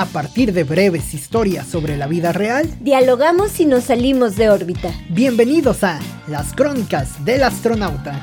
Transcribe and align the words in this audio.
A 0.00 0.06
partir 0.06 0.54
de 0.54 0.64
breves 0.64 1.12
historias 1.12 1.66
sobre 1.66 1.98
la 1.98 2.06
vida 2.06 2.32
real, 2.32 2.66
dialogamos 2.80 3.60
y 3.60 3.66
nos 3.66 3.84
salimos 3.84 4.34
de 4.34 4.48
órbita. 4.48 4.90
Bienvenidos 5.10 5.84
a 5.84 6.00
Las 6.26 6.54
Crónicas 6.54 7.22
del 7.22 7.42
Astronauta. 7.42 8.22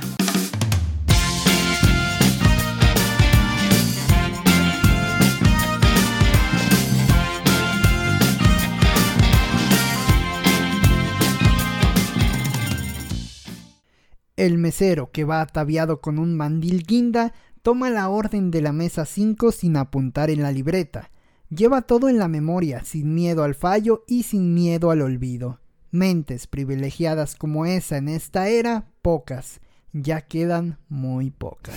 El 14.36 14.58
mesero, 14.58 15.12
que 15.12 15.26
va 15.26 15.42
ataviado 15.42 16.02
con 16.02 16.18
un 16.18 16.36
mandil 16.36 16.82
guinda, 16.88 17.34
toma 17.62 17.92
la 17.92 18.10
orden 18.10 18.50
de 18.50 18.62
la 18.64 18.72
mesa 18.72 19.06
5 19.06 19.52
sin 19.52 19.78
apuntar 19.78 20.32
en 20.32 20.42
la 20.42 20.52
libreta. 20.52 21.12
Lleva 21.50 21.82
todo 21.82 22.10
en 22.10 22.18
la 22.18 22.28
memoria, 22.28 22.84
sin 22.84 23.16
miedo 23.16 23.46
al 23.46 23.56
fallo 23.56 24.04
y 24.06 24.24
sin 24.24 24.54
miedo 24.54 24.92
al 24.92 25.02
olvido. 25.02 25.62
Mentes 25.92 26.46
privilegiadas 26.46 27.36
como 27.36 27.66
esa 27.66 27.96
en 27.96 28.10
esta 28.10 28.50
era, 28.50 28.90
pocas. 29.02 29.62
Ya 29.94 30.20
quedan 30.20 30.78
muy 30.90 31.32
pocas. 31.32 31.74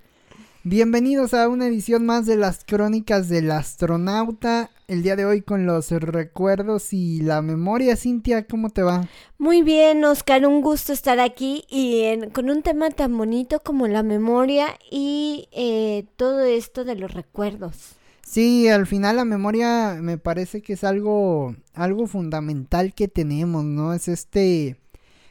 Bienvenidos 0.64 1.34
a 1.34 1.50
una 1.50 1.66
edición 1.66 2.06
más 2.06 2.24
de 2.24 2.38
las 2.38 2.64
crónicas 2.64 3.28
del 3.28 3.50
astronauta. 3.50 4.70
El 4.88 5.02
día 5.02 5.16
de 5.16 5.26
hoy 5.26 5.42
con 5.42 5.66
los 5.66 5.90
recuerdos 5.90 6.94
y 6.94 7.20
la 7.20 7.42
memoria. 7.42 7.96
Cintia, 7.96 8.46
¿cómo 8.46 8.70
te 8.70 8.82
va? 8.82 9.06
Muy 9.36 9.60
bien, 9.60 10.02
Oscar, 10.06 10.46
un 10.46 10.62
gusto 10.62 10.94
estar 10.94 11.20
aquí 11.20 11.66
y 11.68 12.26
con 12.32 12.48
un 12.48 12.62
tema 12.62 12.88
tan 12.88 13.18
bonito 13.18 13.60
como 13.60 13.86
la 13.86 14.02
memoria 14.02 14.68
y 14.90 15.46
eh, 15.52 16.06
todo 16.16 16.40
esto 16.40 16.86
de 16.86 16.94
los 16.94 17.12
recuerdos. 17.12 17.96
Sí, 18.26 18.68
al 18.68 18.86
final 18.86 19.16
la 19.16 19.24
memoria 19.24 19.98
me 20.00 20.18
parece 20.18 20.62
que 20.62 20.72
es 20.72 20.84
algo, 20.84 21.54
algo 21.74 22.06
fundamental 22.06 22.94
que 22.94 23.08
tenemos, 23.08 23.64
¿no? 23.64 23.92
Es 23.92 24.08
este 24.08 24.78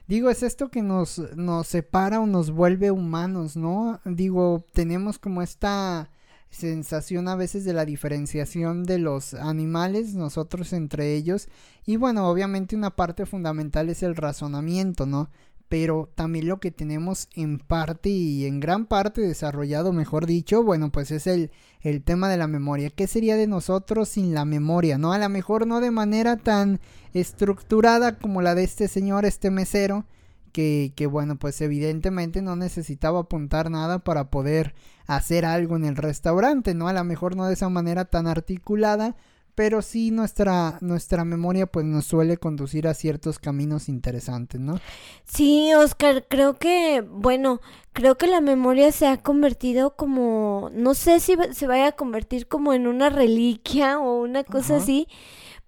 Digo, 0.07 0.29
es 0.29 0.43
esto 0.43 0.69
que 0.69 0.81
nos, 0.81 1.19
nos 1.35 1.67
separa 1.67 2.19
o 2.19 2.27
nos 2.27 2.51
vuelve 2.51 2.91
humanos, 2.91 3.55
¿no? 3.55 4.01
Digo, 4.03 4.65
tenemos 4.73 5.17
como 5.17 5.41
esta 5.41 6.11
sensación 6.49 7.27
a 7.29 7.35
veces 7.35 7.63
de 7.63 7.73
la 7.73 7.85
diferenciación 7.85 8.83
de 8.83 8.99
los 8.99 9.33
animales, 9.33 10.13
nosotros 10.13 10.73
entre 10.73 11.15
ellos. 11.15 11.47
Y 11.85 11.95
bueno, 11.95 12.27
obviamente 12.29 12.75
una 12.75 12.95
parte 12.95 13.25
fundamental 13.25 13.89
es 13.89 14.03
el 14.03 14.15
razonamiento, 14.15 15.05
¿no? 15.05 15.29
Pero 15.73 16.07
también 16.13 16.47
lo 16.47 16.59
que 16.59 16.69
tenemos 16.69 17.29
en 17.33 17.57
parte 17.57 18.07
y 18.07 18.45
en 18.45 18.59
gran 18.59 18.85
parte 18.85 19.21
desarrollado, 19.21 19.91
mejor 19.91 20.27
dicho, 20.27 20.61
bueno, 20.61 20.91
pues 20.91 21.09
es 21.09 21.25
el, 21.25 21.49
el 21.81 22.03
tema 22.03 22.29
de 22.29 22.37
la 22.37 22.45
memoria. 22.45 22.91
¿Qué 22.91 23.07
sería 23.07 23.37
de 23.37 23.47
nosotros 23.47 24.09
sin 24.09 24.35
la 24.35 24.45
memoria? 24.45 24.99
¿No? 24.99 25.13
A 25.13 25.17
lo 25.17 25.27
mejor 25.29 25.65
no 25.65 25.79
de 25.79 25.89
manera 25.89 26.37
tan 26.37 26.79
estructurada 27.15 28.19
como 28.19 28.43
la 28.43 28.53
de 28.53 28.65
este 28.65 28.87
señor, 28.87 29.25
este 29.25 29.49
mesero, 29.49 30.05
que, 30.51 30.93
que 30.95 31.07
bueno, 31.07 31.39
pues 31.39 31.59
evidentemente 31.59 32.43
no 32.43 32.55
necesitaba 32.55 33.21
apuntar 33.21 33.71
nada 33.71 33.97
para 33.97 34.29
poder 34.29 34.75
hacer 35.07 35.43
algo 35.43 35.75
en 35.75 35.85
el 35.85 35.95
restaurante, 35.95 36.75
¿no? 36.75 36.87
A 36.87 36.93
lo 36.93 37.03
mejor 37.03 37.35
no 37.35 37.47
de 37.47 37.55
esa 37.55 37.69
manera 37.69 38.05
tan 38.05 38.27
articulada, 38.27 39.15
pero 39.55 39.81
sí 39.81 40.11
nuestra, 40.11 40.77
nuestra 40.81 41.25
memoria 41.25 41.67
pues 41.67 41.85
nos 41.85 42.05
suele 42.05 42.37
conducir 42.37 42.87
a 42.87 42.93
ciertos 42.93 43.39
caminos 43.39 43.89
interesantes, 43.89 44.59
¿no? 44.59 44.79
Sí, 45.25 45.73
Oscar, 45.73 46.25
creo 46.27 46.55
que, 46.55 47.01
bueno, 47.01 47.61
creo 47.93 48.17
que 48.17 48.27
la 48.27 48.41
memoria 48.41 48.91
se 48.91 49.07
ha 49.07 49.17
convertido 49.17 49.95
como, 49.95 50.69
no 50.73 50.93
sé 50.95 51.19
si 51.19 51.35
se 51.51 51.67
vaya 51.67 51.87
a 51.87 51.91
convertir 51.93 52.47
como 52.47 52.73
en 52.73 52.87
una 52.87 53.09
reliquia 53.09 53.99
o 53.99 54.21
una 54.21 54.43
cosa 54.43 54.77
así, 54.77 55.07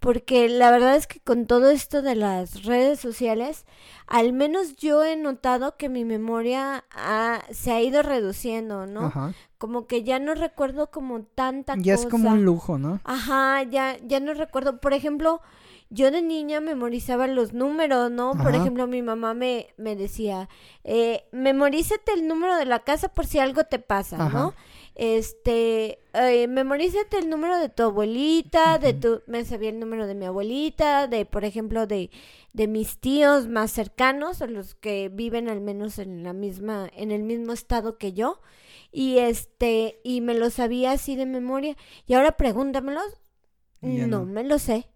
porque 0.06 0.48
la 0.50 0.70
verdad 0.70 0.96
es 0.96 1.08
que 1.08 1.20
con 1.20 1.48
todo 1.48 1.72
esto 1.72 2.04
de 2.04 2.14
las 2.14 2.64
redes 2.64 3.00
sociales, 3.00 3.66
al 4.06 4.34
menos 4.34 4.76
yo 4.76 5.04
he 5.04 5.18
notado 5.18 5.78
que 5.78 5.90
mi 5.90 6.06
memoria 6.06 6.86
se 7.50 7.72
ha 7.72 7.82
ido 7.82 8.04
reduciendo, 8.04 8.86
¿no? 8.86 9.08
Ajá. 9.08 9.34
Como 9.58 9.88
que 9.88 10.04
ya 10.04 10.20
no 10.20 10.36
recuerdo 10.36 10.92
como 10.92 11.24
tanta 11.24 11.74
cosa. 11.74 11.84
Ya 11.84 11.96
es 11.96 12.06
como 12.06 12.30
un 12.30 12.46
lujo, 12.46 12.78
¿no? 12.78 13.00
Ajá, 13.04 13.64
ya, 13.64 13.98
ya 14.06 14.20
no 14.20 14.36
recuerdo. 14.36 14.80
Por 14.80 14.94
ejemplo, 14.94 15.42
yo 15.90 16.12
de 16.12 16.22
niña 16.22 16.60
memorizaba 16.60 17.28
los 17.28 17.54
números, 17.54 18.12
¿no? 18.12 18.34
Por 18.34 18.56
ejemplo, 18.56 18.88
mi 18.88 19.02
mamá 19.02 19.34
me, 19.34 19.68
me 19.78 19.96
decía, 19.96 20.50
eh, 20.84 21.26
memorízate 21.32 22.14
el 22.14 22.28
número 22.28 22.58
de 22.58 22.66
la 22.66 22.80
casa 22.80 23.10
por 23.10 23.26
si 23.26 23.40
algo 23.40 23.64
te 23.64 23.80
pasa, 23.80 24.30
¿no? 24.30 24.54
este, 24.96 26.00
eh, 26.14 26.48
memorízate 26.48 27.18
el 27.18 27.30
número 27.30 27.60
de 27.60 27.68
tu 27.68 27.84
abuelita, 27.84 28.80
de 28.80 28.94
tu, 28.94 29.22
me 29.28 29.44
sabía 29.44 29.70
el 29.70 29.80
número 29.80 30.08
de 30.08 30.16
mi 30.16 30.26
abuelita, 30.26 31.08
de, 31.08 31.26
por 31.26 31.44
ejemplo, 31.44 31.86
de, 31.86 32.10
de 32.54 32.68
mis 32.68 32.98
tíos 33.00 33.48
más 33.48 33.72
cercanos, 33.72 34.42
o 34.42 34.48
los 34.48 34.74
que 34.76 35.10
viven 35.10 35.50
al 35.50 35.60
menos 35.60 36.00
en 36.00 36.24
la 36.24 36.32
misma, 36.32 36.90
en 36.96 37.12
el 37.12 37.24
mismo 37.24 37.52
estado 37.52 37.98
que 37.98 38.14
yo, 38.14 38.40
y 38.92 39.18
este, 39.18 40.00
y 40.06 40.22
me 40.22 40.34
lo 40.34 40.50
sabía 40.50 40.92
así 40.92 41.18
de 41.18 41.26
memoria, 41.26 41.76
y 42.08 42.14
ahora 42.14 42.38
pregúntamelos, 42.38 43.20
no 43.82 44.26
me 44.26 44.44
lo 44.44 44.58
sé. 44.58 44.88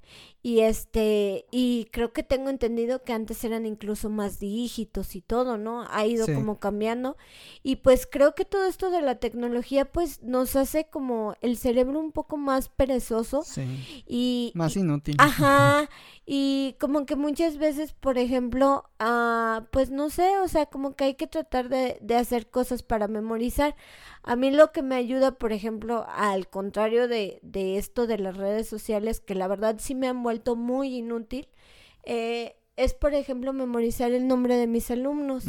Y 0.41 0.61
este, 0.61 1.45
y 1.51 1.89
creo 1.91 2.13
que 2.13 2.23
tengo 2.23 2.49
entendido 2.49 3.03
que 3.03 3.11
antes 3.11 3.43
eran 3.43 3.65
incluso 3.65 4.09
más 4.09 4.39
dígitos 4.39 5.15
y 5.15 5.21
todo, 5.21 5.57
¿no? 5.57 5.85
Ha 5.89 6.05
ido 6.05 6.25
como 6.27 6.59
cambiando. 6.59 7.17
Y 7.61 7.77
pues 7.77 8.07
creo 8.09 8.35
que 8.35 8.45
todo 8.45 8.65
esto 8.65 8.89
de 8.89 9.01
la 9.01 9.15
tecnología, 9.15 9.83
pues 9.83 10.23
nos 10.23 10.55
hace 10.55 10.85
como 10.85 11.35
el 11.41 11.57
cerebro 11.57 11.99
un 11.99 12.13
poco 12.13 12.37
más 12.37 12.69
perezoso. 12.69 13.43
Sí. 13.43 14.03
Y. 14.07 14.51
Más 14.55 14.77
inútil. 14.77 15.15
Ajá. 15.19 15.89
Y 16.31 16.75
como 16.79 17.07
que 17.07 17.15
muchas 17.15 17.57
veces, 17.57 17.93
por 17.93 18.19
ejemplo, 18.19 18.83
ah, 18.99 19.65
pues 19.71 19.89
no 19.89 20.11
sé, 20.11 20.37
o 20.37 20.47
sea, 20.47 20.67
como 20.67 20.95
que 20.95 21.05
hay 21.05 21.13
que 21.15 21.25
tratar 21.25 21.69
de, 21.69 21.97
de 22.01 22.15
hacer 22.15 22.51
cosas 22.51 22.83
para 22.83 23.07
memorizar. 23.07 23.75
A 24.21 24.35
mí 24.35 24.51
lo 24.51 24.71
que 24.71 24.83
me 24.83 24.93
ayuda, 24.93 25.31
por 25.31 25.53
ejemplo, 25.53 26.05
al 26.07 26.47
contrario 26.47 27.07
de, 27.07 27.39
de 27.41 27.79
esto 27.79 28.05
de 28.05 28.19
las 28.19 28.37
redes 28.37 28.69
sociales, 28.69 29.21
que 29.21 29.33
la 29.33 29.47
verdad 29.47 29.77
sí 29.79 29.95
me 29.95 30.07
han 30.07 30.21
vuelto 30.21 30.55
muy 30.55 30.97
inútil, 30.97 31.47
eh, 32.03 32.57
es, 32.75 32.93
por 32.93 33.15
ejemplo, 33.15 33.51
memorizar 33.51 34.11
el 34.11 34.27
nombre 34.27 34.55
de 34.55 34.67
mis 34.67 34.91
alumnos. 34.91 35.45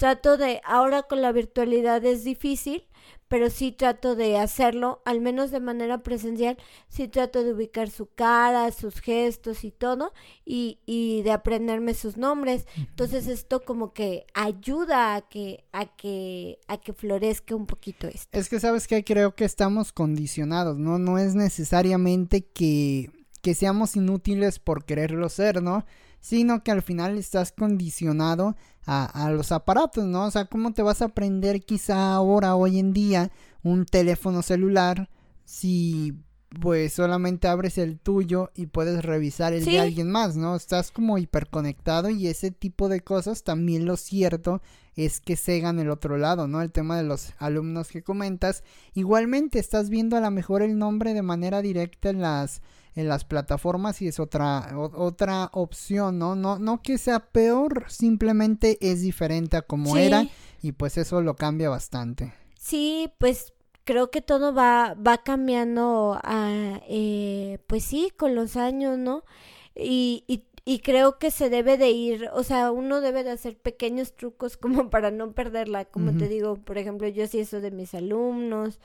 Trato 0.00 0.38
de, 0.38 0.62
ahora 0.64 1.02
con 1.02 1.20
la 1.20 1.30
virtualidad 1.30 2.02
es 2.06 2.24
difícil, 2.24 2.84
pero 3.28 3.50
sí 3.50 3.70
trato 3.70 4.16
de 4.16 4.38
hacerlo, 4.38 5.02
al 5.04 5.20
menos 5.20 5.50
de 5.50 5.60
manera 5.60 5.98
presencial, 5.98 6.56
sí 6.88 7.06
trato 7.06 7.44
de 7.44 7.52
ubicar 7.52 7.90
su 7.90 8.08
cara, 8.14 8.72
sus 8.72 9.02
gestos 9.02 9.62
y 9.62 9.70
todo, 9.70 10.14
y, 10.46 10.78
y 10.86 11.20
de 11.20 11.32
aprenderme 11.32 11.92
sus 11.92 12.16
nombres. 12.16 12.66
Entonces 12.78 13.26
esto 13.26 13.62
como 13.62 13.92
que 13.92 14.24
ayuda 14.32 15.16
a 15.16 15.20
que, 15.20 15.64
a 15.70 15.84
que, 15.84 16.60
a 16.66 16.78
que 16.78 16.94
florezca 16.94 17.54
un 17.54 17.66
poquito 17.66 18.08
esto. 18.08 18.26
Es 18.32 18.48
que 18.48 18.58
sabes 18.58 18.88
que 18.88 19.04
creo 19.04 19.34
que 19.34 19.44
estamos 19.44 19.92
condicionados, 19.92 20.78
¿no? 20.78 20.98
No 20.98 21.18
es 21.18 21.34
necesariamente 21.34 22.46
que, 22.46 23.10
que 23.42 23.54
seamos 23.54 23.96
inútiles 23.96 24.60
por 24.60 24.86
quererlo 24.86 25.28
ser, 25.28 25.62
¿no? 25.62 25.84
sino 26.20 26.62
que 26.62 26.70
al 26.70 26.82
final 26.82 27.18
estás 27.18 27.52
condicionado 27.52 28.56
a, 28.90 29.04
a, 29.04 29.30
los 29.30 29.52
aparatos, 29.52 30.04
¿no? 30.04 30.26
O 30.26 30.30
sea, 30.32 30.46
¿cómo 30.46 30.72
te 30.72 30.82
vas 30.82 31.00
a 31.00 31.06
aprender 31.06 31.62
quizá 31.64 32.12
ahora, 32.12 32.56
hoy 32.56 32.80
en 32.80 32.92
día, 32.92 33.30
un 33.62 33.86
teléfono 33.86 34.42
celular 34.42 35.08
si 35.44 36.14
pues 36.60 36.94
solamente 36.94 37.46
abres 37.46 37.78
el 37.78 38.00
tuyo 38.00 38.50
y 38.56 38.66
puedes 38.66 39.04
revisar 39.04 39.52
el 39.52 39.64
de 39.64 39.78
alguien 39.78 40.10
más, 40.10 40.36
¿no? 40.36 40.56
Estás 40.56 40.90
como 40.90 41.16
hiperconectado 41.18 42.10
y 42.10 42.26
ese 42.26 42.50
tipo 42.50 42.88
de 42.88 43.00
cosas 43.02 43.44
también 43.44 43.86
lo 43.86 43.96
cierto 43.96 44.60
es 44.96 45.20
que 45.20 45.36
cegan 45.36 45.78
el 45.78 45.90
otro 45.90 46.16
lado, 46.16 46.46
¿no? 46.46 46.62
El 46.62 46.72
tema 46.72 46.96
de 46.96 47.04
los 47.04 47.32
alumnos 47.38 47.88
que 47.88 48.02
comentas. 48.02 48.64
Igualmente 48.94 49.58
estás 49.58 49.90
viendo 49.90 50.16
a 50.16 50.20
lo 50.20 50.30
mejor 50.30 50.62
el 50.62 50.78
nombre 50.78 51.14
de 51.14 51.22
manera 51.22 51.62
directa 51.62 52.10
en 52.10 52.20
las 52.20 52.62
en 52.96 53.08
las 53.08 53.24
plataformas 53.24 54.02
y 54.02 54.08
es 54.08 54.18
otra 54.18 54.76
otra 54.76 55.48
opción, 55.52 56.18
¿no? 56.18 56.34
No 56.34 56.58
no 56.58 56.82
que 56.82 56.98
sea 56.98 57.20
peor, 57.20 57.84
simplemente 57.88 58.78
es 58.80 59.00
diferente 59.00 59.56
a 59.56 59.62
como 59.62 59.96
era 59.96 60.26
y 60.60 60.72
pues 60.72 60.98
eso 60.98 61.20
lo 61.20 61.36
cambia 61.36 61.70
bastante. 61.70 62.34
Sí, 62.58 63.12
pues 63.18 63.52
creo 63.84 64.10
que 64.10 64.20
todo 64.20 64.54
va 64.54 64.94
va 64.94 65.18
cambiando 65.18 66.18
a, 66.22 66.80
eh, 66.88 67.58
pues 67.66 67.84
sí, 67.84 68.12
con 68.16 68.34
los 68.34 68.56
años, 68.56 68.98
¿no? 68.98 69.24
Y, 69.74 70.24
y 70.26 70.44
y 70.64 70.80
creo 70.80 71.18
que 71.18 71.30
se 71.30 71.48
debe 71.48 71.78
de 71.78 71.90
ir, 71.90 72.28
o 72.32 72.42
sea, 72.42 72.70
uno 72.70 73.00
debe 73.00 73.24
de 73.24 73.30
hacer 73.30 73.56
pequeños 73.56 74.14
trucos 74.14 74.56
como 74.56 74.88
para 74.90 75.10
no 75.10 75.32
perderla, 75.32 75.84
como 75.84 76.16
te 76.16 76.28
digo, 76.28 76.56
por 76.56 76.78
ejemplo, 76.78 77.08
yo 77.08 77.26
sí 77.26 77.40
eso 77.40 77.60
de 77.60 77.70
mis 77.70 77.94
alumnos 77.94 78.80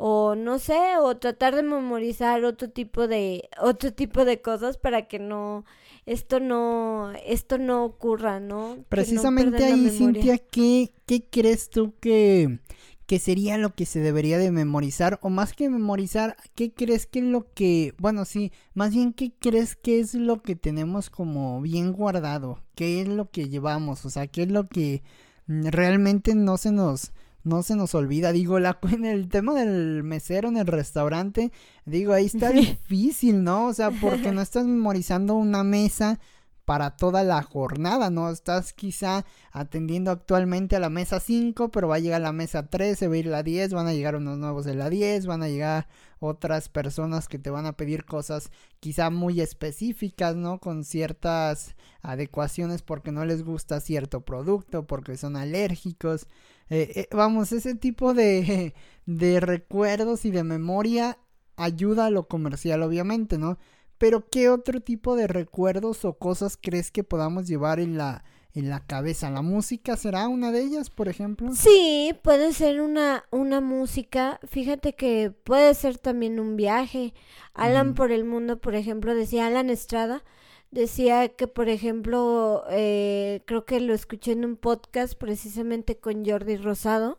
o 0.00 0.36
no 0.36 0.60
sé, 0.60 0.96
o 1.00 1.16
tratar 1.16 1.56
de 1.56 1.64
memorizar 1.64 2.44
otro 2.44 2.70
tipo 2.70 3.08
de 3.08 3.48
otro 3.60 3.92
tipo 3.92 4.24
de 4.24 4.40
cosas 4.40 4.78
para 4.78 5.08
que 5.08 5.18
no 5.18 5.64
esto 6.06 6.38
no 6.38 7.12
esto 7.26 7.58
no 7.58 7.84
ocurra, 7.84 8.38
¿no? 8.38 8.78
Precisamente 8.88 9.64
ahí 9.64 9.90
Cintia, 9.90 10.38
¿qué 10.38 10.92
qué 11.04 11.24
crees 11.28 11.68
tú 11.68 11.94
que 12.00 12.60
¿qué 13.08 13.18
sería 13.18 13.56
lo 13.56 13.74
que 13.74 13.86
se 13.86 14.00
debería 14.00 14.36
de 14.36 14.52
memorizar? 14.52 15.18
O 15.22 15.30
más 15.30 15.54
que 15.54 15.70
memorizar, 15.70 16.36
¿qué 16.54 16.74
crees 16.74 17.06
que 17.06 17.20
es 17.20 17.24
lo 17.24 17.52
que, 17.54 17.94
bueno, 17.98 18.26
sí, 18.26 18.52
más 18.74 18.92
bien, 18.92 19.14
¿qué 19.14 19.32
crees 19.40 19.76
que 19.76 19.98
es 19.98 20.12
lo 20.12 20.42
que 20.42 20.56
tenemos 20.56 21.08
como 21.08 21.62
bien 21.62 21.92
guardado? 21.92 22.62
¿Qué 22.74 23.00
es 23.00 23.08
lo 23.08 23.30
que 23.30 23.48
llevamos? 23.48 24.04
O 24.04 24.10
sea, 24.10 24.26
¿qué 24.26 24.42
es 24.42 24.50
lo 24.50 24.68
que 24.68 25.02
realmente 25.46 26.34
no 26.34 26.58
se 26.58 26.70
nos 26.70 27.12
no 27.44 27.62
se 27.62 27.76
nos 27.76 27.94
olvida. 27.94 28.32
Digo, 28.32 28.58
la, 28.58 28.78
en 28.92 29.06
el 29.06 29.30
tema 29.30 29.54
del 29.54 30.02
mesero 30.02 30.48
en 30.48 30.58
el 30.58 30.66
restaurante, 30.66 31.50
digo, 31.86 32.12
ahí 32.12 32.26
está 32.26 32.50
difícil, 32.50 33.42
¿no? 33.42 33.68
O 33.68 33.72
sea, 33.72 33.90
porque 33.90 34.32
no 34.32 34.42
estás 34.42 34.66
memorizando 34.66 35.34
una 35.34 35.64
mesa 35.64 36.20
para 36.68 36.90
toda 36.90 37.24
la 37.24 37.42
jornada, 37.42 38.10
¿no? 38.10 38.28
Estás 38.28 38.74
quizá 38.74 39.24
atendiendo 39.52 40.10
actualmente 40.10 40.76
a 40.76 40.80
la 40.80 40.90
mesa 40.90 41.18
5, 41.18 41.70
pero 41.70 41.88
va 41.88 41.94
a 41.94 41.98
llegar 41.98 42.20
la 42.20 42.34
mesa 42.34 42.68
3, 42.68 42.98
se 42.98 43.08
va 43.08 43.14
a 43.14 43.16
ir 43.16 43.24
la 43.24 43.42
10, 43.42 43.72
van 43.72 43.86
a 43.86 43.94
llegar 43.94 44.16
unos 44.16 44.36
nuevos 44.36 44.66
de 44.66 44.74
la 44.74 44.90
10, 44.90 45.24
van 45.24 45.42
a 45.42 45.48
llegar 45.48 45.88
otras 46.20 46.68
personas 46.68 47.26
que 47.26 47.38
te 47.38 47.48
van 47.48 47.64
a 47.64 47.72
pedir 47.72 48.04
cosas 48.04 48.50
quizá 48.80 49.08
muy 49.08 49.40
específicas, 49.40 50.36
¿no? 50.36 50.60
Con 50.60 50.84
ciertas 50.84 51.74
adecuaciones 52.02 52.82
porque 52.82 53.12
no 53.12 53.24
les 53.24 53.44
gusta 53.44 53.80
cierto 53.80 54.20
producto, 54.26 54.86
porque 54.86 55.16
son 55.16 55.36
alérgicos. 55.36 56.26
Eh, 56.68 56.92
eh, 56.96 57.08
vamos, 57.12 57.50
ese 57.52 57.76
tipo 57.76 58.12
de, 58.12 58.74
de 59.06 59.40
recuerdos 59.40 60.26
y 60.26 60.30
de 60.30 60.44
memoria 60.44 61.16
ayuda 61.56 62.04
a 62.04 62.10
lo 62.10 62.28
comercial, 62.28 62.82
obviamente, 62.82 63.38
¿no? 63.38 63.56
Pero 63.98 64.28
¿qué 64.28 64.48
otro 64.48 64.80
tipo 64.80 65.16
de 65.16 65.26
recuerdos 65.26 66.04
o 66.04 66.14
cosas 66.14 66.56
crees 66.60 66.90
que 66.90 67.04
podamos 67.04 67.46
llevar 67.46 67.80
en 67.80 67.98
la 67.98 68.24
en 68.54 68.70
la 68.70 68.80
cabeza? 68.80 69.30
¿La 69.30 69.42
música 69.42 69.96
será 69.96 70.28
una 70.28 70.50
de 70.50 70.62
ellas, 70.62 70.90
por 70.90 71.08
ejemplo? 71.08 71.50
Sí, 71.54 72.12
puede 72.22 72.52
ser 72.52 72.80
una, 72.80 73.24
una 73.30 73.60
música. 73.60 74.40
Fíjate 74.48 74.94
que 74.94 75.30
puede 75.30 75.74
ser 75.74 75.98
también 75.98 76.40
un 76.40 76.56
viaje. 76.56 77.14
Alan 77.54 77.94
por 77.94 78.10
el 78.10 78.24
mundo, 78.24 78.60
por 78.60 78.74
ejemplo, 78.74 79.14
decía 79.14 79.46
Alan 79.46 79.70
Estrada, 79.70 80.24
decía 80.70 81.28
que, 81.28 81.46
por 81.46 81.68
ejemplo, 81.68 82.64
eh, 82.70 83.42
creo 83.46 83.64
que 83.64 83.80
lo 83.80 83.94
escuché 83.94 84.32
en 84.32 84.44
un 84.44 84.56
podcast 84.56 85.14
precisamente 85.14 85.98
con 85.98 86.24
Jordi 86.24 86.56
Rosado 86.56 87.18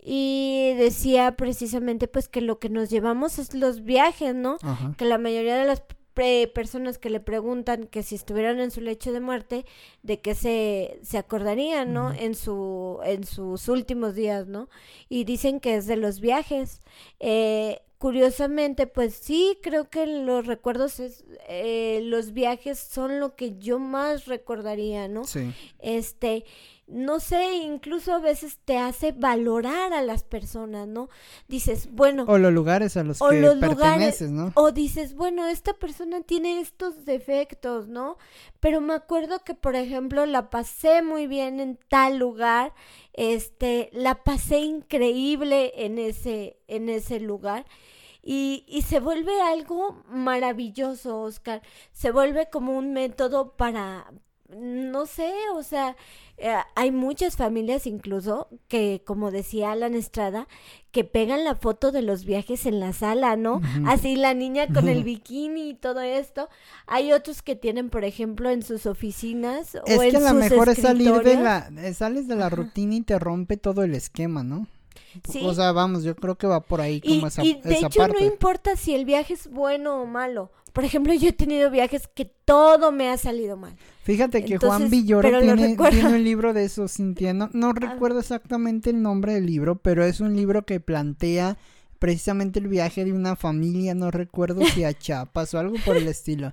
y 0.00 0.74
decía 0.78 1.36
precisamente 1.36 2.08
pues 2.08 2.28
que 2.28 2.40
lo 2.40 2.58
que 2.58 2.70
nos 2.70 2.88
llevamos 2.88 3.38
es 3.38 3.54
los 3.54 3.82
viajes, 3.82 4.34
¿no? 4.34 4.56
Que 4.96 5.04
la 5.04 5.18
mayoría 5.18 5.56
de 5.56 5.66
las 5.66 5.82
personas 6.54 6.98
que 6.98 7.10
le 7.10 7.20
preguntan 7.20 7.86
que 7.86 8.02
si 8.02 8.14
estuvieran 8.14 8.60
en 8.60 8.70
su 8.70 8.80
lecho 8.80 9.12
de 9.12 9.20
muerte, 9.20 9.64
de 10.02 10.20
que 10.20 10.34
se, 10.34 10.98
se 11.02 11.18
acordarían, 11.18 11.92
¿no? 11.92 12.12
En, 12.12 12.34
su, 12.34 12.98
en 13.04 13.24
sus 13.24 13.68
últimos 13.68 14.14
días, 14.14 14.46
¿no? 14.46 14.68
Y 15.08 15.24
dicen 15.24 15.60
que 15.60 15.76
es 15.76 15.86
de 15.86 15.96
los 15.96 16.20
viajes. 16.20 16.80
Eh, 17.20 17.80
curiosamente, 17.98 18.86
pues 18.86 19.14
sí, 19.14 19.58
creo 19.62 19.90
que 19.90 20.06
los 20.06 20.46
recuerdos, 20.46 21.00
es, 21.00 21.24
eh, 21.48 22.00
los 22.04 22.32
viajes 22.32 22.78
son 22.78 23.20
lo 23.20 23.34
que 23.34 23.58
yo 23.58 23.78
más 23.78 24.26
recordaría, 24.26 25.08
¿no? 25.08 25.24
Sí. 25.24 25.52
Este, 25.80 26.44
no 26.88 27.20
sé, 27.20 27.56
incluso 27.56 28.14
a 28.14 28.18
veces 28.18 28.58
te 28.64 28.78
hace 28.78 29.12
valorar 29.12 29.92
a 29.92 30.00
las 30.00 30.24
personas, 30.24 30.88
¿no? 30.88 31.10
Dices, 31.46 31.88
bueno. 31.92 32.24
O 32.26 32.38
los 32.38 32.52
lugares 32.52 32.96
a 32.96 33.04
los 33.04 33.18
que 33.18 33.56
perteneces, 33.60 34.30
¿no? 34.30 34.52
O 34.54 34.72
dices, 34.72 35.14
bueno, 35.14 35.46
esta 35.46 35.74
persona 35.74 36.22
tiene 36.22 36.60
estos 36.60 37.04
defectos, 37.04 37.88
¿no? 37.88 38.16
Pero 38.60 38.80
me 38.80 38.94
acuerdo 38.94 39.40
que, 39.44 39.54
por 39.54 39.76
ejemplo, 39.76 40.24
la 40.24 40.48
pasé 40.48 41.02
muy 41.02 41.26
bien 41.26 41.60
en 41.60 41.78
tal 41.88 42.16
lugar, 42.16 42.72
este, 43.12 43.90
la 43.92 44.24
pasé 44.24 44.60
increíble 44.60 45.72
en 45.76 45.98
ese, 45.98 46.58
en 46.68 46.88
ese 46.88 47.20
lugar. 47.20 47.66
Y, 48.22 48.64
y, 48.66 48.82
se 48.82 49.00
vuelve 49.00 49.40
algo 49.40 50.02
maravilloso, 50.08 51.22
Oscar. 51.22 51.62
Se 51.92 52.10
vuelve 52.10 52.50
como 52.50 52.76
un 52.76 52.92
método 52.92 53.56
para, 53.56 54.12
no 54.48 55.06
sé, 55.06 55.32
o 55.54 55.62
sea, 55.62 55.96
eh, 56.40 56.54
hay 56.76 56.92
muchas 56.92 57.36
familias 57.36 57.86
incluso 57.86 58.48
que, 58.68 59.02
como 59.04 59.30
decía 59.30 59.72
Alan 59.72 59.94
Estrada, 59.94 60.46
que 60.92 61.04
pegan 61.04 61.44
la 61.44 61.54
foto 61.54 61.92
de 61.92 62.02
los 62.02 62.24
viajes 62.24 62.64
en 62.66 62.80
la 62.80 62.92
sala, 62.92 63.36
¿no? 63.36 63.60
Así 63.86 64.16
la 64.16 64.34
niña 64.34 64.66
con 64.68 64.88
el 64.88 65.04
bikini 65.04 65.70
y 65.70 65.74
todo 65.74 66.00
esto. 66.00 66.48
Hay 66.86 67.12
otros 67.12 67.42
que 67.42 67.56
tienen, 67.56 67.90
por 67.90 68.04
ejemplo, 68.04 68.50
en 68.50 68.62
sus 68.62 68.86
oficinas 68.86 69.74
es 69.86 69.98
que 69.98 70.16
a 70.16 70.20
lo 70.20 70.34
mejor 70.34 70.68
es 70.68 70.78
salir 70.78 71.12
de 71.22 71.36
la, 71.36 71.70
eh, 71.76 71.92
sales 71.92 72.28
de 72.28 72.36
la 72.36 72.48
rutina 72.48 72.94
y 72.94 73.00
te 73.02 73.18
rompe 73.18 73.56
todo 73.56 73.82
el 73.82 73.94
esquema, 73.94 74.42
¿no? 74.42 74.66
Sí. 75.28 75.40
O 75.44 75.54
sea, 75.54 75.72
vamos, 75.72 76.04
yo 76.04 76.14
creo 76.14 76.36
que 76.36 76.46
va 76.46 76.60
por 76.60 76.80
ahí 76.80 77.00
como 77.00 77.26
esa, 77.26 77.44
y 77.44 77.54
de 77.54 77.78
hecho 77.78 78.06
no 78.06 78.20
importa 78.20 78.76
si 78.76 78.94
el 78.94 79.04
viaje 79.04 79.34
es 79.34 79.50
bueno 79.50 80.02
o 80.02 80.06
malo. 80.06 80.52
Por 80.78 80.84
ejemplo, 80.84 81.12
yo 81.12 81.30
he 81.30 81.32
tenido 81.32 81.72
viajes 81.72 82.06
que 82.06 82.24
todo 82.24 82.92
me 82.92 83.10
ha 83.10 83.16
salido 83.16 83.56
mal. 83.56 83.74
Fíjate 84.04 84.44
que 84.44 84.58
Juan 84.58 84.88
Villoro 84.88 85.28
tiene, 85.28 85.76
un 86.06 86.22
libro 86.22 86.52
de 86.52 86.62
eso, 86.62 86.86
sintiendo. 86.86 87.50
No, 87.52 87.70
ah. 87.70 87.72
recuerdo 87.74 88.20
exactamente 88.20 88.90
el 88.90 89.02
nombre 89.02 89.34
del 89.34 89.46
libro, 89.46 89.74
pero 89.82 90.04
es 90.04 90.20
un 90.20 90.36
libro 90.36 90.64
que 90.64 90.78
plantea 90.78 91.58
precisamente 91.98 92.60
el 92.60 92.68
viaje 92.68 93.04
de 93.04 93.12
una 93.12 93.34
familia, 93.34 93.96
no 93.96 94.12
recuerdo 94.12 94.64
si 94.66 94.84
a 94.84 94.92
Chiapas 94.96 95.52
o 95.52 95.58
algo 95.58 95.74
por 95.84 95.96
el 95.96 96.06
estilo. 96.06 96.52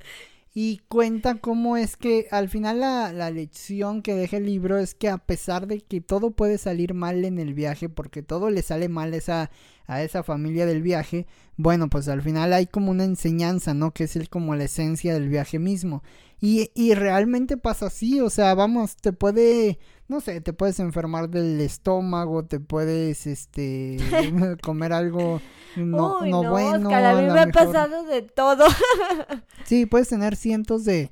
Y 0.57 0.77
cuenta 0.87 1.35
cómo 1.35 1.75
es 1.75 1.97
que 1.97 2.27
al 2.31 2.47
final 2.47 2.79
la, 2.79 3.11
la, 3.11 3.29
lección 3.29 4.01
que 4.01 4.15
deja 4.15 4.37
el 4.37 4.45
libro 4.45 4.77
es 4.77 4.95
que 4.95 5.09
a 5.09 5.17
pesar 5.17 5.67
de 5.67 5.81
que 5.81 5.99
todo 5.99 6.31
puede 6.31 6.57
salir 6.57 6.93
mal 6.93 7.25
en 7.25 7.39
el 7.39 7.53
viaje, 7.53 7.89
porque 7.89 8.23
todo 8.23 8.49
le 8.49 8.61
sale 8.61 8.87
mal 8.87 9.13
esa, 9.13 9.51
a 9.85 10.01
esa 10.01 10.23
familia 10.23 10.65
del 10.65 10.81
viaje, 10.81 11.27
bueno, 11.57 11.89
pues 11.89 12.07
al 12.07 12.21
final 12.21 12.53
hay 12.53 12.67
como 12.67 12.91
una 12.91 13.03
enseñanza, 13.03 13.73
¿no? 13.73 13.91
Que 13.91 14.05
es 14.05 14.15
el, 14.15 14.29
como 14.29 14.55
la 14.55 14.63
esencia 14.63 15.13
del 15.13 15.27
viaje 15.27 15.59
mismo. 15.59 16.03
Y, 16.39 16.71
y 16.75 16.93
realmente 16.93 17.57
pasa 17.57 17.87
así, 17.87 18.19
o 18.19 18.29
sea, 18.29 18.53
vamos, 18.55 18.97
te 18.97 19.13
puede, 19.13 19.79
no 20.07 20.19
sé, 20.19 20.41
te 20.41 20.53
puedes 20.53 20.79
enfermar 20.79 21.29
del 21.29 21.61
estómago, 21.61 22.45
te 22.45 22.59
puedes, 22.59 23.25
este, 23.25 23.97
comer 24.61 24.93
algo 24.93 25.41
no, 25.75 26.21
no, 26.25 26.49
bueno. 26.49 26.89
a 26.89 27.21
mí 27.21 27.27
me 27.27 27.39
ha 27.39 27.47
pasado 27.47 28.03
de 28.03 28.21
todo. 28.21 28.65
sí, 29.65 29.85
puedes 29.85 30.07
tener 30.07 30.35
cientos 30.35 30.85
de, 30.85 31.11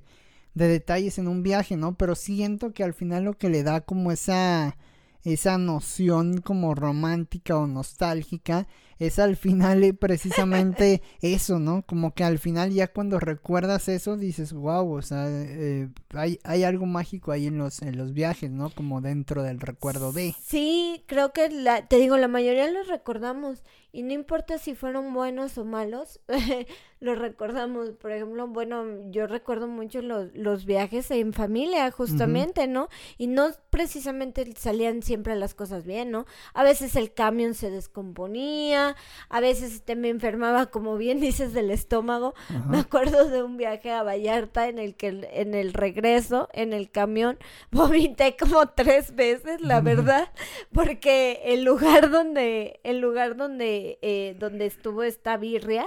de 0.53 0.67
detalles 0.67 1.17
en 1.17 1.27
un 1.27 1.43
viaje, 1.43 1.75
¿no? 1.75 1.95
Pero 1.95 2.15
siento 2.15 2.73
que 2.73 2.83
al 2.83 2.93
final 2.93 3.23
lo 3.23 3.37
que 3.37 3.49
le 3.49 3.63
da 3.63 3.81
como 3.81 4.11
esa 4.11 4.77
esa 5.23 5.57
noción 5.57 6.41
como 6.41 6.75
romántica 6.75 7.57
o 7.57 7.65
nostálgica 7.65 8.67
es 9.07 9.19
al 9.19 9.35
final 9.35 9.95
precisamente 9.95 11.01
eso, 11.21 11.59
¿no? 11.59 11.83
Como 11.85 12.13
que 12.13 12.23
al 12.23 12.39
final 12.39 12.71
ya 12.71 12.88
cuando 12.88 13.19
recuerdas 13.19 13.88
eso 13.89 14.17
dices, 14.17 14.54
wow, 14.54 14.92
o 14.94 15.01
sea, 15.01 15.25
eh, 15.30 15.89
hay, 16.13 16.39
hay 16.44 16.63
algo 16.63 16.85
mágico 16.85 17.31
ahí 17.31 17.47
en 17.47 17.57
los, 17.57 17.81
en 17.81 17.97
los 17.97 18.13
viajes, 18.13 18.51
¿no? 18.51 18.69
Como 18.69 19.01
dentro 19.01 19.44
del 19.44 19.59
recuerdo 19.59 20.11
de. 20.11 20.35
Sí, 20.44 21.04
creo 21.07 21.33
que 21.33 21.49
la, 21.49 21.87
te 21.87 21.97
digo, 21.97 22.18
la 22.18 22.28
mayoría 22.28 22.69
los 22.71 22.87
recordamos 22.87 23.63
y 23.95 24.02
no 24.02 24.12
importa 24.12 24.57
si 24.57 24.73
fueron 24.73 25.14
buenos 25.14 25.59
o 25.59 25.66
malos, 25.66 26.19
los 27.04 27.19
recordamos. 27.19 27.90
Por 27.92 28.12
ejemplo, 28.12 28.47
bueno, 28.47 28.85
yo 29.12 29.28
recuerdo 29.28 29.68
mucho 29.68 30.02
los, 30.02 30.33
los 30.33 30.66
viajes 30.66 31.12
en 31.12 31.33
familia, 31.33 31.92
justamente, 31.92 32.66
¿no? 32.66 32.90
Y 33.18 33.28
no 33.28 33.50
precisamente 33.69 34.52
salían 34.57 35.04
siempre 35.04 35.35
las 35.35 35.54
cosas 35.54 35.85
bien, 35.85 36.09
¿no? 36.09 36.26
A 36.54 36.64
veces 36.64 36.95
el 36.95 37.14
camión 37.14 37.54
se 37.54 37.69
descomponía, 37.69 38.95
a 39.30 39.40
veces 39.42 39.73
este, 39.73 39.95
me 39.95 40.09
enfermaba, 40.09 40.68
como 40.68 40.97
bien 40.97 41.19
dices, 41.21 41.54
del 41.54 41.69
estómago. 41.69 42.33
Me 42.69 42.80
acuerdo 42.80 43.30
de 43.30 43.44
un 43.44 43.57
viaje 43.57 43.92
a 43.92 44.02
Vallarta 44.02 44.69
en 44.69 44.80
el 44.80 44.95
que 44.95 45.30
en 45.33 45.54
el 45.54 45.73
regreso, 45.73 46.50
en 46.54 46.73
el 46.73 46.90
camión, 46.90 47.38
vomité 47.71 48.35
como 48.38 48.68
tres 48.69 49.14
veces, 49.14 49.62
la 49.62 49.81
verdad, 49.81 50.31
porque 50.71 51.42
el 51.45 51.64
lugar 51.64 52.09
donde, 52.09 52.80
el 52.83 53.00
lugar 53.00 53.35
donde, 53.35 53.82
eh, 54.02 54.35
donde 54.40 54.66
estuvo 54.66 55.04
esta 55.04 55.37
birria, 55.37 55.85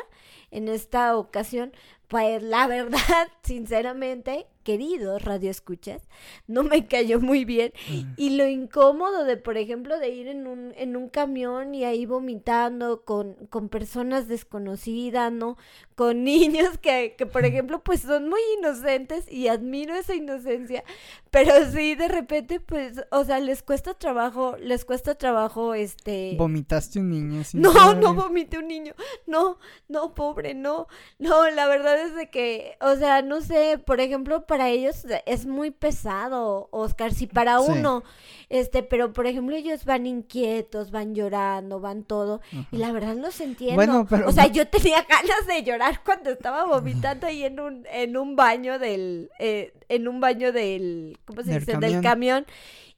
en 0.50 0.68
esta 0.68 1.16
ocasión, 1.16 1.72
pues 2.08 2.42
la 2.42 2.66
verdad, 2.66 2.98
sinceramente, 3.42 4.46
queridos 4.62 5.22
radioescuchas, 5.22 6.02
no 6.48 6.64
me 6.64 6.88
cayó 6.88 7.20
muy 7.20 7.44
bien. 7.44 7.72
Mm. 7.88 8.02
Y 8.16 8.30
lo 8.30 8.48
incómodo 8.48 9.24
de, 9.24 9.36
por 9.36 9.56
ejemplo, 9.56 9.98
de 10.00 10.08
ir 10.08 10.26
en 10.26 10.48
un, 10.48 10.72
en 10.76 10.96
un 10.96 11.08
camión 11.08 11.72
y 11.72 11.84
ahí 11.84 12.04
vomitando 12.04 13.04
con, 13.04 13.34
con 13.48 13.68
personas 13.68 14.26
desconocidas, 14.26 15.32
¿no? 15.32 15.56
Con 15.94 16.24
niños 16.24 16.78
que, 16.78 17.14
que, 17.16 17.26
por 17.26 17.44
ejemplo, 17.44 17.82
pues 17.84 18.00
son 18.00 18.28
muy 18.28 18.40
inocentes 18.58 19.30
y 19.30 19.46
admiro 19.48 19.94
esa 19.94 20.14
inocencia. 20.14 20.82
Pero 21.30 21.52
sí, 21.70 21.94
de 21.94 22.08
repente, 22.08 22.58
pues, 22.58 23.04
o 23.10 23.24
sea, 23.24 23.38
les 23.38 23.62
cuesta 23.62 23.94
trabajo, 23.94 24.56
les 24.58 24.84
cuesta 24.84 25.14
trabajo, 25.14 25.74
este... 25.74 26.34
¿Vomitaste 26.36 26.98
un 26.98 27.10
niño? 27.10 27.42
No, 27.52 27.94
no 27.94 28.14
vomité 28.14 28.58
un 28.58 28.66
niño. 28.66 28.94
No, 29.26 29.58
no, 29.88 30.14
pobre, 30.14 30.54
no. 30.54 30.88
No, 31.18 31.48
la 31.50 31.66
verdad 31.66 31.95
de 32.14 32.28
que, 32.30 32.76
o 32.80 32.94
sea, 32.96 33.22
no 33.22 33.40
sé, 33.40 33.78
por 33.78 34.00
ejemplo, 34.00 34.46
para 34.46 34.68
ellos 34.68 35.04
es 35.26 35.46
muy 35.46 35.70
pesado, 35.70 36.68
Oscar, 36.70 37.12
si 37.12 37.26
para 37.26 37.60
uno, 37.60 38.02
este, 38.48 38.82
pero 38.82 39.12
por 39.12 39.26
ejemplo 39.26 39.56
ellos 39.56 39.84
van 39.84 40.06
inquietos, 40.06 40.90
van 40.90 41.14
llorando, 41.14 41.80
van 41.80 42.04
todo, 42.04 42.40
y 42.70 42.78
la 42.78 42.92
verdad 42.92 43.16
los 43.16 43.40
entiendo. 43.40 43.76
Bueno, 43.76 44.06
pero... 44.08 44.28
O 44.28 44.32
sea, 44.32 44.46
yo 44.46 44.66
tenía 44.68 45.02
ganas 45.08 45.46
de 45.46 45.62
llorar 45.62 46.02
cuando 46.04 46.30
estaba 46.30 46.64
vomitando 46.64 47.26
ahí 47.26 47.44
en 47.44 47.60
un, 47.60 47.86
en 47.90 48.16
un 48.16 48.36
baño 48.36 48.78
del, 48.78 49.30
eh, 49.38 49.72
en 49.88 50.08
un 50.08 50.20
baño 50.20 50.52
del, 50.52 51.18
¿cómo 51.24 51.42
se 51.42 51.58
dice? 51.58 51.76
Del 51.78 52.00
camión. 52.00 52.46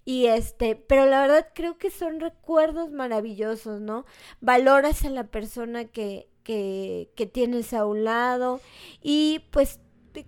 Y 0.05 0.25
este, 0.25 0.75
pero 0.75 1.05
la 1.05 1.21
verdad 1.21 1.49
creo 1.55 1.77
que 1.77 1.91
son 1.91 2.19
recuerdos 2.19 2.91
maravillosos, 2.91 3.83
¿no? 3.83 4.07
Valoras 4.41 5.05
a 5.05 5.11
la 5.11 5.25
persona 5.25 5.85
que, 5.85 6.29
que, 6.49 7.31
tienes 7.33 7.75
a 7.75 7.85
un 7.85 8.05
lado 8.05 8.61
y 9.03 9.45
pues 9.51 9.81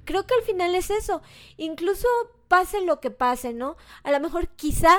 creo 0.04 0.26
que 0.26 0.34
al 0.34 0.42
final 0.42 0.74
es 0.74 0.90
eso. 0.90 1.22
Incluso 1.56 2.06
pase 2.46 2.82
lo 2.82 3.00
que 3.00 3.10
pase, 3.10 3.54
¿no? 3.54 3.76
A 4.02 4.10
lo 4.10 4.20
mejor 4.20 4.48
quizá, 4.48 4.94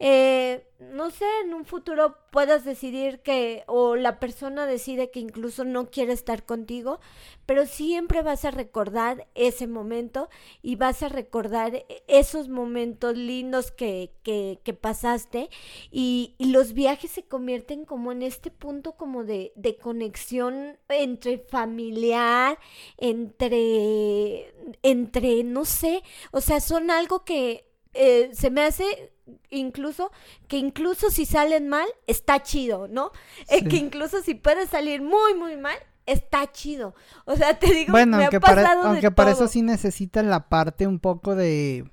eh, 0.00 0.66
no 0.80 1.10
sé, 1.10 1.24
en 1.44 1.54
un 1.54 1.64
futuro 1.64 2.16
puedas 2.30 2.64
decidir 2.64 3.20
que, 3.20 3.62
o 3.66 3.94
la 3.96 4.18
persona 4.18 4.66
decide 4.66 5.10
que 5.10 5.20
incluso 5.20 5.64
no 5.64 5.90
quiere 5.90 6.12
estar 6.12 6.44
contigo, 6.44 7.00
pero 7.46 7.66
siempre 7.66 8.22
vas 8.22 8.44
a 8.44 8.50
recordar 8.50 9.28
ese 9.34 9.66
momento 9.66 10.28
y 10.62 10.76
vas 10.76 11.02
a 11.02 11.08
recordar 11.08 11.84
esos 12.08 12.48
momentos 12.48 13.16
lindos 13.16 13.70
que, 13.70 14.10
que, 14.22 14.58
que 14.64 14.74
pasaste 14.74 15.48
y, 15.90 16.34
y, 16.38 16.46
los 16.46 16.72
viajes 16.72 17.10
se 17.10 17.24
convierten 17.24 17.84
como 17.84 18.12
en 18.12 18.22
este 18.22 18.50
punto 18.50 18.92
como 18.92 19.24
de, 19.24 19.52
de 19.56 19.76
conexión 19.76 20.78
entre 20.88 21.38
familiar, 21.38 22.58
entre, 22.96 24.52
entre, 24.82 25.44
no 25.44 25.64
sé, 25.64 26.02
o 26.32 26.40
sea, 26.40 26.60
son 26.60 26.90
algo 26.90 27.24
que 27.24 27.64
eh, 27.94 28.30
se 28.32 28.50
me 28.50 28.62
hace 28.62 29.13
incluso 29.50 30.10
que 30.48 30.58
incluso 30.58 31.10
si 31.10 31.26
salen 31.26 31.68
mal 31.68 31.86
está 32.06 32.42
chido, 32.42 32.88
¿no? 32.88 33.12
Eh, 33.48 33.64
que 33.64 33.76
incluso 33.76 34.22
si 34.22 34.34
puede 34.34 34.66
salir 34.66 35.02
muy 35.02 35.34
muy 35.34 35.56
mal 35.56 35.76
está 36.06 36.50
chido. 36.52 36.94
O 37.24 37.36
sea, 37.36 37.58
te 37.58 37.72
digo, 37.72 37.92
bueno, 37.92 38.18
me 38.18 38.24
aunque 38.24 38.36
ha 38.36 38.40
pasado 38.40 38.82
para, 38.82 38.90
aunque 38.90 39.10
para 39.10 39.30
eso 39.30 39.48
sí 39.48 39.62
necesitan 39.62 40.28
la 40.30 40.48
parte 40.48 40.86
un 40.86 40.98
poco 40.98 41.34
de 41.34 41.90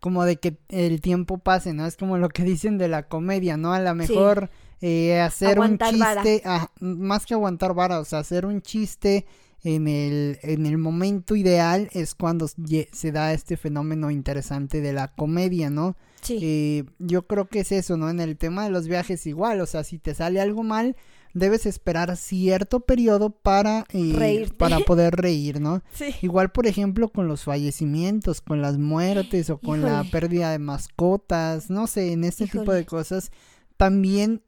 como 0.00 0.24
de 0.24 0.36
que 0.36 0.58
el 0.68 1.00
tiempo 1.00 1.38
pase, 1.38 1.72
¿no? 1.72 1.86
Es 1.86 1.96
como 1.96 2.18
lo 2.18 2.28
que 2.28 2.42
dicen 2.42 2.76
de 2.76 2.88
la 2.88 3.04
comedia, 3.08 3.56
¿no? 3.56 3.72
A 3.72 3.80
lo 3.80 3.94
mejor 3.94 4.50
eh, 4.82 5.18
hacer 5.18 5.58
un 5.58 5.78
chiste, 5.78 6.42
ah, 6.44 6.70
más 6.80 7.24
que 7.24 7.32
aguantar 7.32 7.72
vara, 7.72 8.00
o 8.00 8.04
sea, 8.04 8.18
hacer 8.18 8.44
un 8.44 8.60
chiste 8.60 9.24
en 9.64 9.88
el, 9.88 10.38
en 10.42 10.66
el 10.66 10.76
momento 10.76 11.34
ideal 11.34 11.88
es 11.92 12.14
cuando 12.14 12.46
se 12.48 13.12
da 13.12 13.32
este 13.32 13.56
fenómeno 13.56 14.10
interesante 14.10 14.82
de 14.82 14.92
la 14.92 15.08
comedia, 15.08 15.70
¿no? 15.70 15.96
Sí. 16.20 16.38
Eh, 16.42 16.84
yo 16.98 17.26
creo 17.26 17.48
que 17.48 17.60
es 17.60 17.72
eso, 17.72 17.96
¿no? 17.96 18.10
En 18.10 18.20
el 18.20 18.36
tema 18.36 18.64
de 18.64 18.70
los 18.70 18.86
viajes 18.86 19.26
igual, 19.26 19.62
o 19.62 19.66
sea, 19.66 19.82
si 19.82 19.98
te 19.98 20.14
sale 20.14 20.40
algo 20.40 20.62
mal, 20.62 20.96
debes 21.32 21.64
esperar 21.64 22.16
cierto 22.18 22.80
periodo 22.80 23.30
para, 23.30 23.86
eh, 23.92 24.48
para 24.58 24.80
poder 24.80 25.16
reír, 25.16 25.60
¿no? 25.60 25.82
Sí. 25.94 26.14
Igual, 26.20 26.52
por 26.52 26.66
ejemplo, 26.66 27.08
con 27.08 27.26
los 27.26 27.44
fallecimientos, 27.44 28.42
con 28.42 28.60
las 28.60 28.76
muertes 28.76 29.48
o 29.48 29.56
con 29.58 29.80
la 29.80 30.04
pérdida 30.04 30.50
de 30.50 30.58
mascotas, 30.58 31.70
no 31.70 31.86
sé, 31.86 32.12
en 32.12 32.24
este 32.24 32.46
tipo 32.46 32.72
de 32.72 32.84
cosas, 32.84 33.32
también 33.78 34.42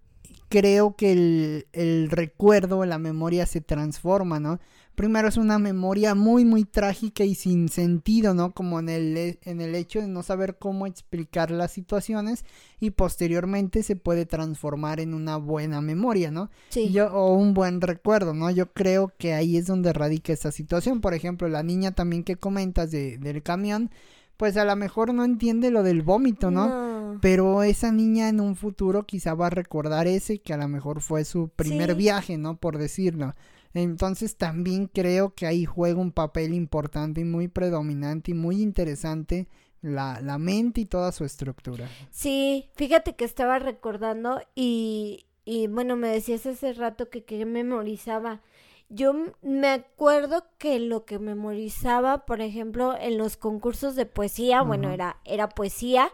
creo 0.51 0.95
que 0.95 1.13
el, 1.13 1.67
el 1.73 2.11
recuerdo, 2.11 2.85
la 2.85 2.99
memoria 2.99 3.47
se 3.47 3.63
transforma, 3.63 4.41
¿no? 4.41 4.61
Primero 4.97 5.29
es 5.29 5.37
una 5.37 5.59
memoria 5.59 6.15
muy 6.15 6.45
muy 6.45 6.65
trágica 6.65 7.23
y 7.23 7.37
sin 7.37 7.69
sentido, 7.69 8.35
¿no? 8.35 8.53
Como 8.53 8.81
en 8.81 8.89
el, 8.89 9.39
en 9.43 9.61
el 9.61 9.75
hecho 9.75 10.01
de 10.01 10.09
no 10.09 10.23
saber 10.23 10.57
cómo 10.59 10.87
explicar 10.87 11.51
las 11.51 11.71
situaciones 11.71 12.45
y 12.81 12.91
posteriormente 12.91 13.83
se 13.83 13.95
puede 13.95 14.27
transformar 14.27 14.99
en 14.99 15.15
una 15.15 15.37
buena 15.37 15.81
memoria, 15.81 16.31
¿no? 16.31 16.51
Sí. 16.71 16.91
Yo, 16.91 17.13
o 17.13 17.35
un 17.35 17.55
buen 17.55 17.81
recuerdo, 17.81 18.35
¿no? 18.35 18.51
Yo 18.51 18.73
creo 18.73 19.13
que 19.17 19.35
ahí 19.35 19.57
es 19.57 19.67
donde 19.67 19.93
radica 19.93 20.33
esa 20.33 20.51
situación. 20.51 21.01
Por 21.01 21.15
ejemplo, 21.15 21.47
la 21.49 21.63
niña 21.63 21.93
también 21.93 22.25
que 22.25 22.37
comentas 22.37 22.91
de, 22.91 23.19
del 23.19 23.43
camión, 23.43 23.91
pues 24.39 24.57
a 24.57 24.65
lo 24.65 24.75
mejor 24.77 25.13
no 25.15 25.25
entiende 25.25 25.71
lo 25.71 25.83
del 25.83 26.03
vómito, 26.03 26.51
¿no? 26.51 27.19
Pero 27.21 27.63
esa 27.63 27.93
niña 27.93 28.29
en 28.29 28.41
un 28.41 28.57
futuro 28.57 29.05
quizá 29.05 29.35
va 29.35 29.47
a 29.47 29.51
recordar 29.51 30.07
ese 30.07 30.39
que 30.39 30.53
a 30.53 30.59
lo 30.59 30.69
mejor 30.69 31.01
fue 31.01 31.25
su 31.25 31.49
primer 31.49 31.95
viaje, 31.95 32.37
¿no? 32.39 32.57
Por 32.57 32.79
decirlo. 32.79 33.35
Entonces 33.77 34.37
también 34.37 34.87
creo 34.87 35.35
que 35.35 35.47
ahí 35.47 35.65
juega 35.65 36.01
un 36.01 36.13
papel 36.13 36.55
importante 36.55 37.21
y 37.21 37.25
muy 37.25 37.49
predominante 37.49 38.31
y 38.31 38.35
muy 38.35 38.63
interesante 38.63 39.49
la, 39.83 40.21
la 40.21 40.39
mente 40.39 40.81
y 40.81 40.87
toda 40.87 41.13
su 41.13 41.25
estructura. 41.25 41.89
Sí, 42.11 42.71
fíjate 42.75 43.15
que 43.15 43.25
estaba 43.25 43.59
recordando 43.59 44.41
y, 44.55 45.27
y 45.45 45.67
bueno, 45.67 45.97
me 45.97 46.09
decías 46.09 46.47
hace 46.47 46.73
rato 46.73 47.11
que, 47.11 47.25
que 47.25 47.45
memorizaba. 47.45 48.41
Yo 48.89 49.15
me 49.43 49.69
acuerdo 49.69 50.45
que 50.59 50.79
lo 50.79 51.05
que 51.05 51.19
memorizaba, 51.19 52.25
por 52.25 52.41
ejemplo, 52.41 52.97
en 52.99 53.19
los 53.19 53.37
concursos 53.37 53.97
de 53.97 54.07
poesía, 54.07 54.63
bueno, 54.63 54.91
era, 54.91 55.19
era 55.25 55.49
poesía, 55.49 56.11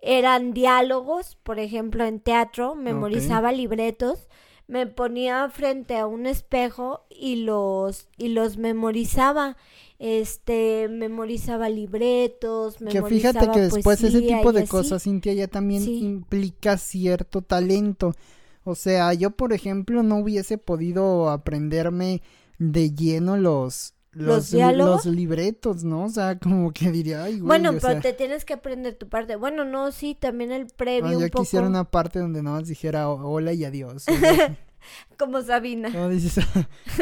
eran 0.00 0.52
diálogos, 0.52 1.36
por 1.42 1.58
ejemplo, 1.58 2.04
en 2.04 2.20
teatro, 2.20 2.76
memorizaba 2.76 3.50
libretos 3.50 4.28
me 4.66 4.86
ponía 4.86 5.48
frente 5.50 5.96
a 5.96 6.06
un 6.06 6.26
espejo 6.26 7.04
y 7.10 7.36
los 7.36 8.08
y 8.16 8.28
los 8.28 8.56
memorizaba. 8.56 9.56
Este 9.98 10.88
memorizaba 10.88 11.68
libretos 11.68 12.80
memorizaba 12.80 13.08
que 13.08 13.14
fíjate 13.14 13.50
que 13.52 13.60
después 13.60 14.02
ese 14.02 14.20
tipo 14.20 14.52
de 14.52 14.66
cosas 14.66 15.04
Cintia 15.04 15.32
ya 15.32 15.48
también 15.48 15.82
implica 15.88 16.78
cierto 16.78 17.42
talento. 17.42 18.14
O 18.64 18.74
sea 18.74 19.14
yo 19.14 19.30
por 19.30 19.52
ejemplo 19.52 20.02
no 20.02 20.18
hubiese 20.18 20.58
podido 20.58 21.30
aprenderme 21.30 22.22
de 22.58 22.94
lleno 22.94 23.36
los 23.36 23.93
los, 24.14 24.52
los, 24.52 25.06
libretos, 25.06 25.84
¿no? 25.84 26.04
O 26.04 26.08
sea, 26.08 26.38
como 26.38 26.72
que 26.72 26.90
diría, 26.90 27.24
ay, 27.24 27.38
güey, 27.38 27.60
Bueno, 27.60 27.78
pero 27.80 28.00
te 28.00 28.12
tienes 28.12 28.44
que 28.44 28.54
aprender 28.54 28.94
tu 28.94 29.08
parte. 29.08 29.36
Bueno, 29.36 29.64
no, 29.64 29.92
sí, 29.92 30.14
también 30.14 30.52
el 30.52 30.66
previo. 30.66 31.20
yo 31.20 31.30
quisiera 31.30 31.66
una 31.66 31.84
parte 31.84 32.18
donde 32.18 32.42
nada 32.42 32.60
más 32.60 32.68
dijera 32.68 33.08
hola 33.08 33.52
y 33.52 33.64
adiós. 33.64 34.06
como 35.18 35.42
Sabina. 35.42 35.88
No, 35.88 36.08
dices, 36.08 36.44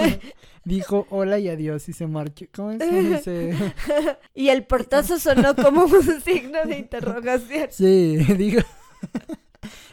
dijo 0.65 1.07
hola 1.11 1.39
y 1.39 1.49
adiós 1.49 1.89
y 1.89 1.93
se 1.93 2.07
marchó. 2.07 2.47
¿Cómo 2.55 2.73
es? 2.73 3.27
y 4.35 4.49
el 4.49 4.65
portazo 4.65 5.19
sonó 5.19 5.55
como 5.55 5.85
un 5.85 6.21
signo 6.21 6.65
de 6.65 6.79
interrogación. 6.79 7.69
Sí, 7.71 8.17
digo 8.37 8.63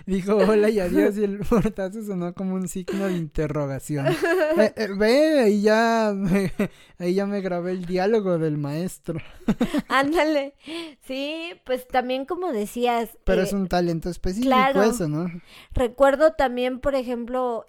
dijo 0.09 0.35
hola 0.35 0.69
y 0.69 0.79
adiós 0.79 1.17
y 1.17 1.23
el 1.23 1.39
portazo 1.49 2.03
sonó 2.03 2.33
como 2.33 2.55
un 2.55 2.67
signo 2.67 3.05
de 3.05 3.13
interrogación. 3.13 4.07
Eh, 4.57 4.73
eh, 4.75 4.87
ve, 4.97 5.39
ahí 5.39 5.61
ya, 5.61 6.11
me, 6.13 6.51
ahí 6.97 7.13
ya 7.13 7.25
me 7.25 7.39
grabé 7.39 7.71
el 7.71 7.85
diálogo 7.85 8.37
del 8.39 8.57
maestro. 8.57 9.19
Ándale, 9.87 10.55
sí, 11.05 11.51
pues 11.65 11.87
también 11.87 12.25
como 12.25 12.51
decías. 12.51 13.17
Pero 13.23 13.43
es 13.43 13.53
eh, 13.53 13.55
un 13.55 13.67
talento 13.67 14.09
específico 14.09 14.81
eso, 14.81 15.07
¿no? 15.07 15.31
Recuerdo 15.71 16.33
también, 16.33 16.79
por 16.79 16.95
ejemplo, 16.95 17.65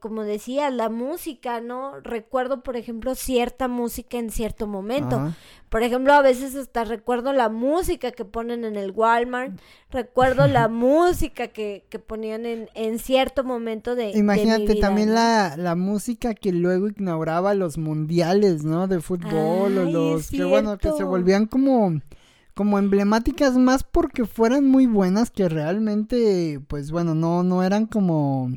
como 0.00 0.22
decía, 0.22 0.70
la 0.70 0.88
música, 0.88 1.60
¿no? 1.60 2.00
Recuerdo, 2.00 2.62
por 2.62 2.76
ejemplo, 2.76 3.14
cierta 3.14 3.68
música 3.68 4.16
en 4.16 4.30
cierto 4.30 4.66
momento. 4.66 5.34
Por 5.68 5.82
ejemplo, 5.82 6.12
a 6.12 6.22
veces 6.22 6.54
hasta 6.54 6.84
recuerdo 6.84 7.32
la 7.32 7.48
música 7.48 8.12
que 8.12 8.24
ponen 8.24 8.64
en 8.64 8.76
el 8.76 8.92
Walmart, 8.92 9.58
recuerdo 9.94 10.46
la 10.46 10.68
música 10.68 11.48
que, 11.48 11.86
que 11.88 11.98
ponían 11.98 12.44
en, 12.44 12.68
en, 12.74 12.98
cierto 12.98 13.44
momento 13.44 13.94
de... 13.94 14.10
Imagínate 14.10 14.74
también 14.74 15.14
la, 15.14 15.56
la, 15.56 15.74
música 15.74 16.34
que 16.34 16.52
luego 16.52 16.88
ignoraba 16.88 17.54
los 17.54 17.78
mundiales, 17.78 18.64
¿no? 18.64 18.88
De 18.88 19.00
fútbol 19.00 19.78
o 19.78 19.84
los... 19.84 20.28
Que 20.28 20.44
bueno, 20.44 20.76
que 20.76 20.92
se 20.92 21.04
volvían 21.04 21.46
como 21.46 22.00
como 22.54 22.78
emblemáticas 22.78 23.56
más 23.56 23.82
porque 23.82 24.26
fueran 24.26 24.68
muy 24.68 24.86
buenas 24.86 25.30
que 25.30 25.48
realmente 25.48 26.60
pues 26.68 26.92
bueno 26.92 27.16
no 27.16 27.42
no 27.42 27.64
eran 27.64 27.86
como 27.86 28.52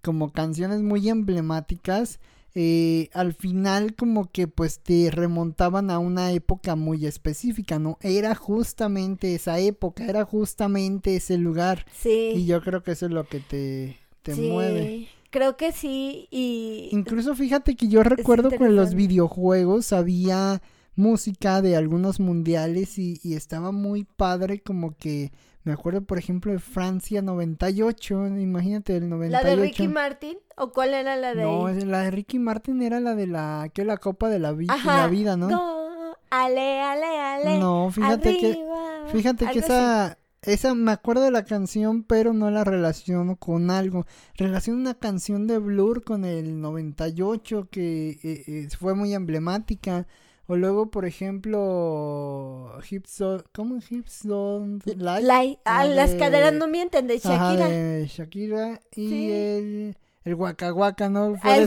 como 0.00 0.30
canciones 0.30 0.80
muy 0.80 1.08
emblemáticas 1.08 2.20
eh, 2.58 3.10
al 3.12 3.34
final 3.34 3.94
como 3.94 4.30
que 4.32 4.48
pues 4.48 4.80
te 4.80 5.10
remontaban 5.10 5.90
a 5.90 5.98
una 5.98 6.32
época 6.32 6.74
muy 6.74 7.04
específica, 7.04 7.78
¿no? 7.78 7.98
Era 8.00 8.34
justamente 8.34 9.34
esa 9.34 9.58
época, 9.58 10.06
era 10.06 10.24
justamente 10.24 11.16
ese 11.16 11.36
lugar. 11.36 11.84
Sí. 11.92 12.32
Y 12.34 12.46
yo 12.46 12.62
creo 12.62 12.82
que 12.82 12.92
eso 12.92 13.04
es 13.04 13.12
lo 13.12 13.28
que 13.28 13.40
te, 13.40 13.98
te 14.22 14.34
sí. 14.34 14.48
mueve. 14.50 15.08
Creo 15.28 15.58
que 15.58 15.70
sí 15.72 16.28
y... 16.30 16.88
Incluso 16.92 17.34
fíjate 17.34 17.76
que 17.76 17.88
yo 17.88 18.02
recuerdo 18.02 18.48
que 18.48 18.64
en 18.64 18.74
los 18.74 18.94
videojuegos 18.94 19.92
había 19.92 20.62
música 20.96 21.62
de 21.62 21.76
algunos 21.76 22.18
mundiales 22.20 22.98
y, 22.98 23.20
y 23.22 23.34
estaba 23.34 23.70
muy 23.70 24.04
padre 24.04 24.60
como 24.60 24.96
que 24.96 25.30
me 25.66 25.72
acuerdo, 25.72 26.00
por 26.02 26.16
ejemplo, 26.16 26.52
de 26.52 26.60
Francia 26.60 27.22
98, 27.22 28.28
imagínate 28.38 28.96
el 28.96 29.08
98. 29.08 29.32
¿La 29.32 29.50
de 29.50 29.56
Ricky 29.56 29.88
Martin? 29.88 30.38
¿O 30.56 30.70
cuál 30.72 30.94
era 30.94 31.16
la 31.16 31.34
de 31.34 31.42
No, 31.42 31.68
la 31.68 32.02
de 32.02 32.12
Ricky 32.12 32.38
Martin 32.38 32.82
era 32.82 33.00
la 33.00 33.16
de 33.16 33.26
la 33.26 33.68
que 33.74 33.84
la 33.84 33.96
Copa 33.96 34.28
de 34.28 34.38
la, 34.38 34.52
la 34.52 35.08
Vida, 35.08 35.36
¿no? 35.36 35.48
No, 35.48 36.16
ale, 36.30 36.80
ale, 36.80 37.20
ale. 37.20 37.58
No, 37.58 37.90
fíjate 37.90 38.36
que 38.36 38.64
fíjate 39.12 39.46
que 39.46 39.58
esa 39.58 40.18
esa 40.42 40.72
me 40.76 40.92
acuerdo 40.92 41.24
de 41.24 41.32
la 41.32 41.44
canción, 41.44 42.04
pero 42.04 42.32
no 42.32 42.48
la 42.52 42.62
relaciono 42.62 43.34
con 43.34 43.72
algo. 43.72 44.06
Relaciono 44.36 44.78
una 44.78 44.94
canción 44.94 45.48
de 45.48 45.58
Blur 45.58 46.04
con 46.04 46.24
el 46.24 46.60
98 46.60 47.68
que 47.72 48.10
eh, 48.10 48.44
eh, 48.46 48.68
fue 48.78 48.94
muy 48.94 49.14
emblemática. 49.14 50.06
O 50.48 50.56
luego, 50.56 50.90
por 50.90 51.06
ejemplo, 51.06 52.70
Hips 52.88 53.22
¿cómo 53.52 53.80
Hips 53.88 54.20
Don't 54.24 54.84
Lie? 54.86 55.58
Ah, 55.64 55.84
las 55.84 56.14
caderas 56.14 56.54
no 56.54 56.68
mienten, 56.68 57.08
de 57.08 57.18
Shakira. 57.18 57.68
de 57.68 58.06
Shakira 58.06 58.80
y 58.94 59.30
el, 59.30 59.96
el 60.24 60.34
Waka 60.34 60.72
Waka, 60.72 61.08
¿no? 61.08 61.36
Fue 61.36 61.66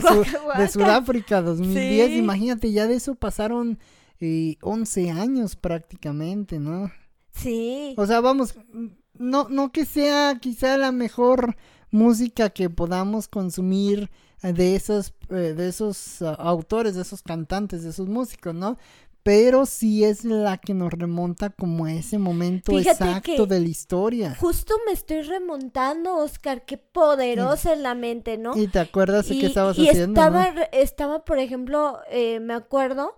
de, 0.58 0.68
Sudáfrica 0.68 1.42
2010. 1.42 2.12
Imagínate, 2.12 2.72
ya 2.72 2.86
de 2.86 2.94
eso 2.94 3.16
pasaron 3.16 3.78
eh, 4.18 4.56
11 4.62 5.10
años 5.10 5.56
prácticamente, 5.56 6.58
¿no? 6.58 6.90
Sí. 7.32 7.94
O 7.98 8.06
sea, 8.06 8.22
vamos, 8.22 8.54
no, 9.14 9.48
no 9.50 9.72
que 9.72 9.84
sea 9.84 10.38
quizá 10.40 10.78
la 10.78 10.90
mejor 10.90 11.56
música 11.90 12.48
que 12.48 12.70
podamos 12.70 13.28
consumir 13.28 14.10
de 14.42 14.74
esos, 14.74 15.12
eh, 15.30 15.54
de 15.54 15.68
esos 15.68 16.22
ah, 16.22 16.34
autores, 16.38 16.94
de 16.94 17.02
esos 17.02 17.22
cantantes, 17.22 17.82
de 17.82 17.90
esos 17.90 18.08
músicos, 18.08 18.54
¿no? 18.54 18.78
Pero 19.22 19.66
sí 19.66 20.02
es 20.02 20.24
la 20.24 20.56
que 20.56 20.72
nos 20.72 20.90
remonta 20.92 21.50
como 21.50 21.84
a 21.84 21.92
ese 21.92 22.16
momento 22.18 22.78
exacto 22.78 23.44
de 23.44 23.60
la 23.60 23.68
historia. 23.68 24.34
Justo 24.40 24.74
me 24.86 24.92
estoy 24.92 25.20
remontando, 25.22 26.16
Oscar, 26.16 26.64
qué 26.64 26.78
poderosa 26.78 27.74
es 27.74 27.80
la 27.80 27.94
mente, 27.94 28.38
¿no? 28.38 28.56
Y 28.56 28.68
te 28.68 28.78
acuerdas 28.78 29.28
de 29.28 29.38
qué 29.38 29.46
estabas 29.46 29.76
y 29.78 29.88
haciendo. 29.88 30.18
Estaba, 30.18 30.46
estaba, 30.72 31.24
por 31.26 31.38
ejemplo, 31.38 32.00
eh, 32.10 32.40
me 32.40 32.54
acuerdo 32.54 33.14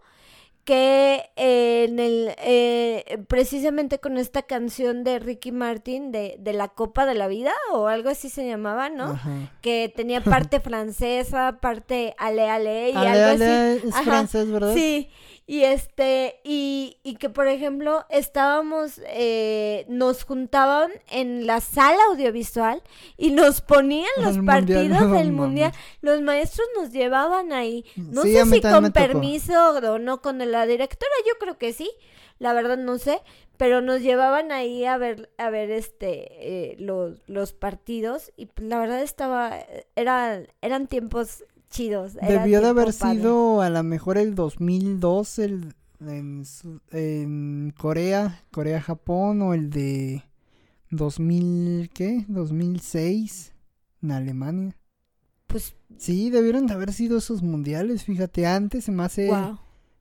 que 0.65 1.31
eh, 1.37 1.72
en 1.85 1.99
el 1.99 2.35
eh, 2.39 3.19
precisamente 3.29 3.99
con 3.99 4.19
esta 4.19 4.43
canción 4.43 5.05
de 5.05 5.19
Ricky 5.19 5.53
Martin 5.53 6.13
de, 6.13 6.37
de, 6.39 6.53
la 6.53 6.69
Copa 6.69 7.07
de 7.07 7.15
la 7.15 7.29
Vida 7.29 7.53
o 7.73 7.87
algo 7.87 8.09
así 8.11 8.29
se 8.29 8.47
llamaba, 8.47 8.89
¿no? 8.89 9.19
Que 9.61 9.93
tenía 9.95 10.21
parte 10.25 10.61
francesa, 10.61 11.59
parte 11.61 12.15
ale 12.19 12.49
ale 12.49 12.91
y 12.91 12.97
algo 12.97 13.45
así. 13.45 13.89
Es 13.89 13.97
francés, 14.05 14.51
¿verdad? 14.51 14.75
Sí. 14.75 15.11
Y 15.45 15.65
este, 15.65 16.41
y, 16.45 16.99
y 17.03 17.17
que 17.17 17.29
por 17.29 17.49
ejemplo 17.49 18.05
estábamos, 18.11 19.01
eh, 19.07 19.85
nos 19.89 20.23
juntaban 20.23 20.91
en 21.11 21.47
la 21.47 21.61
sala 21.61 21.99
audiovisual 22.11 22.83
y 23.17 23.33
nos 23.33 23.61
ponían 23.61 24.09
los 24.23 24.39
partidos 24.39 25.11
del 25.13 25.33
mundial. 25.33 25.73
Los 26.01 26.23
maestros 26.23 26.67
nos 26.77 26.93
llevaban 26.93 27.53
ahí. 27.53 27.85
No 27.97 28.23
sé 28.23 28.45
si 28.47 28.61
con 28.61 28.93
permiso 28.93 29.71
o 29.73 29.99
no 29.99 30.23
con 30.23 30.39
la 30.39 30.67
directora, 30.67 31.13
yo 31.27 31.39
creo 31.39 31.59
que 31.59 31.73
sí. 31.73 31.91
La 32.39 32.53
verdad 32.55 32.77
no 32.77 32.99
sé, 32.99 33.21
pero 33.57 33.81
nos 33.81 34.01
llevaban 34.01 34.51
ahí 34.51 34.85
a 34.85 34.97
ver, 34.97 35.31
a 35.39 35.51
ver 35.51 35.71
este, 35.71 36.73
eh, 36.73 36.77
los, 36.81 37.23
los 37.29 37.53
partidos 37.53 38.33
y 38.37 38.47
pues, 38.47 38.67
la 38.67 38.81
verdad 38.81 39.03
estaba, 39.03 39.61
era, 39.95 40.43
eran 40.61 40.89
tiempos 40.89 41.45
chidos. 41.73 42.15
Debió 42.15 42.61
de 42.61 42.69
haber 42.69 42.93
sido 42.93 43.63
a 43.63 43.71
lo 43.71 43.83
mejor 43.83 44.19
el 44.19 44.37
2002 44.37 45.39
el, 45.41 45.75
en, 46.01 46.45
en 46.93 47.75
Corea, 47.77 48.45
Corea-Japón 48.53 49.43
o 49.43 49.55
el 49.55 49.71
de 49.71 50.23
2000, 50.91 51.91
¿qué? 51.93 52.25
2006 52.29 53.53
en 54.03 54.13
Alemania. 54.13 54.77
Pues 55.47 55.75
sí, 55.99 56.31
debieron 56.31 56.67
de 56.67 56.75
haber 56.75 56.93
sido 56.93 57.19
esos 57.19 57.43
mundiales, 57.43 58.05
fíjate, 58.05 58.47
antes 58.47 58.85
se 58.85 58.93
me 58.93 59.03
hace 59.03 59.31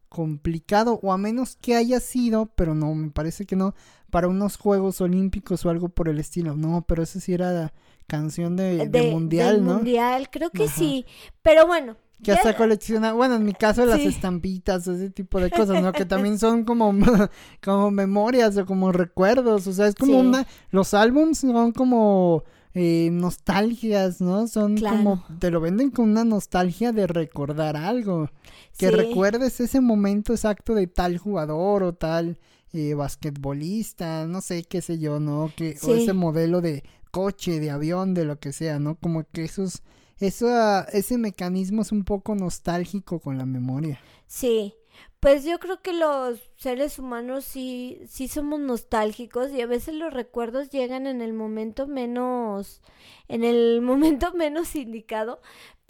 complicado 0.10 1.00
o 1.02 1.14
a 1.14 1.18
menos 1.18 1.56
que 1.56 1.76
haya 1.76 2.00
sido, 2.02 2.48
pero 2.56 2.76
no, 2.76 2.94
me 2.94 3.12
parece 3.12 3.46
que 3.46 3.56
no, 3.56 3.74
para 4.10 4.28
unos 4.28 4.58
Juegos 4.58 5.00
Olímpicos 5.00 5.66
o 5.66 5.70
algo 5.70 5.90
por 5.90 6.10
el 6.10 6.20
estilo. 6.20 6.56
No, 6.56 6.86
pero 6.88 7.04
eso 7.04 7.20
sí 7.20 7.34
era 7.34 7.74
canción 8.08 8.56
de, 8.56 9.10
mundial, 9.12 9.64
¿no? 9.64 9.76
Mundial, 9.76 10.30
creo 10.30 10.50
que 10.50 10.68
sí. 10.68 11.06
Pero 11.42 11.68
bueno. 11.68 11.98
Que 12.24 12.34
hasta 12.34 12.56
colecciona, 12.56 13.14
bueno, 13.14 13.36
en 13.36 13.44
mi 13.44 13.54
caso 13.54 13.84
las 13.84 14.00
estampitas, 14.00 14.88
ese 14.88 15.10
tipo 15.10 15.40
de 15.40 15.50
cosas, 15.50 15.82
¿no? 15.82 15.92
que 15.92 16.06
también 16.06 16.38
son 16.38 16.66
como, 16.66 16.94
como 17.64 17.90
memorias 17.90 18.56
o 18.58 18.66
como 18.68 18.92
recuerdos, 18.92 19.66
o 19.66 19.74
sea, 19.74 19.88
es 19.88 19.96
como 19.96 20.20
una, 20.20 20.46
los 20.70 20.94
álbums 20.94 21.40
son 21.40 21.72
como 21.72 22.44
eh, 22.76 23.10
nostalgias, 23.12 24.22
¿no? 24.22 24.48
Son 24.48 24.78
como, 24.78 25.26
te 25.40 25.50
lo 25.50 25.60
venden 25.62 25.90
con 25.90 26.12
una 26.12 26.24
nostalgia 26.24 26.92
de 26.92 27.08
recordar 27.08 27.76
algo, 27.76 28.30
que 28.78 28.92
recuerdes 28.92 29.60
ese 29.60 29.82
momento 29.82 30.32
exacto 30.32 30.76
de 30.76 30.86
tal 30.88 31.18
jugador 31.18 31.84
o 31.84 31.94
tal 31.94 32.38
eh, 32.72 32.94
basquetbolista, 32.94 34.26
no 34.28 34.40
sé, 34.40 34.64
qué 34.64 34.82
sé 34.82 35.00
yo, 35.00 35.20
¿no? 35.20 35.52
Que, 35.56 35.76
O 35.82 35.94
ese 35.94 36.14
modelo 36.14 36.62
de, 36.62 36.84
coche, 37.12 37.60
de 37.60 37.70
avión, 37.70 38.14
de 38.14 38.26
lo 38.26 38.40
que 38.40 38.54
sea, 38.54 38.80
¿no? 38.80 38.96
Como 38.96 39.26
que 39.32 39.44
esos, 39.44 39.84
eso, 40.20 40.48
ese 40.88 41.18
mecanismo 41.18 41.82
es 41.82 41.92
un 41.92 42.04
poco 42.04 42.36
nostálgico 42.36 43.20
con 43.20 43.38
la 43.38 43.46
memoria. 43.46 44.00
Sí, 44.28 44.74
pues 45.22 45.46
yo 45.46 45.60
creo 45.60 45.82
que 45.84 45.94
los 45.94 46.40
seres 46.56 46.98
humanos 46.98 47.46
sí, 47.46 48.02
sí 48.08 48.28
somos 48.28 48.60
nostálgicos 48.60 49.52
y 49.52 49.62
a 49.62 49.68
veces 49.68 49.94
los 49.94 50.12
recuerdos 50.12 50.72
llegan 50.72 51.06
en 51.06 51.22
el 51.22 51.32
momento 51.32 51.88
menos, 51.88 52.82
en 53.28 53.44
el 53.44 53.82
momento 53.84 54.34
menos 54.34 54.76
indicado, 54.76 55.40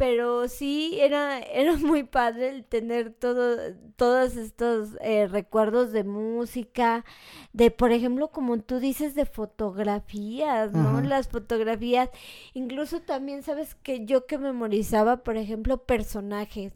pero 0.01 0.47
sí 0.47 0.97
era, 0.99 1.37
era 1.37 1.77
muy 1.77 2.03
padre 2.03 2.49
el 2.49 2.65
tener 2.65 3.13
todo, 3.13 3.55
todos 3.97 4.35
estos 4.35 4.97
eh, 4.99 5.27
recuerdos 5.27 5.91
de 5.91 6.03
música, 6.03 7.05
de 7.53 7.69
por 7.69 7.91
ejemplo, 7.91 8.29
como 8.29 8.57
tú 8.61 8.79
dices, 8.79 9.13
de 9.13 9.27
fotografías, 9.27 10.71
¿no? 10.73 11.01
Las 11.01 11.27
fotografías, 11.27 12.09
incluso 12.55 13.01
también 13.01 13.43
sabes 13.43 13.75
que 13.75 14.03
yo 14.03 14.25
que 14.25 14.39
memorizaba, 14.39 15.17
por 15.17 15.37
ejemplo, 15.37 15.83
personajes, 15.83 16.73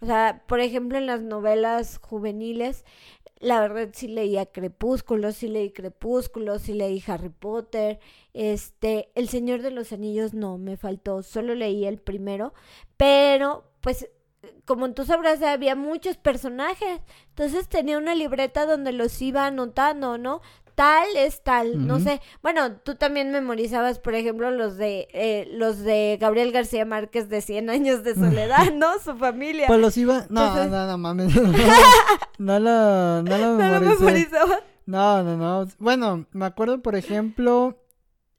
o 0.00 0.06
sea, 0.06 0.42
por 0.46 0.60
ejemplo, 0.60 0.96
en 0.96 1.04
las 1.04 1.20
novelas 1.20 1.91
juveniles, 1.98 2.84
la 3.38 3.60
verdad 3.60 3.90
sí 3.92 4.08
leía 4.08 4.46
Crepúsculo, 4.46 5.32
sí 5.32 5.48
leí 5.48 5.70
Crepúsculo, 5.70 6.58
sí 6.58 6.74
leí 6.74 7.02
Harry 7.06 7.30
Potter, 7.30 7.98
este, 8.34 9.10
El 9.14 9.28
Señor 9.28 9.62
de 9.62 9.72
los 9.72 9.92
Anillos 9.92 10.34
no, 10.34 10.58
me 10.58 10.76
faltó, 10.76 11.22
solo 11.22 11.54
leí 11.54 11.84
el 11.84 11.98
primero, 11.98 12.54
pero 12.96 13.64
pues 13.80 14.08
como 14.64 14.92
tú 14.92 15.04
sabrás, 15.04 15.42
había 15.42 15.76
muchos 15.76 16.16
personajes. 16.16 17.00
Entonces 17.28 17.68
tenía 17.68 17.98
una 17.98 18.14
libreta 18.14 18.66
donde 18.66 18.92
los 18.92 19.20
iba 19.22 19.46
anotando, 19.46 20.18
¿no? 20.18 20.40
Tal 20.74 21.06
es 21.16 21.42
tal, 21.42 21.86
no 21.86 22.00
sé. 22.00 22.20
Bueno, 22.42 22.76
tú 22.76 22.94
también 22.94 23.30
memorizabas, 23.30 23.98
por 23.98 24.14
ejemplo, 24.14 24.50
los 24.50 24.76
de 24.76 25.08
eh, 25.12 25.48
los 25.52 25.78
de 25.80 26.18
Gabriel 26.20 26.52
García 26.52 26.84
Márquez 26.84 27.28
de 27.28 27.40
100 27.40 27.70
años 27.70 28.04
de 28.04 28.14
soledad, 28.14 28.72
¿no? 28.74 28.98
Su 29.04 29.16
familia. 29.16 29.66
Pues 29.66 29.80
los 29.80 29.96
iba, 29.96 30.26
no, 30.28 30.66
no, 30.66 30.86
no, 30.86 30.98
mames. 30.98 31.32
No, 32.38 32.58
lo, 32.58 33.22
no 33.22 33.38
lo 33.38 33.80
memorizaba. 33.80 34.58
No, 34.86 35.22
no, 35.22 35.36
no. 35.36 35.68
Bueno, 35.78 36.26
me 36.32 36.44
acuerdo, 36.44 36.82
por 36.82 36.96
ejemplo, 36.96 37.78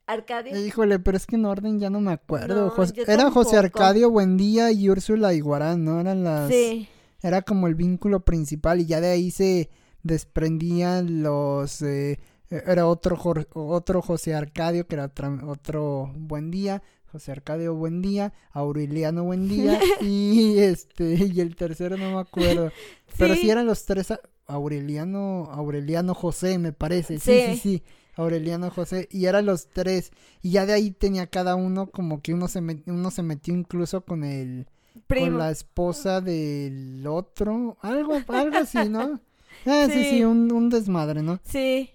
Arcadio. 0.06 0.58
Híjole, 0.58 0.98
pero 0.98 1.16
es 1.16 1.26
que 1.26 1.36
en 1.36 1.46
orden 1.46 1.80
ya 1.80 1.88
no 1.88 2.00
me 2.00 2.12
acuerdo. 2.12 2.74
Era 3.06 3.30
José 3.30 3.56
Arcadio 3.56 4.10
Buendía 4.10 4.70
y 4.70 4.90
Úrsula 4.90 5.32
Iguarán, 5.32 5.84
¿no? 5.84 6.00
Eran 6.00 6.24
las. 6.24 6.50
Sí. 6.50 6.88
Era 7.22 7.40
como 7.40 7.68
el 7.68 7.74
vínculo 7.74 8.20
principal 8.20 8.80
y 8.80 8.86
ya 8.86 9.00
de 9.00 9.08
ahí 9.08 9.30
se 9.30 9.70
desprendían 10.04 11.24
los... 11.24 11.82
Eh, 11.82 12.20
era 12.50 12.86
otro, 12.86 13.18
otro 13.54 14.02
José 14.02 14.34
Arcadio, 14.34 14.86
que 14.86 14.94
era 14.94 15.10
otro, 15.46 16.12
Buen 16.14 16.52
Día, 16.52 16.82
José 17.10 17.32
Arcadio 17.32 17.74
Buen 17.74 18.00
Día, 18.00 18.32
Aureliano 18.52 19.24
Buen 19.24 19.48
Día 19.48 19.80
y 20.00 20.58
este 20.58 21.14
y 21.14 21.40
el 21.40 21.56
tercero 21.56 21.96
no 21.96 22.12
me 22.12 22.20
acuerdo. 22.20 22.70
Pero 23.18 23.34
sí 23.34 23.50
eran 23.50 23.66
los 23.66 23.84
tres 23.86 24.12
Aureliano 24.46 25.48
Aureliano 25.50 26.14
José, 26.14 26.58
me 26.58 26.72
parece. 26.72 27.18
Sí, 27.18 27.40
sí, 27.46 27.56
sí. 27.56 27.82
Aureliano 28.16 28.70
José 28.70 29.08
y 29.10 29.24
eran 29.24 29.46
los 29.46 29.68
tres 29.68 30.12
y 30.42 30.52
ya 30.52 30.66
de 30.66 30.74
ahí 30.74 30.90
tenía 30.92 31.26
cada 31.26 31.56
uno 31.56 31.88
como 31.90 32.20
que 32.20 32.34
uno 32.34 32.46
se 32.46 32.60
uno 32.86 33.10
se 33.10 33.22
metió 33.22 33.54
incluso 33.54 34.04
con 34.04 34.22
el 34.22 34.68
con 35.08 35.38
la 35.38 35.50
esposa 35.50 36.20
del 36.20 37.04
otro, 37.06 37.76
algo 37.80 38.14
algo 38.28 38.56
así, 38.58 38.88
¿no? 38.88 39.20
Ah, 39.66 39.86
sí, 39.90 40.04
sí, 40.04 40.24
un, 40.24 40.52
un 40.52 40.68
desmadre, 40.70 41.22
¿no? 41.22 41.40
Sí. 41.44 41.90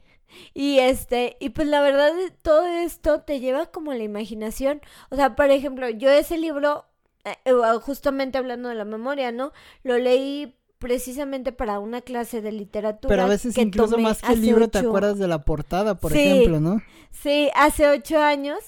Y 0.54 0.80
este, 0.80 1.38
y 1.40 1.50
pues 1.50 1.68
la 1.68 1.82
verdad, 1.82 2.12
todo 2.42 2.66
esto 2.66 3.22
te 3.22 3.40
lleva 3.40 3.68
como 3.68 3.94
la 3.94 4.04
imaginación. 4.04 4.82
O 5.10 5.16
sea, 5.16 5.36
por 5.36 5.50
ejemplo, 5.50 5.90
yo 5.90 6.10
ese 6.10 6.38
libro, 6.38 6.86
eh, 7.26 7.36
eh, 7.46 7.54
justamente 7.82 8.38
hablando 8.38 8.70
de 8.70 8.76
la 8.76 8.86
memoria, 8.86 9.32
¿no? 9.32 9.52
Lo 9.84 9.98
leí 9.98 10.56
precisamente 10.80 11.52
para 11.52 11.80
una 11.80 12.02
clase 12.02 12.42
de 12.42 12.52
literatura. 12.52 13.10
Pero 13.10 13.24
a 13.24 13.28
veces 13.28 13.58
incluso 13.58 13.98
más 13.98 14.22
que 14.22 14.34
el 14.34 14.42
libro 14.42 14.70
te 14.70 14.80
acuerdas 14.80 15.20
de 15.20 15.28
la 15.28 15.44
portada, 15.44 15.96
por 15.96 16.14
ejemplo, 16.14 16.60
¿no? 16.60 16.82
Sí, 17.12 17.50
hace 17.54 17.88
ocho 17.90 18.20
años 18.20 18.60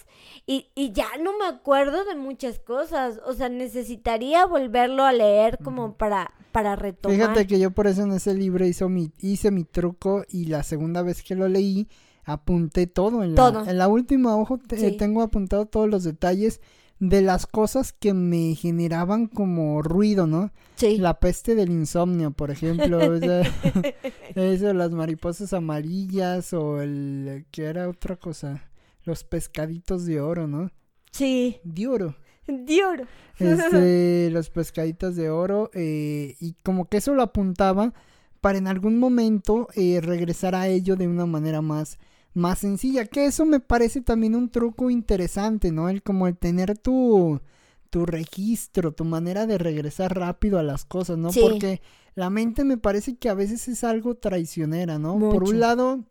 y, 0.45 0.67
y 0.75 0.91
ya 0.91 1.07
no 1.21 1.37
me 1.37 1.45
acuerdo 1.45 2.03
de 2.03 2.15
muchas 2.15 2.59
cosas. 2.59 3.19
O 3.25 3.33
sea, 3.33 3.47
necesitaría 3.49 4.45
volverlo 4.45 5.05
a 5.05 5.13
leer 5.13 5.57
como 5.63 5.93
para, 5.93 6.33
para 6.51 6.75
retomar. 6.75 7.17
Fíjate 7.17 7.47
que 7.47 7.59
yo 7.59 7.71
por 7.71 7.87
eso 7.87 8.03
en 8.03 8.11
ese 8.11 8.33
libro 8.33 8.65
hizo 8.65 8.89
mi, 8.89 9.11
hice 9.19 9.51
mi 9.51 9.63
truco 9.63 10.23
y 10.29 10.45
la 10.45 10.63
segunda 10.63 11.01
vez 11.01 11.23
que 11.23 11.35
lo 11.35 11.47
leí 11.47 11.87
apunté 12.23 12.87
todo. 12.87 13.23
En 13.23 13.35
la, 13.35 13.65
En 13.67 13.77
la 13.77 13.87
última 13.87 14.35
hoja 14.35 14.57
tengo 14.97 15.21
apuntado 15.21 15.65
todos 15.65 15.89
los 15.89 16.03
detalles 16.03 16.61
de 16.99 17.23
las 17.23 17.47
cosas 17.47 17.93
que 17.93 18.13
me 18.13 18.53
generaban 18.53 19.25
como 19.25 19.81
ruido, 19.81 20.27
¿no? 20.27 20.51
Sí. 20.75 20.97
La 20.97 21.19
peste 21.19 21.55
del 21.55 21.71
insomnio, 21.71 22.29
por 22.31 22.51
ejemplo. 22.51 22.99
eso, 24.35 24.73
las 24.73 24.91
mariposas 24.91 25.51
amarillas 25.53 26.53
o 26.53 26.79
el... 26.79 27.45
¿Qué 27.49 27.63
era 27.63 27.89
otra 27.89 28.17
cosa? 28.17 28.69
Los 29.03 29.23
pescaditos 29.23 30.05
de 30.05 30.21
oro, 30.21 30.47
¿no? 30.47 30.69
Sí. 31.11 31.59
De 31.63 31.87
oro. 31.87 32.15
De 32.47 32.83
oro. 32.83 33.05
Este, 33.39 34.29
los 34.31 34.49
pescaditos 34.49 35.15
de 35.15 35.29
oro. 35.29 35.69
Eh, 35.73 36.35
y 36.39 36.53
como 36.63 36.85
que 36.85 36.97
eso 36.97 37.13
lo 37.13 37.23
apuntaba 37.23 37.93
para 38.39 38.57
en 38.57 38.67
algún 38.67 38.99
momento 38.99 39.67
eh, 39.75 39.99
regresar 40.01 40.55
a 40.55 40.67
ello 40.67 40.95
de 40.95 41.07
una 41.07 41.25
manera 41.25 41.61
más 41.61 41.99
más 42.33 42.59
sencilla. 42.59 43.05
Que 43.05 43.25
eso 43.25 43.45
me 43.45 43.59
parece 43.59 44.01
también 44.01 44.35
un 44.35 44.49
truco 44.49 44.89
interesante, 44.89 45.71
¿no? 45.71 45.89
El 45.89 46.01
como 46.03 46.27
el 46.27 46.37
tener 46.37 46.77
tu, 46.77 47.41
tu 47.89 48.05
registro, 48.05 48.93
tu 48.93 49.05
manera 49.05 49.45
de 49.45 49.57
regresar 49.57 50.17
rápido 50.17 50.59
a 50.59 50.63
las 50.63 50.85
cosas, 50.85 51.17
¿no? 51.17 51.29
Porque 51.31 51.81
la 52.15 52.29
mente 52.29 52.63
me 52.63 52.77
parece 52.77 53.17
que 53.17 53.29
a 53.29 53.33
veces 53.33 53.67
es 53.67 53.83
algo 53.83 54.15
traicionera, 54.15 54.99
¿no? 54.99 55.17
Por 55.19 55.43
un 55.43 55.59
lado, 55.59 56.05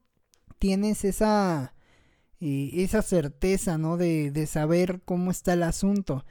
tienes 0.59 1.05
esa, 1.05 1.75
eh, 2.41 2.71
esa 2.75 3.03
certeza, 3.03 3.79
¿no? 3.79 3.97
De, 3.97 4.31
de 4.31 4.47
saber 4.47 5.01
cómo 5.05 5.31
está 5.31 5.53
el 5.55 5.63
asunto. 5.63 6.25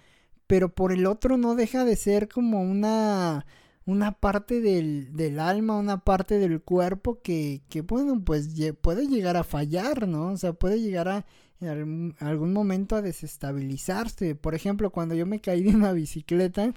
Pero 0.48 0.74
por 0.74 0.92
el 0.92 1.06
otro 1.06 1.38
no 1.38 1.56
deja 1.56 1.86
de 1.86 1.96
ser 1.96 2.28
como 2.30 2.62
una 2.62 3.46
una 3.86 4.12
parte 4.12 4.62
del, 4.62 5.16
del, 5.16 5.40
alma, 5.40 5.78
una 5.78 6.04
parte 6.04 6.38
del 6.38 6.62
cuerpo 6.62 7.22
que, 7.24 7.64
que 7.70 7.82
bueno, 7.82 8.22
pues 8.24 8.50
puede 8.82 9.08
llegar 9.08 9.36
a 9.36 9.44
fallar, 9.44 10.08
¿no? 10.08 10.28
O 10.28 10.38
sea, 10.38 10.54
puede 10.54 10.80
llegar 10.80 11.08
a 11.08 11.26
en 11.62 12.16
algún 12.20 12.54
momento 12.54 12.96
a 12.96 13.02
desestabilizarse. 13.02 14.36
Por 14.36 14.56
ejemplo, 14.56 14.92
cuando 14.92 15.16
yo 15.16 15.26
me 15.26 15.42
caí 15.42 15.62
de 15.64 15.76
una 15.76 15.92
bicicleta, 15.92 16.74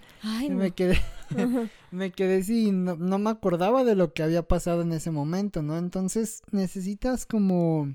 me 0.51 0.73
quedé, 0.73 0.99
me 1.91 2.11
quedé 2.11 2.43
sin, 2.43 2.85
no, 2.85 2.97
no 2.97 3.19
me 3.19 3.31
acordaba 3.31 3.85
de 3.85 3.95
lo 3.95 4.13
que 4.13 4.23
había 4.23 4.43
pasado 4.43 4.83
en 4.83 4.93
ese 4.93 5.11
momento, 5.11 5.63
¿no? 5.63 5.79
Entonces 5.79 6.43
necesitas 6.51 7.27
como 7.27 7.95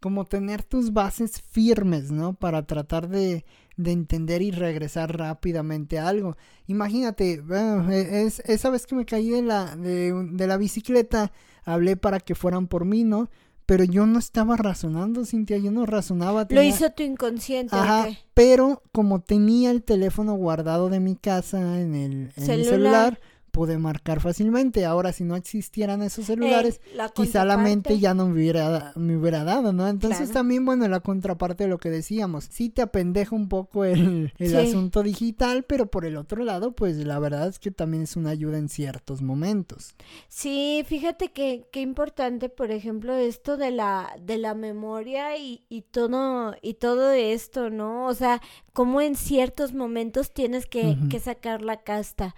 como 0.00 0.24
tener 0.24 0.62
tus 0.62 0.92
bases 0.92 1.40
firmes, 1.40 2.10
¿no? 2.10 2.34
Para 2.34 2.66
tratar 2.66 3.08
de, 3.08 3.44
de 3.76 3.92
entender 3.92 4.42
y 4.42 4.50
regresar 4.50 5.16
rápidamente 5.16 5.98
a 5.98 6.08
algo. 6.08 6.36
Imagínate, 6.66 7.42
e, 7.50 8.24
es, 8.24 8.40
esa 8.40 8.70
vez 8.70 8.86
que 8.86 8.94
me 8.94 9.04
caí 9.04 9.30
de 9.30 9.42
la, 9.42 9.76
de, 9.76 10.12
de 10.32 10.46
la 10.46 10.56
bicicleta, 10.56 11.32
hablé 11.64 11.96
para 11.96 12.20
que 12.20 12.34
fueran 12.34 12.66
por 12.66 12.84
mí, 12.84 13.04
¿no? 13.04 13.28
Pero 13.66 13.84
yo 13.84 14.06
no 14.06 14.18
estaba 14.18 14.56
razonando, 14.56 15.26
Cintia, 15.26 15.58
yo 15.58 15.70
no 15.70 15.84
razonaba. 15.84 16.46
Lo 16.48 16.62
hizo 16.62 16.90
tu 16.92 17.02
inconsciente. 17.02 17.76
Ajá, 17.76 18.08
pero 18.32 18.82
como 18.92 19.20
tenía 19.20 19.70
el 19.70 19.82
teléfono 19.82 20.34
guardado 20.36 20.88
de 20.88 21.00
mi 21.00 21.16
casa 21.16 21.78
en 21.78 21.94
el, 21.94 22.32
en 22.36 22.50
el 22.50 22.64
celular 22.64 23.20
pude 23.58 23.76
marcar 23.76 24.20
fácilmente. 24.20 24.86
Ahora, 24.86 25.12
si 25.12 25.24
no 25.24 25.34
existieran 25.34 26.00
esos 26.02 26.26
celulares, 26.26 26.80
quizá 27.12 27.44
la 27.44 27.56
mente 27.56 27.98
ya 27.98 28.14
no 28.14 28.28
me 28.28 28.34
hubiera, 28.34 28.92
me 28.94 29.16
hubiera 29.16 29.42
dado, 29.42 29.72
¿no? 29.72 29.88
Entonces 29.88 30.30
también, 30.30 30.64
bueno, 30.64 30.86
la 30.86 31.00
contraparte 31.00 31.64
de 31.64 31.68
lo 31.68 31.78
que 31.78 31.90
decíamos, 31.90 32.46
sí 32.48 32.68
te 32.68 32.82
apendeja 32.82 33.34
un 33.34 33.48
poco 33.48 33.84
el, 33.84 34.32
el 34.38 34.56
asunto 34.56 35.02
digital, 35.02 35.64
pero 35.64 35.90
por 35.90 36.04
el 36.04 36.16
otro 36.16 36.44
lado, 36.44 36.70
pues 36.70 36.98
la 36.98 37.18
verdad 37.18 37.48
es 37.48 37.58
que 37.58 37.72
también 37.72 38.04
es 38.04 38.14
una 38.14 38.30
ayuda 38.30 38.58
en 38.58 38.68
ciertos 38.68 39.22
momentos. 39.22 39.96
Sí, 40.28 40.84
fíjate 40.86 41.32
que 41.32 41.66
qué 41.72 41.80
importante, 41.80 42.50
por 42.50 42.70
ejemplo, 42.70 43.12
esto 43.16 43.56
de 43.56 43.72
la, 43.72 44.14
de 44.24 44.38
la 44.38 44.54
memoria 44.54 45.36
y, 45.36 45.64
y 45.68 45.82
todo, 45.82 46.54
y 46.62 46.74
todo 46.74 47.10
esto, 47.10 47.70
¿no? 47.70 48.06
O 48.06 48.14
sea, 48.14 48.40
como 48.72 49.00
en 49.00 49.16
ciertos 49.16 49.74
momentos 49.74 50.32
tienes 50.32 50.66
que, 50.66 50.96
que 51.10 51.18
sacar 51.18 51.62
la 51.62 51.82
casta. 51.82 52.36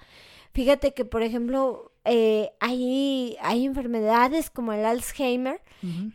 Fíjate 0.53 0.95
que, 0.95 1.05
por 1.05 1.23
ejemplo, 1.23 1.93
eh, 2.05 2.51
hay, 2.61 3.37
hay 3.41 3.65
enfermedades 3.65 4.51
como 4.51 4.73
el 4.73 4.85
Alzheimer 4.85 5.63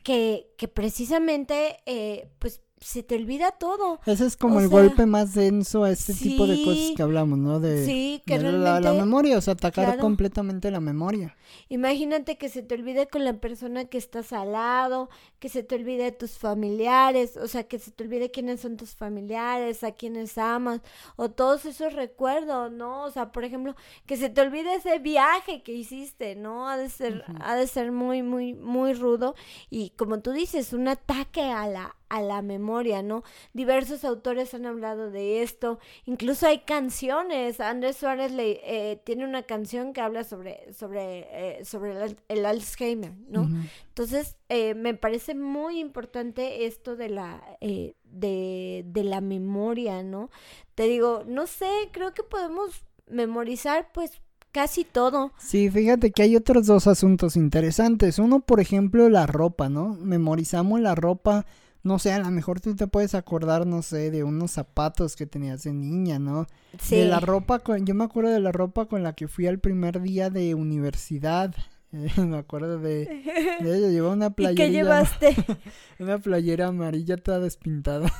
que, 0.03 0.47
que 0.57 0.67
precisamente, 0.67 1.77
eh, 1.85 2.29
pues, 2.39 2.61
se 2.79 3.03
te 3.03 3.15
olvida 3.15 3.51
todo. 3.51 3.99
Ese 4.05 4.25
es 4.25 4.35
como 4.35 4.59
el 4.59 4.67
golpe 4.67 5.05
más 5.05 5.33
denso 5.33 5.85
a 5.85 5.91
este 5.91 6.13
tipo 6.13 6.45
de 6.45 6.61
cosas 6.63 6.91
que 6.95 7.01
hablamos, 7.01 7.39
¿no? 7.39 7.59
De, 7.59 7.85
sí, 7.85 8.21
que 8.25 8.37
realmente, 8.37 8.81
la, 8.81 8.93
memoria, 8.93 9.37
o 9.37 9.41
sea, 9.41 9.53
atacar 9.53 9.97
completamente 9.97 10.69
la 10.71 10.81
memoria. 10.81 11.35
Imagínate 11.69 12.37
que 12.37 12.49
se 12.49 12.63
te 12.63 12.75
olvide 12.75 13.07
con 13.07 13.23
la 13.23 13.33
persona 13.33 13.85
que 13.85 13.97
estás 13.97 14.33
al 14.33 14.51
lado, 14.51 15.09
que 15.39 15.47
se 15.47 15.63
te 15.63 15.75
olvide 15.75 16.11
tus 16.11 16.37
familiares, 16.37 17.37
o 17.37 17.47
sea, 17.47 17.63
que 17.63 17.79
se 17.79 17.91
te 17.91 18.03
olvide 18.03 18.29
quiénes 18.29 18.61
son 18.61 18.75
tus 18.77 18.93
familiares, 18.93 19.83
a 19.83 19.93
quienes 19.93 20.37
amas, 20.37 20.81
o 21.15 21.29
todos 21.29 21.65
esos 21.65 21.93
recuerdos, 21.93 22.71
¿no? 22.71 23.03
O 23.03 23.11
sea, 23.11 23.31
por 23.31 23.45
ejemplo, 23.45 23.75
que 24.05 24.17
se 24.17 24.29
te 24.29 24.41
olvide 24.41 24.75
ese 24.75 24.99
viaje 24.99 25.63
que 25.63 25.73
hiciste, 25.73 26.35
¿no? 26.35 26.67
Ha 26.67 26.77
de 26.77 26.89
ser, 26.89 27.23
ha 27.39 27.55
de 27.55 27.67
ser 27.67 27.91
muy, 27.91 28.21
muy, 28.21 28.53
muy 28.53 28.93
rudo. 28.93 29.35
Y 29.69 29.91
como 29.91 30.19
tú 30.19 30.31
dices, 30.31 30.73
un 30.73 30.87
ataque 30.87 31.41
a 31.41 31.67
la, 31.67 31.95
a 32.09 32.21
la 32.21 32.41
memoria, 32.41 33.01
¿no? 33.01 33.23
Diversos 33.53 34.03
autores 34.05 34.53
han 34.53 34.65
hablado 34.65 35.11
de 35.11 35.41
esto, 35.41 35.79
incluso 36.05 36.47
hay 36.47 36.59
canciones, 36.59 37.59
Andrés 37.59 37.97
Suárez 37.97 38.31
le, 38.31 38.59
eh, 38.63 39.01
tiene 39.03 39.25
una 39.25 39.43
canción 39.43 39.93
que 39.93 40.01
habla 40.01 40.23
sobre, 40.23 40.71
sobre, 40.73 41.27
eh, 41.31 41.65
sobre 41.65 42.15
el, 42.27 42.45
Alzheimer, 42.45 43.13
¿no? 43.27 43.49
Entonces, 43.89 44.35
eh, 44.49 44.75
me 44.75 44.93
parece 44.93 45.35
muy 45.35 45.79
importante 45.79 46.65
esto 46.65 46.95
de 46.95 47.09
la, 47.09 47.43
de, 47.59 48.83
de 48.85 49.03
la 49.03 49.21
memoria, 49.21 50.03
¿no? 50.03 50.29
Te 50.75 50.83
digo, 50.83 51.23
no 51.25 51.47
sé, 51.47 51.69
creo 51.91 52.13
que 52.13 52.23
podemos 52.23 52.83
memorizar, 53.07 53.91
pues, 53.93 54.21
casi 54.55 54.85
todo. 54.85 55.33
Sí, 55.37 55.69
fíjate 55.69 56.11
que 56.11 56.23
hay 56.23 56.37
otros 56.37 56.65
dos 56.65 56.87
asuntos 56.87 57.35
interesantes. 57.35 58.19
Uno, 58.19 58.39
por 58.39 58.61
ejemplo, 58.61 59.09
la 59.09 59.27
ropa, 59.27 59.67
¿no? 59.67 59.95
Memorizamos 59.95 60.79
la 60.79 60.95
ropa 60.95 61.45
no 61.85 61.99
sé, 61.99 62.11
a 62.11 62.19
lo 62.19 62.31
mejor 62.31 62.59
tú 62.61 62.75
te 62.75 62.87
puedes 62.87 63.13
acordar, 63.13 63.67
no 63.67 63.83
sé, 63.83 64.09
de 64.09 64.23
unos 64.23 64.49
zapatos 64.49 65.15
que 65.15 65.27
tenías 65.27 65.61
de 65.63 65.71
niña, 65.71 66.17
¿no? 66.17 66.47
Sí. 66.79 66.95
De 66.95 67.05
la 67.05 67.19
ropa, 67.19 67.59
con, 67.59 67.85
yo 67.85 67.93
me 67.93 68.03
acuerdo 68.03 68.31
de 68.31 68.39
la 68.39 68.51
ropa 68.51 68.87
con 68.87 69.03
la 69.03 69.13
que 69.13 69.27
fui 69.27 69.45
al 69.45 69.59
primer 69.59 70.01
día 70.01 70.31
de 70.31 70.55
universidad. 70.55 71.53
me 72.17 72.37
acuerdo 72.37 72.79
de, 72.79 73.05
de 73.61 73.77
ella, 73.77 73.89
llevaba 73.89 74.15
una 74.15 74.31
playera. 74.31 74.65
¿Y 74.65 74.67
qué 74.67 74.71
llevaste? 74.73 75.35
una 75.99 76.17
playera 76.17 76.67
amarilla 76.69 77.17
toda 77.17 77.39
despintada. 77.39 78.11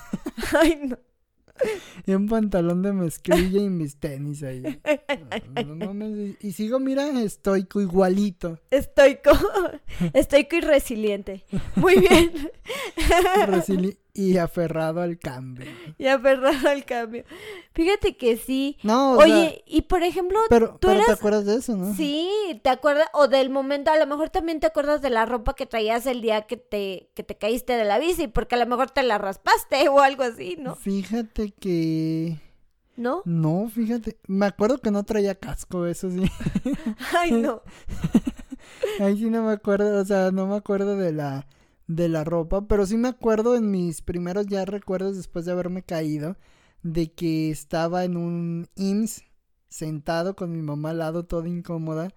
Ay, 0.62 0.80
no. 0.88 0.99
Y 2.06 2.13
un 2.13 2.28
pantalón 2.28 2.82
de 2.82 2.94
mezclilla 2.94 3.62
y 3.62 3.70
mis 3.70 3.98
tenis 3.98 4.44
ahí. 4.44 4.63
y 6.41 6.52
sigo, 6.52 6.80
mira, 6.80 7.08
estoico 7.22 7.82
igualito. 7.82 8.60
Estoico. 8.70 9.32
Estoico 10.13 10.56
y 10.58 10.62
resiliente. 10.62 11.46
Muy 11.76 12.00
bien. 12.00 12.32
y 14.15 14.38
aferrado 14.38 15.01
al 15.01 15.19
cambio. 15.19 15.67
Y 15.97 16.08
aferrado 16.08 16.69
al 16.69 16.86
cambio. 16.86 17.25
Fíjate 17.73 18.17
que 18.17 18.38
sí. 18.38 18.78
No, 18.82 19.13
Oye, 19.17 19.63
y 19.67 19.84
por 19.84 20.04
ejemplo, 20.04 20.39
pero, 20.49 20.78
tú 20.80 20.88
te 20.88 21.12
acuerdas 21.12 21.45
de 21.45 21.56
eso, 21.56 21.75
¿no? 21.75 21.93
Sí, 21.93 22.60
te 22.63 22.69
acuerdas 22.69 23.08
o 23.13 23.28
del 23.28 23.49
momento, 23.49 23.91
a 23.91 23.97
lo 23.97 24.08
mejor 24.08 24.30
también 24.30 24.60
te 24.60 24.67
acuerdas 24.67 25.01
de 25.01 25.10
la 25.10 25.25
ropa 25.25 25.56
que 25.56 25.65
traías 25.65 26.06
el 26.06 26.21
día 26.21 26.43
que 26.43 26.58
te 26.58 27.12
que 27.13 27.23
te 27.23 27.38
caíste 27.38 27.73
de 27.73 27.86
la 27.86 27.99
bici, 27.99 28.28
porque 28.28 28.56
a 28.56 28.58
lo 28.58 28.65
mejor 28.65 28.89
te 28.91 29.04
la 29.04 29.17
raspaste 29.17 29.88
o 29.89 29.99
algo 29.99 30.23
así, 30.23 30.58
¿no? 30.60 30.75
Fíjate 30.75 31.51
que 31.51 32.38
¿No? 32.97 33.21
No, 33.25 33.69
fíjate, 33.69 34.17
me 34.28 34.45
acuerdo 34.45 34.78
que 34.78 34.89
no 34.89 35.04
traía 35.04 35.36
casco, 35.36 35.86
eso 35.86 36.10
sí. 36.10 36.23
Ay, 37.17 37.32
no. 37.34 37.62
Ahí 39.01 39.17
sí 39.17 39.30
no 39.30 39.43
me 39.43 39.51
acuerdo, 39.51 40.01
o 40.01 40.06
sea, 40.06 40.32
no 40.32 40.47
me 40.47 40.56
acuerdo 40.56 40.95
de 40.95 41.12
la 41.12 41.45
de 41.88 42.10
la 42.10 42.24
ropa, 42.24 42.67
pero 42.67 42.86
sí 42.86 42.98
me 42.98 43.08
acuerdo 43.08 43.56
en 43.56 43.69
mis 43.69 44.02
primeros 44.02 44.48
ya 44.48 44.65
recuerdos 44.65 45.17
después 45.17 45.45
de 45.45 45.52
haberme 45.52 45.84
caído 45.84 46.36
de 46.82 47.12
que 47.12 47.52
estaba 47.52 48.04
en 48.04 48.17
un 48.17 48.67
IMSS 48.76 49.24
sentado 49.69 50.36
con 50.36 50.52
mi 50.52 50.62
mamá 50.62 50.91
al 50.91 51.00
lado 51.00 51.26
toda 51.26 51.48
incómoda 51.48 52.10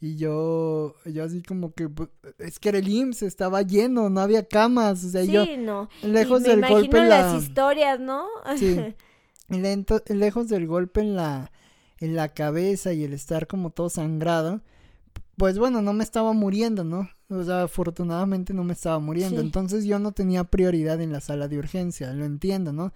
y 0.00 0.16
yo 0.16 0.94
yo 1.06 1.24
así 1.24 1.42
como 1.42 1.72
que 1.72 1.88
pues, 1.88 2.10
es 2.38 2.58
que 2.58 2.70
era 2.70 2.78
el 2.78 2.88
IMSS 2.88 3.22
estaba 3.22 3.62
lleno, 3.62 4.10
no 4.10 4.20
había 4.20 4.46
camas, 4.46 5.04
o 5.04 5.08
sea, 5.08 5.24
yo 5.24 5.44
no. 5.58 5.88
lejos 6.02 6.42
del 6.42 6.66
golpe 6.66 6.98
en 6.98 7.08
la... 7.08 7.20
las 7.20 7.42
historias, 7.42 8.00
¿no? 8.00 8.26
Sí. 8.56 8.78
lejos 10.08 10.48
del 10.48 10.66
golpe 10.66 11.00
en 11.00 11.16
la 11.16 11.52
en 12.00 12.16
la 12.16 12.28
cabeza 12.28 12.92
y 12.92 13.04
el 13.04 13.12
estar 13.12 13.46
como 13.46 13.70
todo 13.70 13.88
sangrado, 13.88 14.60
pues 15.36 15.58
bueno, 15.58 15.82
no 15.82 15.92
me 15.92 16.04
estaba 16.04 16.32
muriendo, 16.32 16.84
¿no? 16.84 17.08
O 17.28 17.42
sea, 17.42 17.62
afortunadamente 17.62 18.54
no 18.54 18.64
me 18.64 18.72
estaba 18.72 18.98
muriendo. 18.98 19.40
Entonces 19.40 19.84
yo 19.84 19.98
no 19.98 20.12
tenía 20.12 20.44
prioridad 20.44 21.00
en 21.00 21.12
la 21.12 21.20
sala 21.20 21.48
de 21.48 21.58
urgencia, 21.58 22.12
lo 22.12 22.24
entiendo, 22.24 22.72
¿no? 22.72 22.92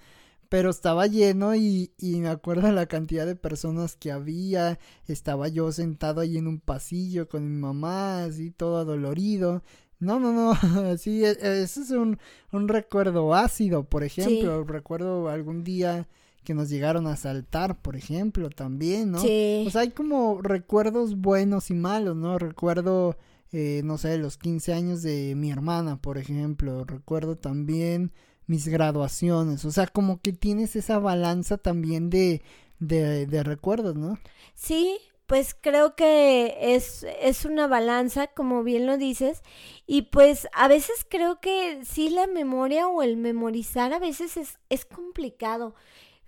Pero 0.49 0.71
estaba 0.71 1.07
lleno 1.07 1.55
y, 1.55 1.93
y 1.99 2.21
me 2.21 2.29
acuerdo 2.29 2.73
la 2.73 2.87
cantidad 2.87 3.27
de 3.27 3.37
personas 3.37 3.97
que 3.97 4.13
había. 4.13 4.79
Estaba 5.07 5.49
yo 5.49 5.73
sentado 5.73 6.21
ahí 6.21 6.39
en 6.39 6.47
un 6.47 6.61
pasillo 6.61 7.29
con 7.29 7.47
mi 7.47 7.61
mamá, 7.61 8.25
así 8.25 8.51
todo 8.51 8.79
adolorido. 8.79 9.63
No, 10.01 10.21
no, 10.21 10.33
no, 10.33 10.55
sí, 10.99 11.25
e, 11.25 11.31
ese 11.31 11.83
es 11.83 11.91
un, 11.91 12.19
un 12.53 12.69
recuerdo 12.69 13.35
ácido, 13.35 13.85
por 13.85 14.05
ejemplo. 14.05 14.65
Recuerdo 14.65 15.29
algún 15.29 15.65
día 15.65 16.09
que 16.49 16.55
nos 16.55 16.71
llegaron 16.71 17.07
a 17.07 17.17
saltar, 17.17 17.83
por 17.83 17.95
ejemplo, 17.95 18.49
también, 18.49 19.11
¿no? 19.11 19.19
Sí. 19.19 19.65
O 19.67 19.71
sea, 19.71 19.83
hay 19.83 19.91
como 19.91 20.41
recuerdos 20.41 21.19
buenos 21.19 21.69
y 21.69 21.75
malos, 21.75 22.17
¿no? 22.17 22.39
Recuerdo, 22.39 23.19
eh, 23.53 23.83
no 23.85 23.99
sé, 23.99 24.17
los 24.17 24.39
15 24.39 24.73
años 24.73 25.03
de 25.03 25.35
mi 25.37 25.51
hermana, 25.51 26.01
por 26.01 26.17
ejemplo. 26.17 26.87
Recuerdo 26.87 27.37
también 27.37 28.13
mis 28.47 28.67
graduaciones. 28.67 29.67
O 29.67 29.71
sea, 29.71 29.89
como 29.89 30.23
que 30.23 30.33
tienes 30.33 30.75
esa 30.75 30.99
balanza 30.99 31.59
también 31.59 32.09
de, 32.09 32.41
de, 32.79 33.27
de 33.27 33.43
recuerdos, 33.43 33.95
¿no? 33.95 34.19
Sí, 34.55 34.97
pues 35.27 35.55
creo 35.61 35.97
que 35.97 36.75
es, 36.75 37.05
es 37.21 37.45
una 37.45 37.67
balanza, 37.67 38.29
como 38.29 38.63
bien 38.63 38.87
lo 38.87 38.97
dices, 38.97 39.43
y 39.87 40.01
pues 40.01 40.49
a 40.55 40.67
veces 40.67 41.07
creo 41.07 41.41
que 41.41 41.85
sí 41.85 42.09
la 42.09 42.27
memoria 42.27 42.89
o 42.89 43.03
el 43.03 43.19
memorizar 43.19 43.93
a 43.93 43.99
veces 43.99 44.39
es, 44.39 44.59
es 44.71 44.87
complicado. 44.87 45.75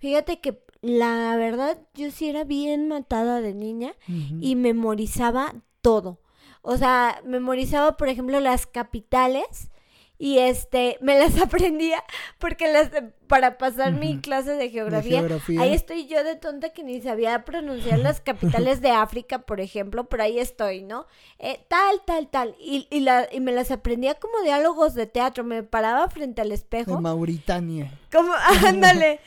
Fíjate 0.01 0.39
que 0.39 0.59
la 0.81 1.35
verdad 1.35 1.77
yo 1.93 2.09
sí 2.09 2.27
era 2.27 2.43
bien 2.43 2.87
matada 2.87 3.39
de 3.39 3.53
niña 3.53 3.93
y 4.07 4.55
memorizaba 4.55 5.53
todo. 5.81 6.19
O 6.63 6.75
sea, 6.75 7.21
memorizaba, 7.23 7.97
por 7.97 8.09
ejemplo, 8.09 8.39
las 8.39 8.65
capitales 8.65 9.69
y 10.17 10.39
este 10.39 10.97
me 11.01 11.17
las 11.17 11.39
aprendía 11.41 12.03
porque 12.39 12.71
las 12.71 12.89
para 13.27 13.59
pasar 13.59 13.93
mi 13.93 14.19
clase 14.19 14.51
de 14.51 14.69
geografía, 14.69 15.23
ahí 15.59 15.73
estoy 15.73 16.05
yo 16.05 16.23
de 16.23 16.35
tonta 16.35 16.69
que 16.73 16.83
ni 16.83 17.01
sabía 17.01 17.43
pronunciar 17.45 17.97
las 17.97 18.21
capitales 18.21 18.81
de 18.81 18.91
África 18.91 19.39
por 19.39 19.59
ejemplo 19.59 20.03
pero 20.09 20.21
ahí 20.21 20.37
estoy 20.37 20.83
no 20.83 21.07
eh, 21.39 21.65
tal 21.67 22.01
tal 22.05 22.27
tal. 22.27 22.55
Y, 22.59 22.87
y, 22.91 22.99
la, 22.99 23.27
y 23.31 23.39
me 23.39 23.51
las 23.51 23.71
aprendía 23.71 24.13
como 24.15 24.41
diálogos 24.43 24.93
de 24.93 25.07
teatro. 25.07 25.43
Me 25.43 25.63
paraba 25.63 26.07
frente 26.07 26.41
al 26.41 26.51
espejo. 26.51 26.97
De 26.97 27.01
Mauritania. 27.01 27.99
Como 28.11 28.31
ándale 28.67 29.19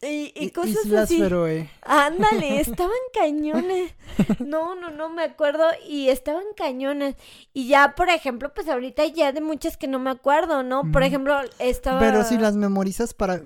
y, 0.00 0.32
y 0.36 0.50
cosas 0.50 0.84
Islas 0.84 1.04
así. 1.04 1.18
Feroe. 1.18 1.68
Ándale, 1.82 2.60
estaban 2.60 2.92
cañones. 3.12 3.92
No, 4.38 4.76
no, 4.76 4.90
no 4.90 5.10
me 5.10 5.22
acuerdo. 5.22 5.64
Y 5.88 6.08
estaban 6.08 6.44
cañones. 6.56 7.16
Y 7.52 7.66
ya, 7.66 7.94
por 7.96 8.08
ejemplo, 8.08 8.52
pues 8.54 8.68
ahorita 8.68 9.06
ya 9.06 9.32
de 9.32 9.40
muchas 9.40 9.76
que 9.76 9.88
no 9.88 9.98
me 9.98 10.10
acuerdo, 10.10 10.62
¿no? 10.62 10.90
Por 10.92 11.02
ejemplo, 11.02 11.34
estaba. 11.58 11.98
Pero 11.98 12.22
si 12.24 12.38
las 12.38 12.54
memorizas 12.54 13.12
para. 13.12 13.42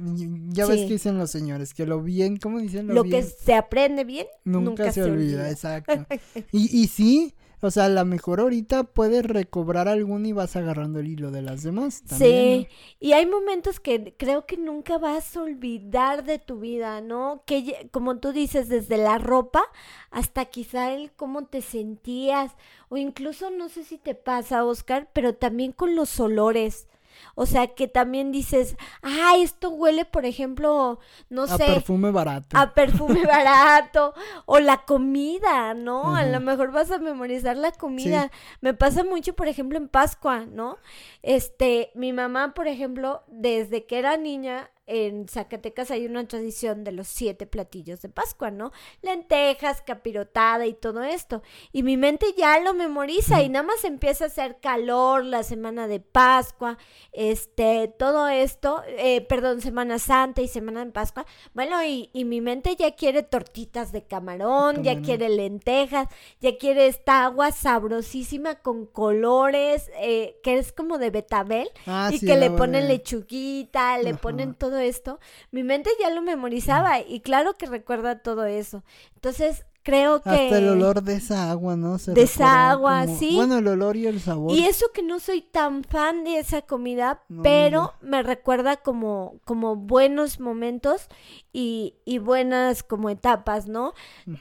Ya 0.49 0.67
ves 0.67 0.83
que 0.83 0.95
dicen 0.95 1.17
los 1.17 1.31
señores, 1.31 1.73
que 1.73 1.87
lo 1.87 2.03
bien, 2.03 2.37
¿cómo 2.37 2.59
dicen? 2.59 2.89
Lo, 2.89 3.05
que 3.05 3.23
se 3.23 3.55
aprende 3.55 4.05
bien, 4.05 4.27
nunca, 4.45 4.93
se, 4.93 5.03
olvida. 5.03 5.51
Exacto. 5.51 6.07
y, 6.53 6.83
y 6.83 6.89
sí, 6.89 7.35
o 7.65 7.71
sea, 7.71 7.85
a 7.85 7.89
lo 7.89 8.05
mejor 8.05 8.41
ahorita 8.41 8.83
puedes 8.83 9.25
recobrar 9.25 9.87
algún 9.87 10.27
y 10.27 10.33
vas 10.33 10.57
agarrando 10.57 10.99
el 10.99 11.07
hilo 11.07 11.31
de 11.31 11.43
las 11.43 11.63
demás. 11.63 12.03
sí, 12.07 12.67
y 12.99 13.13
hay 13.13 13.25
momentos 13.25 13.79
que 13.79 14.15
creo 14.19 14.47
que 14.47 14.57
nunca 14.57 14.99
vas 14.99 15.37
a 15.37 15.43
olvidar 15.43 16.25
de 16.25 16.41
tu 16.41 16.59
vida, 16.59 17.01
¿no? 17.01 17.45
Que 17.47 17.89
como 17.93 18.19
tú 18.19 18.33
dices, 18.33 18.69
desde 18.69 18.97
la 18.97 19.19
ropa 19.19 19.63
hasta 20.11 20.47
quizá 20.47 20.93
el 20.93 21.13
cómo 21.13 21.47
te 21.47 21.63
sentías, 21.63 22.51
o 22.89 22.97
incluso 22.97 23.51
no 23.51 23.69
sé 23.69 23.85
si 23.85 23.97
te 23.97 24.17
pasa, 24.17 24.65
Oscar, 24.65 25.09
pero 25.13 25.37
también 25.37 25.71
con 25.71 25.95
los 25.95 26.19
olores. 26.19 26.89
O 27.35 27.47
sea, 27.47 27.69
que 27.69 27.89
también 27.89 28.33
dices, 28.33 28.77
ah, 29.03 29.35
esto 29.39 29.71
huele, 29.71 30.05
por 30.05 30.25
ejemplo, 30.25 30.99
no 31.31 31.47
sé. 31.47 31.65
A 31.65 31.67
perfume 31.67 32.11
barato. 32.11 32.57
A 32.57 32.75
perfume 32.75 33.25
barato. 33.27 34.15
o 34.47 34.59
la 34.59 34.85
comida, 34.85 35.75
¿no? 35.75 36.15
A 36.15 36.25
lo 36.25 36.41
mejor 36.41 36.73
vas 36.73 36.91
a 36.91 36.99
memorizar 36.99 37.57
la 37.57 37.73
comida. 37.73 38.31
Me 38.61 38.75
pasa 38.75 39.05
mucho, 39.05 39.35
por 39.35 39.49
ejemplo, 39.49 39.79
en 39.79 39.89
Pascua, 39.89 40.47
¿no? 40.47 40.79
Este, 41.23 41.91
mi 41.95 42.13
mamá, 42.13 42.55
por 42.55 42.69
ejemplo, 42.69 43.23
desde 43.29 43.87
que 43.87 43.99
era 43.99 44.17
niña, 44.17 44.71
en 44.87 45.29
Zacatecas 45.29 45.91
hay 45.91 46.07
una 46.07 46.27
tradición 46.27 46.83
de 46.83 46.93
los 46.93 47.07
siete 47.07 47.47
platillos 47.47 48.03
de 48.03 48.09
Pascua, 48.09 48.51
¿no? 48.51 48.73
Lentejas, 49.01 49.81
capirotada 49.83 50.67
y 50.67 50.75
todo 50.75 51.03
esto. 51.03 51.43
Y 51.73 51.83
mi 51.83 51.97
mente 51.97 52.27
ya 52.37 52.59
lo 52.61 52.75
memoriza 52.75 53.43
y 53.43 53.49
nada 53.49 53.65
más 53.65 53.85
empieza 53.85 54.25
a 54.25 54.27
hacer 54.27 54.59
calor 54.61 55.25
la 55.25 55.45
semana 55.45 55.87
de 55.87 56.01
Pascua, 56.01 56.79
este, 57.13 57.95
todo 57.97 58.29
esto, 58.29 58.83
eh, 58.87 59.21
perdón, 59.23 59.61
Semana 59.61 59.99
Santa 59.99 60.43
y 60.43 60.49
Semana 60.49 60.85
de 60.85 60.91
Pascua. 60.91 61.27
Bueno, 61.55 61.83
y, 61.85 62.11
y 62.13 62.25
mi 62.25 62.41
mente 62.41 62.75
ya 62.77 62.95
quiere 62.97 63.23
tortitas 63.23 63.93
de 63.93 64.05
camarón, 64.05 64.83
ya 64.83 65.01
quiere 65.01 65.29
lentejas, 65.29 66.09
ya 66.41 66.59
quiere 66.59 66.87
esta 66.87 67.25
agua 67.25 67.53
sabrosísima 67.53 68.57
con 68.57 68.87
colores, 68.87 69.91
eh, 70.01 70.41
que 70.43 70.59
es 70.59 70.73
como 70.73 70.99
de 70.99 71.11
betabel, 71.11 71.69
ah, 71.87 72.11
y 72.13 72.19
que 72.19 72.37
le 72.37 72.51
ponen 72.51 72.89
lechuguita, 72.89 73.99
le 73.99 74.15
ponen 74.15 74.55
todo 74.55 74.72
esto, 74.79 75.21
mi 75.51 75.63
mente 75.63 75.91
ya 76.01 76.11
lo 76.11 76.23
memorizaba 76.23 77.01
y 77.01 77.21
claro 77.21 77.55
que 77.55 77.67
recuerda 77.67 78.21
todo 78.21 78.45
eso. 78.45 78.85
Entonces, 79.15 79.65
creo 79.83 80.23
que... 80.23 80.31
Hasta 80.31 80.59
el 80.59 80.69
olor 80.69 81.03
de 81.03 81.15
esa 81.15 81.51
agua, 81.51 81.77
¿no? 81.77 81.97
de 81.99 82.23
esa 82.23 82.71
agua, 82.71 83.07
sí. 83.07 83.35
Bueno, 83.37 83.59
el 83.59 83.69
olor 83.69 83.97
y 83.97 84.07
el 84.07 84.21
sabor. 84.21 84.53
Y 84.53 84.65
eso 84.65 84.87
que 84.93 85.03
no 85.03 85.19
soy 85.19 85.43
tan 85.43 85.85
fan 85.85 86.25
de 86.25 86.39
esa 86.39 86.63
comida, 86.63 87.23
pero 87.43 87.93
me 88.01 88.23
recuerda 88.23 88.77
como, 88.77 89.41
como 89.45 89.77
buenos 89.77 90.41
momentos 90.41 91.09
y, 91.53 91.97
y 92.05 92.19
buenas 92.19 92.83
como 92.83 93.11
etapas, 93.11 93.67
¿no? 93.67 93.95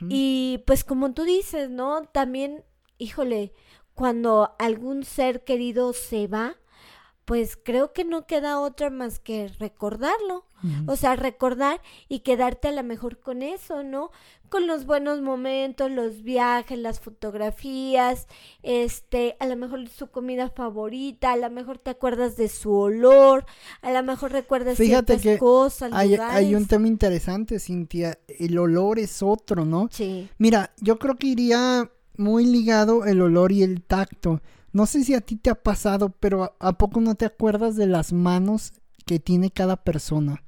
Y 0.09 0.63
pues 0.65 0.83
como 0.83 1.13
tú 1.13 1.23
dices, 1.23 1.69
¿no? 1.69 2.03
También, 2.11 2.63
híjole, 2.97 3.53
cuando 3.93 4.55
algún 4.59 5.03
ser 5.03 5.43
querido 5.43 5.93
se 5.93 6.27
va, 6.27 6.55
pues 7.25 7.57
creo 7.61 7.93
que 7.93 8.03
no 8.03 8.25
queda 8.25 8.59
otra 8.59 8.89
más 8.89 9.19
que 9.19 9.49
recordarlo. 9.59 10.45
O 10.85 10.95
sea, 10.95 11.15
recordar 11.15 11.81
y 12.07 12.19
quedarte 12.19 12.67
a 12.67 12.71
lo 12.71 12.83
mejor 12.83 13.19
con 13.19 13.41
eso, 13.41 13.81
¿no? 13.81 14.11
Con 14.47 14.67
los 14.67 14.85
buenos 14.85 15.19
momentos, 15.19 15.89
los 15.89 16.21
viajes, 16.21 16.77
las 16.77 16.99
fotografías, 16.99 18.27
este, 18.61 19.37
a 19.39 19.47
lo 19.47 19.55
mejor 19.55 19.89
su 19.89 20.11
comida 20.11 20.49
favorita, 20.49 21.31
a 21.31 21.37
lo 21.37 21.49
mejor 21.49 21.79
te 21.79 21.89
acuerdas 21.89 22.37
de 22.37 22.47
su 22.47 22.71
olor, 22.75 23.45
a 23.81 23.91
lo 23.91 24.03
mejor 24.03 24.33
recuerdas 24.33 24.77
Fíjate 24.77 25.17
ciertas 25.17 25.39
cosas. 25.39 25.91
Hay, 25.93 26.13
hay 26.13 26.53
un 26.53 26.67
tema 26.67 26.87
interesante, 26.87 27.59
Cintia. 27.59 28.19
El 28.27 28.59
olor 28.59 28.99
es 28.99 29.23
otro, 29.23 29.65
¿no? 29.65 29.89
Sí. 29.91 30.29
Mira, 30.37 30.73
yo 30.79 30.99
creo 30.99 31.15
que 31.15 31.25
iría 31.25 31.89
muy 32.17 32.45
ligado 32.45 33.05
el 33.05 33.19
olor 33.21 33.51
y 33.51 33.63
el 33.63 33.81
tacto. 33.81 34.41
No 34.73 34.85
sé 34.85 35.03
si 35.03 35.13
a 35.13 35.21
ti 35.21 35.35
te 35.35 35.49
ha 35.49 35.55
pasado, 35.55 36.09
pero 36.19 36.55
¿a, 36.59 36.77
poco 36.77 37.01
no 37.01 37.15
te 37.15 37.25
acuerdas 37.25 37.75
de 37.75 37.87
las 37.87 38.13
manos 38.13 38.73
que 39.05 39.19
tiene 39.19 39.51
cada 39.51 39.77
persona? 39.77 40.43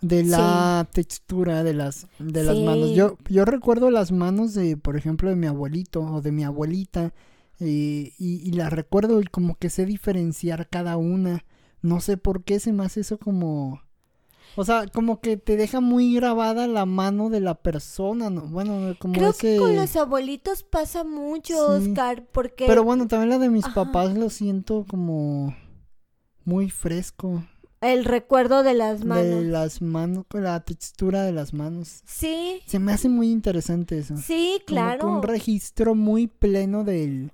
De 0.00 0.22
la 0.22 0.88
textura 0.92 1.64
de 1.64 1.74
las, 1.74 2.06
de 2.18 2.44
las 2.44 2.56
manos. 2.58 2.94
Yo, 2.94 3.16
yo 3.28 3.44
recuerdo 3.44 3.90
las 3.90 4.12
manos 4.12 4.54
de, 4.54 4.76
por 4.76 4.96
ejemplo, 4.96 5.28
de 5.28 5.36
mi 5.36 5.48
abuelito 5.48 6.02
o 6.02 6.20
de 6.20 6.30
mi 6.30 6.44
abuelita. 6.44 7.12
y, 7.58 8.12
y 8.18 8.52
las 8.52 8.72
recuerdo 8.72 9.20
y 9.20 9.24
como 9.24 9.56
que 9.56 9.70
sé 9.70 9.86
diferenciar 9.86 10.68
cada 10.68 10.96
una. 10.96 11.44
No 11.82 12.00
sé 12.00 12.16
por 12.16 12.44
qué 12.44 12.60
se 12.60 12.72
me 12.72 12.84
hace 12.84 13.00
eso 13.00 13.18
como 13.18 13.80
o 14.60 14.64
sea, 14.64 14.88
como 14.88 15.20
que 15.20 15.36
te 15.36 15.56
deja 15.56 15.80
muy 15.80 16.16
grabada 16.16 16.66
la 16.66 16.84
mano 16.84 17.30
de 17.30 17.38
la 17.38 17.54
persona, 17.54 18.28
¿no? 18.28 18.42
Bueno, 18.48 18.96
como 18.98 19.14
Creo 19.14 19.32
que 19.32 19.56
con 19.56 19.76
los 19.76 19.94
abuelitos 19.94 20.64
pasa 20.64 21.04
mucho, 21.04 21.74
Oscar, 21.74 22.26
porque... 22.32 22.66
Pero 22.66 22.82
bueno, 22.82 23.06
también 23.06 23.30
la 23.30 23.38
de 23.38 23.50
mis 23.50 23.68
papás 23.68 24.14
lo 24.14 24.30
siento 24.30 24.84
como 24.90 25.54
muy 26.44 26.70
fresco. 26.70 27.44
El 27.80 28.04
recuerdo 28.04 28.64
de 28.64 28.74
las 28.74 29.04
manos. 29.04 29.26
De 29.26 29.44
las 29.44 29.80
manos, 29.80 30.24
con 30.28 30.42
la 30.42 30.58
textura 30.58 31.22
de 31.22 31.30
las 31.30 31.54
manos. 31.54 32.02
Sí. 32.04 32.60
Se 32.66 32.80
me 32.80 32.92
hace 32.92 33.08
muy 33.08 33.30
interesante 33.30 33.96
eso. 33.96 34.16
Sí, 34.16 34.60
claro. 34.66 35.06
un 35.06 35.22
registro 35.22 35.94
muy 35.94 36.26
pleno 36.26 36.82
del... 36.82 37.30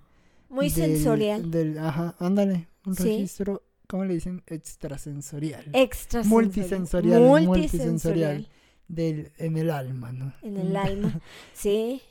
Muy 0.50 0.68
sensorial. 0.68 1.50
Del, 1.50 1.78
ajá, 1.78 2.16
ándale, 2.18 2.68
un 2.84 2.94
registro 2.94 3.62
¿cómo 3.94 4.06
le 4.06 4.14
dicen? 4.14 4.42
Extrasensorial. 4.48 5.66
Extrasensorial. 5.72 6.28
Multisensorial. 6.28 7.20
Multisensorial. 7.46 8.48
Del, 8.88 9.30
en 9.38 9.56
el 9.56 9.70
alma, 9.70 10.10
¿no? 10.10 10.34
En 10.42 10.56
el 10.56 10.76
alma, 10.76 11.20
sí. 11.52 12.02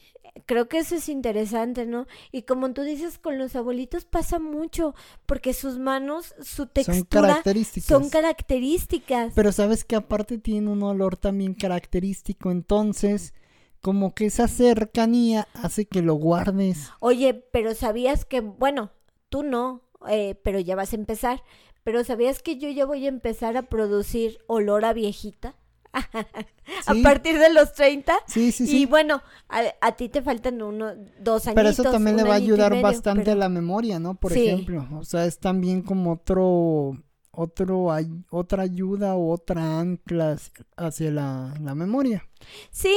Creo 0.46 0.70
que 0.70 0.78
eso 0.78 0.96
es 0.96 1.10
interesante, 1.10 1.86
¿no? 1.86 2.08
Y 2.32 2.44
como 2.44 2.72
tú 2.72 2.84
dices, 2.84 3.20
con 3.20 3.38
los 3.38 3.58
abuelitos 3.58 4.06
pasa 4.06 4.40
mucho, 4.40 4.96
porque 5.26 5.54
sus 5.54 5.78
manos, 5.78 6.34
su 6.42 6.68
textura 6.68 6.96
son 6.96 7.04
características. 7.04 7.86
Son 7.86 8.10
características. 8.10 9.34
Pero 9.36 9.52
sabes 9.52 9.84
que 9.84 9.98
aparte 9.98 10.38
tiene 10.38 10.70
un 10.70 10.84
olor 10.84 11.18
también 11.18 11.54
característico, 11.54 12.50
entonces 12.50 13.34
como 13.82 14.16
que 14.16 14.28
esa 14.28 14.48
cercanía 14.48 15.50
hace 15.54 15.84
que 15.84 16.02
lo 16.02 16.14
guardes. 16.14 16.92
Oye, 17.02 17.34
pero 17.34 17.76
sabías 17.76 18.24
que, 18.24 18.40
bueno, 18.40 18.92
tú 19.28 19.44
no, 19.44 19.82
eh, 20.10 20.36
pero 20.44 20.60
ya 20.60 20.76
vas 20.76 20.94
a 20.94 20.96
empezar. 20.96 21.44
Pero 21.84 22.04
¿sabías 22.04 22.42
que 22.42 22.58
yo 22.58 22.70
ya 22.70 22.86
voy 22.86 23.06
a 23.06 23.10
empezar 23.10 23.58
a 23.58 23.64
producir 23.64 24.40
olor 24.48 24.86
a 24.86 24.94
viejita? 24.94 25.56
a 25.94 26.94
partir 27.04 27.38
de 27.38 27.54
los 27.54 27.74
30. 27.74 28.14
Sí, 28.28 28.52
sí, 28.52 28.66
sí. 28.66 28.82
Y 28.82 28.86
bueno, 28.86 29.22
a, 29.48 29.92
ti 29.94 30.10
te 30.10 30.22
faltan 30.22 30.62
uno, 30.62 30.94
dos 31.20 31.46
años. 31.48 31.56
Pero 31.56 31.70
eso 31.70 31.84
también 31.84 32.18
le 32.18 32.24
va 32.24 32.34
a 32.34 32.38
ayudar 32.38 32.82
bastante 32.82 33.32
a 33.32 33.36
la 33.36 33.50
memoria, 33.50 34.00
¿no? 34.00 34.16
Por 34.16 34.34
ejemplo. 34.34 34.88
O 34.98 35.04
sea, 35.04 35.26
es 35.26 35.40
también 35.40 35.82
como 35.82 36.14
otro, 36.14 36.98
otro, 37.32 37.90
otra 38.30 38.64
ayuda 38.64 39.16
o 39.16 39.32
otra 39.32 39.80
ancla 39.80 40.38
hacia 40.78 41.12
la, 41.12 41.54
la 41.62 41.76
memoria. 41.76 42.28
Sí, 42.72 42.96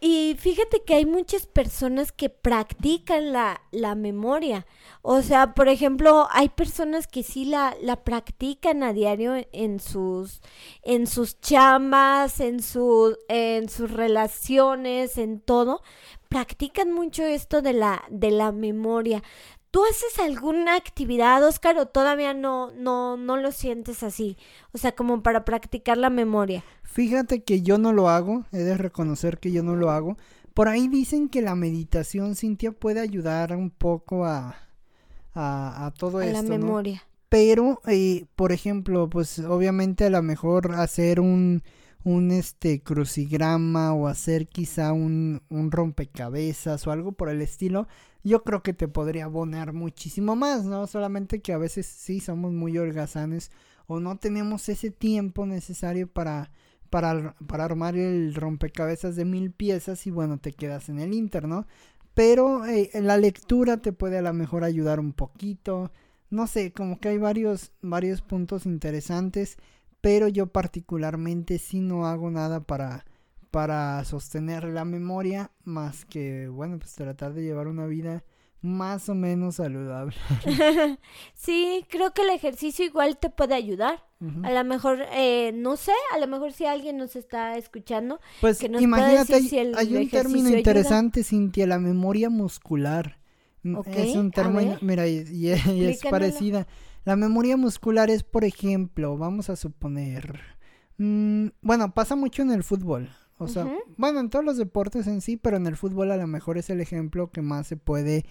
y 0.00 0.36
fíjate 0.38 0.82
que 0.84 0.94
hay 0.94 1.06
muchas 1.06 1.46
personas 1.46 2.12
que 2.12 2.30
practican 2.30 3.32
la, 3.32 3.60
la 3.72 3.94
memoria. 3.94 4.66
O 5.02 5.22
sea, 5.22 5.54
por 5.54 5.68
ejemplo, 5.68 6.26
hay 6.30 6.48
personas 6.48 7.06
que 7.06 7.22
sí 7.22 7.44
la, 7.44 7.74
la 7.80 8.04
practican 8.04 8.82
a 8.82 8.92
diario 8.92 9.34
en 9.52 9.80
sus, 9.80 10.40
en 10.82 11.06
sus 11.06 11.40
chambas, 11.40 12.40
en, 12.40 12.62
su, 12.62 13.16
en 13.28 13.68
sus 13.68 13.90
relaciones, 13.90 15.18
en 15.18 15.40
todo. 15.40 15.82
Practican 16.28 16.92
mucho 16.92 17.24
esto 17.24 17.62
de 17.62 17.72
la, 17.72 18.04
de 18.10 18.30
la 18.30 18.52
memoria. 18.52 19.22
¿Tú 19.70 19.82
haces 19.84 20.18
alguna 20.18 20.76
actividad, 20.76 21.44
Oscar, 21.46 21.78
o 21.78 21.86
todavía 21.86 22.32
no, 22.32 22.70
no, 22.72 23.18
no 23.18 23.36
lo 23.36 23.52
sientes 23.52 24.02
así? 24.02 24.38
O 24.72 24.78
sea, 24.78 24.92
como 24.92 25.22
para 25.22 25.44
practicar 25.44 25.98
la 25.98 26.08
memoria. 26.08 26.64
Fíjate 26.82 27.44
que 27.44 27.60
yo 27.60 27.76
no 27.76 27.92
lo 27.92 28.08
hago, 28.08 28.44
he 28.50 28.58
de 28.58 28.78
reconocer 28.78 29.38
que 29.38 29.52
yo 29.52 29.62
no 29.62 29.76
lo 29.76 29.90
hago. 29.90 30.16
Por 30.54 30.68
ahí 30.68 30.88
dicen 30.88 31.28
que 31.28 31.42
la 31.42 31.54
meditación, 31.54 32.34
Cintia, 32.34 32.72
puede 32.72 33.00
ayudar 33.00 33.54
un 33.54 33.70
poco 33.70 34.24
a, 34.24 34.56
a, 35.34 35.86
a 35.86 35.90
todo 35.92 36.20
esto. 36.20 36.38
A 36.38 36.42
la 36.42 36.48
memoria. 36.48 37.02
Pero, 37.28 37.80
eh, 37.86 38.24
por 38.36 38.52
ejemplo, 38.52 39.08
pues 39.10 39.38
obviamente 39.40 40.04
a 40.06 40.10
lo 40.10 40.22
mejor 40.22 40.72
hacer 40.74 41.20
un, 41.20 41.62
un 42.04 42.30
este 42.30 42.82
crucigrama 42.82 43.92
o 43.92 44.08
hacer 44.08 44.46
quizá 44.46 44.92
un, 44.92 45.42
un 45.50 45.70
rompecabezas 45.70 46.86
o 46.86 46.90
algo 46.90 47.12
por 47.12 47.28
el 47.28 47.42
estilo, 47.42 47.86
yo 48.24 48.42
creo 48.44 48.62
que 48.62 48.72
te 48.72 48.88
podría 48.88 49.24
abonar 49.24 49.72
muchísimo 49.74 50.36
más, 50.36 50.64
¿no? 50.64 50.86
Solamente 50.86 51.40
que 51.40 51.52
a 51.52 51.58
veces 51.58 51.86
sí 51.86 52.20
somos 52.20 52.52
muy 52.52 52.76
holgazanes 52.78 53.50
o 53.86 54.00
no 54.00 54.16
tenemos 54.18 54.68
ese 54.68 54.90
tiempo 54.90 55.44
necesario 55.46 56.08
para, 56.10 56.50
para, 56.90 57.34
para 57.46 57.64
armar 57.64 57.96
el 57.96 58.34
rompecabezas 58.34 59.16
de 59.16 59.24
mil 59.24 59.50
piezas 59.50 60.06
y 60.06 60.10
bueno, 60.10 60.38
te 60.38 60.52
quedas 60.52 60.88
en 60.88 60.98
el 60.98 61.12
Inter, 61.12 61.46
¿no? 61.46 61.66
Pero 62.18 62.66
eh, 62.66 62.90
la 62.94 63.16
lectura 63.16 63.76
te 63.76 63.92
puede 63.92 64.18
a 64.18 64.22
lo 64.22 64.32
mejor 64.32 64.64
ayudar 64.64 64.98
un 64.98 65.12
poquito. 65.12 65.92
No 66.30 66.48
sé, 66.48 66.72
como 66.72 66.98
que 66.98 67.10
hay 67.10 67.18
varios, 67.18 67.70
varios 67.80 68.22
puntos 68.22 68.66
interesantes, 68.66 69.56
pero 70.00 70.26
yo 70.26 70.48
particularmente 70.48 71.60
sí 71.60 71.78
no 71.78 72.08
hago 72.08 72.28
nada 72.32 72.58
para 72.58 73.04
para 73.52 74.04
sostener 74.04 74.64
la 74.64 74.84
memoria 74.84 75.52
más 75.62 76.04
que, 76.04 76.48
bueno, 76.48 76.80
pues 76.80 76.96
tratar 76.96 77.34
de 77.34 77.44
llevar 77.44 77.68
una 77.68 77.86
vida 77.86 78.24
más 78.60 79.08
o 79.08 79.14
menos 79.14 79.56
saludable. 79.56 80.16
sí, 81.34 81.84
creo 81.88 82.12
que 82.12 82.22
el 82.22 82.30
ejercicio 82.30 82.84
igual 82.84 83.18
te 83.18 83.30
puede 83.30 83.54
ayudar. 83.54 84.04
A 84.42 84.50
lo 84.50 84.64
mejor, 84.64 85.06
eh, 85.12 85.52
no 85.54 85.76
sé, 85.76 85.92
a 86.12 86.18
lo 86.18 86.26
mejor 86.26 86.52
si 86.52 86.66
alguien 86.66 86.96
nos 86.96 87.14
está 87.14 87.56
escuchando. 87.56 88.18
Pues 88.40 88.58
que 88.58 88.68
nos 88.68 88.82
imagínate, 88.82 89.34
hay, 89.76 89.94
un 89.94 90.10
término 90.10 90.48
interesante, 90.50 91.22
Cintia, 91.22 91.68
la 91.68 91.78
memoria 91.78 92.28
muscular. 92.28 93.20
Es 93.86 94.16
un 94.16 94.32
término, 94.32 94.76
mira, 94.80 95.06
y, 95.06 95.48
es 95.48 96.00
parecida. 96.10 96.66
La 97.04 97.14
memoria 97.14 97.56
muscular 97.56 98.10
es, 98.10 98.24
por 98.24 98.44
ejemplo, 98.44 99.16
vamos 99.16 99.50
a 99.50 99.56
suponer, 99.56 100.40
mm, 100.96 101.46
bueno, 101.62 101.94
pasa 101.94 102.16
mucho 102.16 102.42
en 102.42 102.50
el 102.50 102.64
fútbol. 102.64 103.08
O 103.38 103.46
sea, 103.48 103.66
bueno, 103.96 104.20
en 104.20 104.30
todos 104.30 104.44
los 104.44 104.56
deportes 104.56 105.06
en 105.06 105.20
sí, 105.20 105.36
pero 105.36 105.56
en 105.56 105.66
el 105.66 105.76
fútbol 105.76 106.10
a 106.10 106.16
lo 106.16 106.26
mejor 106.26 106.58
es 106.58 106.70
el 106.70 106.80
ejemplo 106.80 107.30
que 107.30 107.40
más 107.40 107.68
se 107.68 107.76
puede 107.76 108.24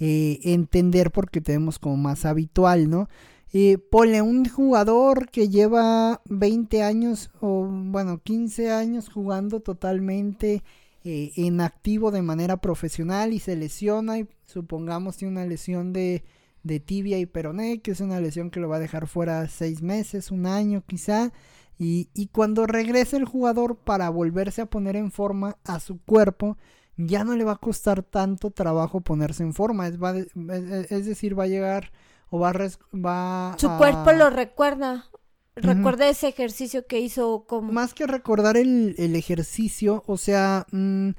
eh, 0.00 0.40
entender 0.42 1.12
porque 1.12 1.40
tenemos 1.40 1.78
como 1.78 1.96
más 1.96 2.24
habitual, 2.24 2.90
¿no? 2.90 3.08
Eh, 3.52 3.78
ponle 3.78 4.20
un 4.20 4.44
jugador 4.44 5.30
que 5.30 5.48
lleva 5.48 6.20
20 6.28 6.82
años 6.82 7.30
o 7.40 7.66
bueno 7.66 8.20
15 8.22 8.70
años 8.70 9.08
jugando 9.08 9.60
totalmente 9.60 10.62
eh, 11.02 11.32
en 11.36 11.62
activo 11.62 12.10
de 12.10 12.20
manera 12.20 12.58
profesional 12.58 13.32
y 13.32 13.38
se 13.38 13.56
lesiona 13.56 14.18
y 14.18 14.28
supongamos 14.44 15.16
tiene 15.16 15.32
una 15.32 15.46
lesión 15.46 15.94
de, 15.94 16.24
de 16.62 16.78
tibia 16.78 17.18
y 17.18 17.24
peroné 17.24 17.80
que 17.80 17.92
es 17.92 18.00
una 18.00 18.20
lesión 18.20 18.50
que 18.50 18.60
lo 18.60 18.68
va 18.68 18.76
a 18.76 18.80
dejar 18.80 19.06
fuera 19.06 19.48
seis 19.48 19.80
meses, 19.80 20.30
un 20.30 20.44
año 20.44 20.84
quizá 20.86 21.32
y, 21.78 22.10
y 22.12 22.26
cuando 22.26 22.66
regrese 22.66 23.16
el 23.16 23.24
jugador 23.24 23.76
para 23.76 24.10
volverse 24.10 24.62
a 24.62 24.66
poner 24.66 24.96
en 24.96 25.12
forma 25.12 25.56
a 25.64 25.78
su 25.78 26.00
cuerpo, 26.02 26.58
ya 26.96 27.22
no 27.22 27.36
le 27.36 27.44
va 27.44 27.52
a 27.52 27.56
costar 27.56 28.02
tanto 28.02 28.50
trabajo 28.50 29.00
ponerse 29.00 29.44
en 29.44 29.54
forma. 29.54 29.86
Es, 29.86 30.02
va, 30.02 30.16
es, 30.16 31.06
decir, 31.06 31.38
va 31.38 31.44
a 31.44 31.48
llegar 31.48 31.92
o 32.30 32.40
va 32.40 32.50
a... 32.50 32.52
Va 32.94 33.56
su 33.56 33.70
cuerpo 33.78 34.12
lo 34.12 34.28
recuerda. 34.28 35.06
Recuerda 35.54 36.08
ese 36.08 36.28
ejercicio 36.28 36.86
que 36.86 37.00
hizo 37.00 37.44
como... 37.46 37.72
Más 37.72 37.94
que 37.94 38.06
recordar 38.06 38.56
el, 38.56 38.94
el 38.98 39.14
ejercicio, 39.16 40.02
o 40.06 40.16
sea... 40.16 40.66
Mm, 40.72 41.10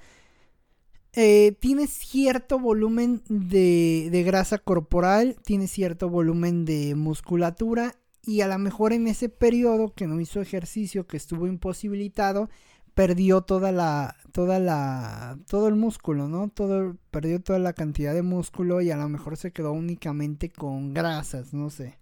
eh, 1.14 1.58
tiene 1.60 1.88
cierto 1.88 2.60
volumen 2.60 3.24
de, 3.28 4.10
de, 4.12 4.24
grasa 4.24 4.60
corporal, 4.60 5.38
tiene 5.44 5.68
cierto 5.68 6.08
volumen 6.08 6.66
de 6.66 6.94
musculatura 6.94 7.96
y 8.26 8.42
a 8.42 8.48
lo 8.48 8.58
mejor 8.60 8.94
en 8.94 9.08
ese 9.08 9.30
periodo 9.30 9.94
que 9.94 10.08
no 10.08 10.20
hizo 10.20 10.42
ejercicio, 10.42 11.08
que 11.08 11.18
estuvo 11.18 11.48
imposibilitado, 11.48 12.50
perdió 12.94 13.42
toda 13.42 13.72
la, 13.72 14.16
toda 14.34 14.60
la, 14.60 15.40
todo 15.48 15.68
el 15.68 15.76
músculo, 15.76 16.28
¿no? 16.28 16.50
Todo, 16.50 16.98
perdió 17.12 17.42
toda 17.42 17.58
la 17.60 17.74
cantidad 17.74 18.14
de 18.14 18.24
músculo 18.24 18.82
y 18.82 18.92
a 18.92 18.98
lo 18.98 19.08
mejor 19.08 19.38
se 19.38 19.52
quedó 19.52 19.72
únicamente 19.72 20.50
con 20.50 20.94
grasas, 20.94 21.54
no 21.54 21.70
sé. 21.70 21.98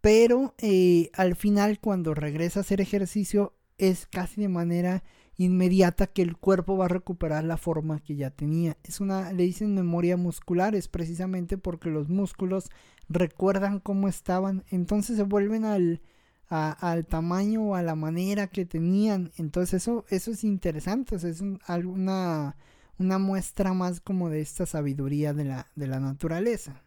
Pero 0.00 0.54
eh, 0.58 1.10
al 1.14 1.36
final 1.36 1.78
cuando 1.80 2.14
regresa 2.14 2.60
a 2.60 2.62
hacer 2.62 2.80
ejercicio 2.80 3.54
es 3.78 4.06
casi 4.06 4.40
de 4.40 4.48
manera 4.48 5.02
inmediata 5.36 6.06
que 6.06 6.22
el 6.22 6.36
cuerpo 6.36 6.76
va 6.76 6.86
a 6.86 6.88
recuperar 6.88 7.44
la 7.44 7.56
forma 7.56 8.00
que 8.00 8.16
ya 8.16 8.30
tenía. 8.30 8.76
Es 8.84 9.00
una, 9.00 9.32
le 9.32 9.42
dicen 9.44 9.74
memoria 9.74 10.16
muscular, 10.16 10.74
es 10.74 10.88
precisamente 10.88 11.58
porque 11.58 11.90
los 11.90 12.08
músculos 12.08 12.70
recuerdan 13.08 13.80
cómo 13.80 14.08
estaban, 14.08 14.64
entonces 14.70 15.16
se 15.16 15.24
vuelven 15.24 15.64
al, 15.64 16.00
al 16.48 17.06
tamaño 17.06 17.62
o 17.62 17.74
a 17.74 17.82
la 17.82 17.94
manera 17.94 18.46
que 18.46 18.64
tenían. 18.64 19.32
Entonces 19.36 19.82
eso, 19.82 20.04
eso 20.08 20.30
es 20.30 20.44
interesante, 20.44 21.16
es 21.16 21.40
una, 21.40 22.56
una 22.98 23.18
muestra 23.18 23.72
más 23.74 24.00
como 24.00 24.30
de 24.30 24.40
esta 24.40 24.66
sabiduría 24.66 25.34
de 25.34 25.44
la, 25.44 25.66
de 25.74 25.86
la 25.86 26.00
naturaleza. 26.00 26.83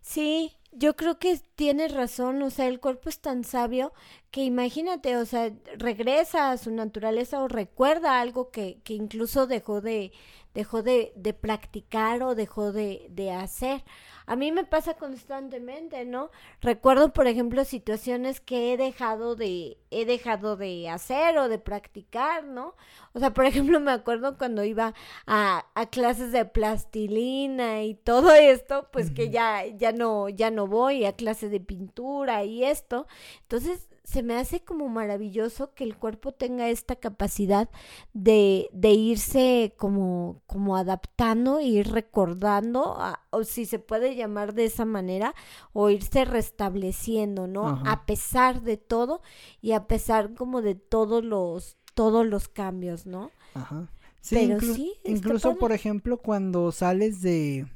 Sí, 0.00 0.56
yo 0.72 0.96
creo 0.96 1.18
que 1.18 1.40
tienes 1.56 1.92
razón, 1.92 2.42
o 2.42 2.50
sea, 2.50 2.66
el 2.68 2.80
cuerpo 2.80 3.08
es 3.08 3.20
tan 3.20 3.44
sabio 3.44 3.92
que 4.30 4.44
imagínate, 4.44 5.16
o 5.16 5.24
sea, 5.26 5.52
regresa 5.78 6.50
a 6.50 6.58
su 6.58 6.70
naturaleza 6.70 7.40
o 7.42 7.48
recuerda 7.48 8.20
algo 8.20 8.50
que, 8.50 8.80
que 8.84 8.94
incluso 8.94 9.46
dejó 9.46 9.80
de, 9.80 10.12
dejó 10.54 10.82
de, 10.82 11.12
de 11.16 11.32
practicar 11.34 12.22
o 12.22 12.34
dejó 12.34 12.72
de, 12.72 13.06
de 13.10 13.32
hacer. 13.32 13.82
A 14.26 14.36
mí 14.36 14.50
me 14.50 14.64
pasa 14.64 14.94
constantemente, 14.94 16.04
¿no? 16.04 16.30
Recuerdo, 16.60 17.12
por 17.12 17.28
ejemplo, 17.28 17.64
situaciones 17.64 18.40
que 18.40 18.72
he 18.72 18.76
dejado 18.76 19.36
de, 19.36 19.78
he 19.90 20.04
dejado 20.04 20.56
de 20.56 20.88
hacer 20.88 21.38
o 21.38 21.48
de 21.48 21.58
practicar, 21.58 22.44
¿no? 22.44 22.74
O 23.12 23.20
sea, 23.20 23.32
por 23.32 23.44
ejemplo, 23.44 23.78
me 23.80 23.92
acuerdo 23.92 24.36
cuando 24.36 24.64
iba 24.64 24.94
a, 25.26 25.66
a 25.74 25.86
clases 25.86 26.32
de 26.32 26.44
plastilina 26.44 27.84
y 27.84 27.94
todo 27.94 28.34
esto, 28.34 28.88
pues 28.92 29.10
que 29.10 29.30
ya, 29.30 29.64
ya 29.66 29.92
no, 29.92 30.28
ya 30.28 30.50
no 30.50 30.66
voy 30.66 31.04
a 31.04 31.14
clases 31.14 31.50
de 31.50 31.60
pintura 31.60 32.44
y 32.44 32.64
esto. 32.64 33.06
Entonces, 33.42 33.88
se 34.06 34.22
me 34.22 34.36
hace 34.36 34.60
como 34.62 34.88
maravilloso 34.88 35.74
que 35.74 35.82
el 35.82 35.96
cuerpo 35.96 36.30
tenga 36.30 36.68
esta 36.68 36.94
capacidad 36.94 37.68
de, 38.14 38.68
de 38.72 38.90
irse 38.90 39.74
como, 39.76 40.42
como 40.46 40.76
adaptando, 40.76 41.60
ir 41.60 41.90
recordando, 41.90 42.96
o 43.30 43.42
si 43.42 43.66
se 43.66 43.80
puede 43.80 44.14
llamar 44.14 44.54
de 44.54 44.66
esa 44.66 44.84
manera, 44.84 45.34
o 45.72 45.90
irse 45.90 46.24
restableciendo, 46.24 47.48
¿no? 47.48 47.82
A 47.84 48.06
pesar 48.06 48.62
de 48.62 48.76
todo 48.76 49.22
y 49.60 49.72
a 49.72 49.88
pesar 49.88 50.34
como 50.34 50.62
de 50.62 50.76
todos 50.76 51.24
los, 51.24 51.76
todos 51.94 52.24
los 52.24 52.46
cambios, 52.46 53.06
¿no? 53.06 53.32
Ajá. 53.54 53.90
Sí, 54.20 54.36
Pero 54.36 54.60
sí, 54.60 54.94
incluso 55.04 55.56
por 55.56 55.72
ejemplo 55.72 56.18
cuando 56.18 56.70
sales 56.70 57.22
de 57.22 57.66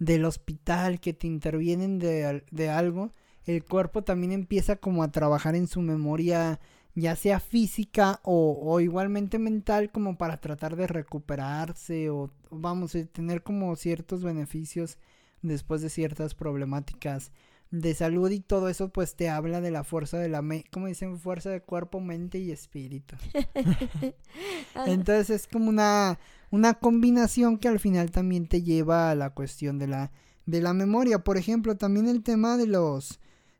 del 0.00 0.24
hospital 0.24 0.98
que 0.98 1.12
te 1.12 1.28
intervienen 1.28 2.00
de, 2.00 2.44
de 2.50 2.68
algo, 2.68 3.12
el 3.46 3.64
cuerpo 3.64 4.02
también 4.02 4.32
empieza 4.32 4.76
como 4.76 5.02
a 5.02 5.10
trabajar 5.10 5.54
en 5.54 5.66
su 5.66 5.80
memoria 5.80 6.60
ya 6.94 7.16
sea 7.16 7.40
física 7.40 8.20
o, 8.22 8.58
o 8.62 8.80
igualmente 8.80 9.38
mental, 9.38 9.90
como 9.90 10.16
para 10.16 10.40
tratar 10.40 10.76
de 10.76 10.86
recuperarse 10.86 12.08
o, 12.10 12.30
vamos, 12.50 12.94
a 12.94 13.04
tener 13.06 13.42
como 13.42 13.74
ciertos 13.76 14.22
beneficios 14.22 14.98
después 15.42 15.82
de 15.82 15.90
ciertas 15.90 16.34
problemáticas 16.34 17.32
de 17.70 17.94
salud 17.94 18.30
y 18.30 18.38
todo 18.38 18.68
eso 18.68 18.90
pues 18.90 19.16
te 19.16 19.28
habla 19.28 19.60
de 19.60 19.72
la 19.72 19.82
fuerza 19.82 20.18
de 20.18 20.28
la 20.28 20.42
mente, 20.42 20.68
como 20.70 20.86
dicen, 20.86 21.18
fuerza 21.18 21.50
de 21.50 21.60
cuerpo, 21.60 22.00
mente 22.00 22.38
y 22.38 22.52
espíritu. 22.52 23.16
Entonces 24.86 25.30
es 25.30 25.48
como 25.48 25.70
una, 25.70 26.20
una 26.50 26.74
combinación 26.74 27.58
que 27.58 27.66
al 27.66 27.80
final 27.80 28.12
también 28.12 28.46
te 28.46 28.62
lleva 28.62 29.10
a 29.10 29.16
la 29.16 29.30
cuestión 29.30 29.78
de 29.80 29.88
la, 29.88 30.12
de 30.46 30.60
la 30.60 30.72
memoria. 30.72 31.24
Por 31.24 31.36
ejemplo, 31.36 31.76
también 31.76 32.06
el 32.06 32.22
tema 32.22 32.56
de 32.56 32.68
los 32.68 33.18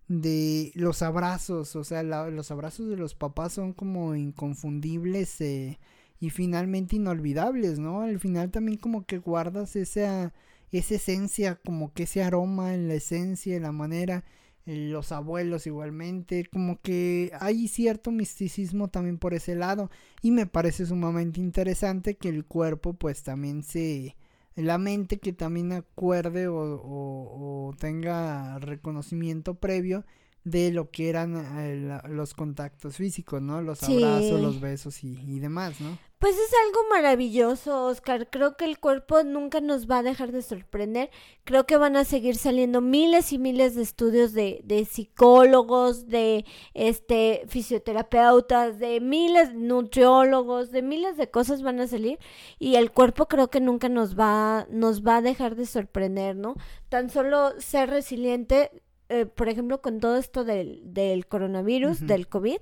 de 0.09 0.73
los 0.75 1.03
abrazos, 1.03 1.77
o 1.77 1.85
sea, 1.85 2.03
los 2.03 2.51
abrazos 2.51 2.89
de 2.89 2.97
los 2.97 3.15
papás 3.15 3.55
son 3.55 3.73
como 3.73 4.15
inconfundibles 4.15 5.41
eh, 5.41 5.79
y 6.21 6.31
finalmente 6.31 6.97
inolvidables, 6.97 7.79
¿no? 7.79 8.03
Al 8.03 8.21
final 8.21 8.51
también 8.51 8.79
como 8.79 9.07
que 9.07 9.19
guardas 9.19 9.77
esa 9.77 10.33
esa 10.79 10.97
esencia, 10.97 11.57
como 11.65 11.93
que 11.93 12.05
ese 12.05 12.23
aroma 12.23 12.75
en 12.75 12.89
la 12.89 12.95
esencia, 12.95 13.57
en 13.57 13.63
la 13.63 13.73
manera, 13.73 14.25
los 14.67 15.13
abuelos 15.13 15.67
igualmente, 15.67 16.47
como 16.47 16.81
que 16.81 17.31
hay 17.41 17.69
cierto 17.69 18.11
misticismo 18.11 18.89
también 18.89 19.19
por 19.19 19.35
ese 19.35 19.55
lado 19.55 19.91
y 20.23 20.31
me 20.31 20.47
parece 20.47 20.87
sumamente 20.87 21.41
interesante 21.41 22.17
que 22.17 22.29
el 22.29 22.45
cuerpo 22.45 22.95
pues 22.95 23.23
también 23.23 23.63
se 23.63 24.17
la 24.57 24.79
mente 24.79 25.19
que 25.19 25.33
también 25.33 25.73
acuerde 25.73 26.49
o, 26.49 26.57
o, 26.57 27.75
tenga 27.79 28.59
reconocimiento 28.59 29.55
previo 29.55 30.05
de 30.45 30.71
lo 30.71 30.91
que 30.91 31.09
eran 31.09 31.37
eh, 31.59 32.01
los 32.09 32.35
contactos 32.35 32.97
físicos, 32.97 33.41
¿no? 33.41 33.63
Los 33.63 33.83
abrazos, 33.83 34.41
los 34.41 34.61
besos 34.61 35.03
y, 35.03 35.19
y 35.21 35.41
demás, 35.41 35.81
¿no? 35.81 35.99
Pues 36.25 36.39
es 36.39 36.51
algo 36.66 36.89
maravilloso, 36.89 37.85
Oscar. 37.85 38.31
Creo 38.31 38.57
que 38.57 38.64
el 38.64 38.79
cuerpo 38.79 39.22
nunca 39.25 39.61
nos 39.61 39.91
va 39.91 39.99
a 39.99 40.03
dejar 40.03 40.33
de 40.33 40.41
sorprender. 40.41 41.11
Creo 41.45 41.66
que 41.66 41.77
van 41.77 41.97
a 41.97 42.07
seguir 42.07 42.37
saliendo 42.37 42.81
miles 42.81 43.31
y 43.35 43.39
miles 43.39 43.75
de 43.75 43.83
estudios 43.83 44.33
de, 44.33 44.62
de 44.64 44.87
psicólogos, 44.87 46.09
de 46.09 46.47
este 46.72 47.45
fisioterapeutas, 47.49 48.79
de 48.79 49.03
miles 49.03 49.51
de 49.51 49.59
nutriólogos, 49.59 50.70
de 50.70 50.81
miles 50.81 51.18
de 51.18 51.31
cosas 51.31 51.62
van 51.62 51.79
a 51.81 51.89
salir 51.89 52.18
y 52.59 52.77
el 52.77 52.91
cuerpo 52.91 53.27
creo 53.27 53.51
que 53.51 53.61
nunca 53.61 53.91
nos 53.91 54.18
va 54.18 54.66
nos 54.70 55.03
va 55.03 55.18
a 55.18 55.20
dejar 55.20 55.57
de 55.57 55.66
sorprender, 55.66 56.37
¿no? 56.37 56.55
Tan 56.89 57.11
solo 57.11 57.53
ser 57.61 57.91
resiliente 57.91 58.70
eh, 59.09 59.27
por 59.27 59.49
ejemplo, 59.49 59.83
con 59.83 60.01
todo 60.01 60.17
esto 60.17 60.45
del, 60.45 60.81
del 60.85 61.27
coronavirus, 61.27 62.07
del 62.07 62.27
COVID, 62.27 62.57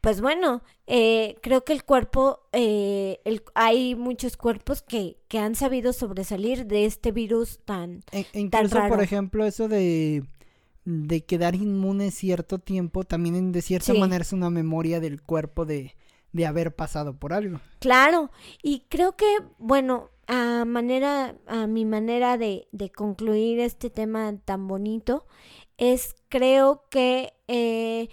pues 0.00 0.20
bueno, 0.20 0.62
eh, 0.86 1.36
creo 1.42 1.64
que 1.64 1.74
el 1.74 1.84
cuerpo, 1.84 2.40
eh, 2.52 3.20
el, 3.24 3.42
hay 3.54 3.94
muchos 3.94 4.36
cuerpos 4.36 4.82
que, 4.82 5.18
que 5.28 5.38
han 5.38 5.54
sabido 5.54 5.92
sobresalir 5.92 6.66
de 6.66 6.86
este 6.86 7.12
virus 7.12 7.60
tan, 7.64 8.00
e, 8.10 8.26
incluso, 8.32 8.78
por 8.88 9.02
ejemplo, 9.02 9.44
eso 9.44 9.68
de, 9.68 10.24
de 10.84 11.24
quedar 11.24 11.54
inmune 11.54 12.10
cierto 12.10 12.58
tiempo, 12.58 13.04
también 13.04 13.52
de 13.52 13.62
cierta 13.62 13.92
manera 13.92 14.22
es 14.22 14.32
una 14.32 14.50
memoria 14.50 14.98
del 14.98 15.22
cuerpo 15.22 15.66
de, 15.66 15.94
de 16.32 16.46
haber 16.46 16.74
pasado 16.74 17.18
por 17.18 17.32
algo. 17.32 17.60
Claro, 17.80 18.30
y 18.62 18.86
creo 18.88 19.16
que, 19.16 19.26
bueno, 19.58 20.08
a 20.26 20.64
manera, 20.64 21.36
a 21.46 21.66
mi 21.66 21.84
manera 21.84 22.38
de, 22.38 22.68
de 22.72 22.90
concluir 22.90 23.60
este 23.60 23.90
tema 23.90 24.34
tan 24.44 24.66
bonito, 24.68 25.26
es 25.82 26.14
creo 26.28 26.84
que 26.90 27.34
eh, 27.48 28.08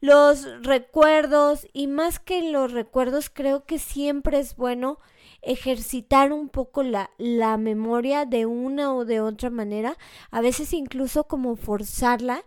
los 0.00 0.46
recuerdos 0.62 1.66
y 1.72 1.88
más 1.88 2.20
que 2.20 2.50
los 2.50 2.72
recuerdos 2.72 3.28
creo 3.28 3.66
que 3.66 3.78
siempre 3.80 4.38
es 4.38 4.54
bueno 4.56 5.00
ejercitar 5.42 6.32
un 6.32 6.48
poco 6.48 6.82
la, 6.84 7.10
la 7.18 7.56
memoria 7.56 8.24
de 8.24 8.46
una 8.46 8.94
o 8.94 9.04
de 9.04 9.20
otra 9.20 9.50
manera, 9.50 9.96
a 10.30 10.40
veces 10.40 10.72
incluso 10.72 11.24
como 11.24 11.56
forzarla 11.56 12.44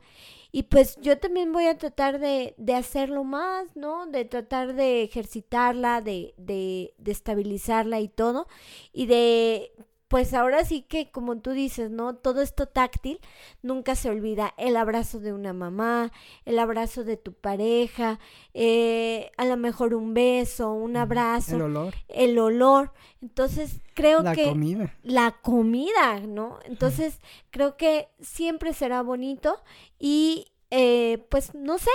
y 0.53 0.63
pues 0.63 0.97
yo 1.01 1.17
también 1.17 1.53
voy 1.53 1.65
a 1.67 1.77
tratar 1.77 2.19
de, 2.19 2.55
de 2.57 2.75
hacerlo 2.75 3.23
más, 3.23 3.75
¿no? 3.75 4.05
De 4.07 4.25
tratar 4.25 4.73
de 4.75 5.03
ejercitarla, 5.03 6.01
de, 6.01 6.33
de, 6.37 6.93
de 6.97 7.11
estabilizarla 7.11 8.01
y 8.01 8.09
todo. 8.09 8.47
Y 8.91 9.05
de 9.05 9.71
pues 10.11 10.33
ahora 10.33 10.65
sí 10.65 10.81
que 10.81 11.09
como 11.09 11.39
tú 11.39 11.51
dices, 11.51 11.89
¿no? 11.89 12.15
Todo 12.17 12.41
esto 12.41 12.65
táctil 12.65 13.21
nunca 13.61 13.95
se 13.95 14.09
olvida. 14.09 14.53
El 14.57 14.75
abrazo 14.75 15.21
de 15.21 15.31
una 15.31 15.53
mamá, 15.53 16.11
el 16.43 16.59
abrazo 16.59 17.05
de 17.05 17.15
tu 17.15 17.31
pareja, 17.31 18.19
eh, 18.53 19.31
a 19.37 19.45
lo 19.45 19.55
mejor 19.55 19.93
un 19.93 20.13
beso, 20.13 20.73
un 20.73 20.97
abrazo. 20.97 21.55
El 21.55 21.61
olor. 21.61 21.93
El 22.09 22.37
olor. 22.39 22.91
Entonces 23.21 23.79
creo 23.93 24.21
que... 24.33 24.43
La 24.43 24.51
comida. 24.51 24.97
La 25.01 25.31
comida, 25.41 26.19
¿no? 26.19 26.59
Entonces 26.65 27.21
creo 27.49 27.77
que 27.77 28.09
siempre 28.19 28.73
será 28.73 29.03
bonito 29.03 29.63
y 29.97 30.47
eh, 30.71 31.25
pues 31.29 31.55
no 31.55 31.77
sé, 31.77 31.91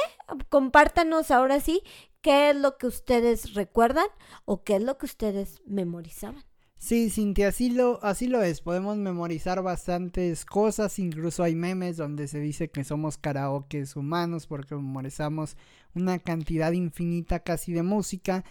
compártanos 0.48 1.30
ahora 1.30 1.60
sí 1.60 1.82
qué 2.22 2.48
es 2.48 2.56
lo 2.56 2.78
que 2.78 2.86
ustedes 2.86 3.52
recuerdan 3.52 4.06
o 4.46 4.64
qué 4.64 4.76
es 4.76 4.82
lo 4.82 4.96
que 4.96 5.04
ustedes 5.04 5.60
memorizaban. 5.66 6.42
Sí, 6.78 7.10
Cintia, 7.10 7.48
así 7.48 7.70
lo, 7.70 8.02
así 8.04 8.26
lo 8.28 8.42
es. 8.42 8.60
Podemos 8.60 8.96
memorizar 8.96 9.62
bastantes 9.62 10.44
cosas. 10.44 10.98
Incluso 10.98 11.42
hay 11.42 11.54
memes 11.54 11.96
donde 11.96 12.28
se 12.28 12.38
dice 12.38 12.68
que 12.68 12.84
somos 12.84 13.16
karaokes 13.18 13.96
humanos 13.96 14.46
porque 14.46 14.74
memorizamos 14.74 15.56
una 15.94 16.18
cantidad 16.18 16.72
infinita 16.72 17.40
casi 17.40 17.72
de 17.72 17.82
música. 17.82 18.44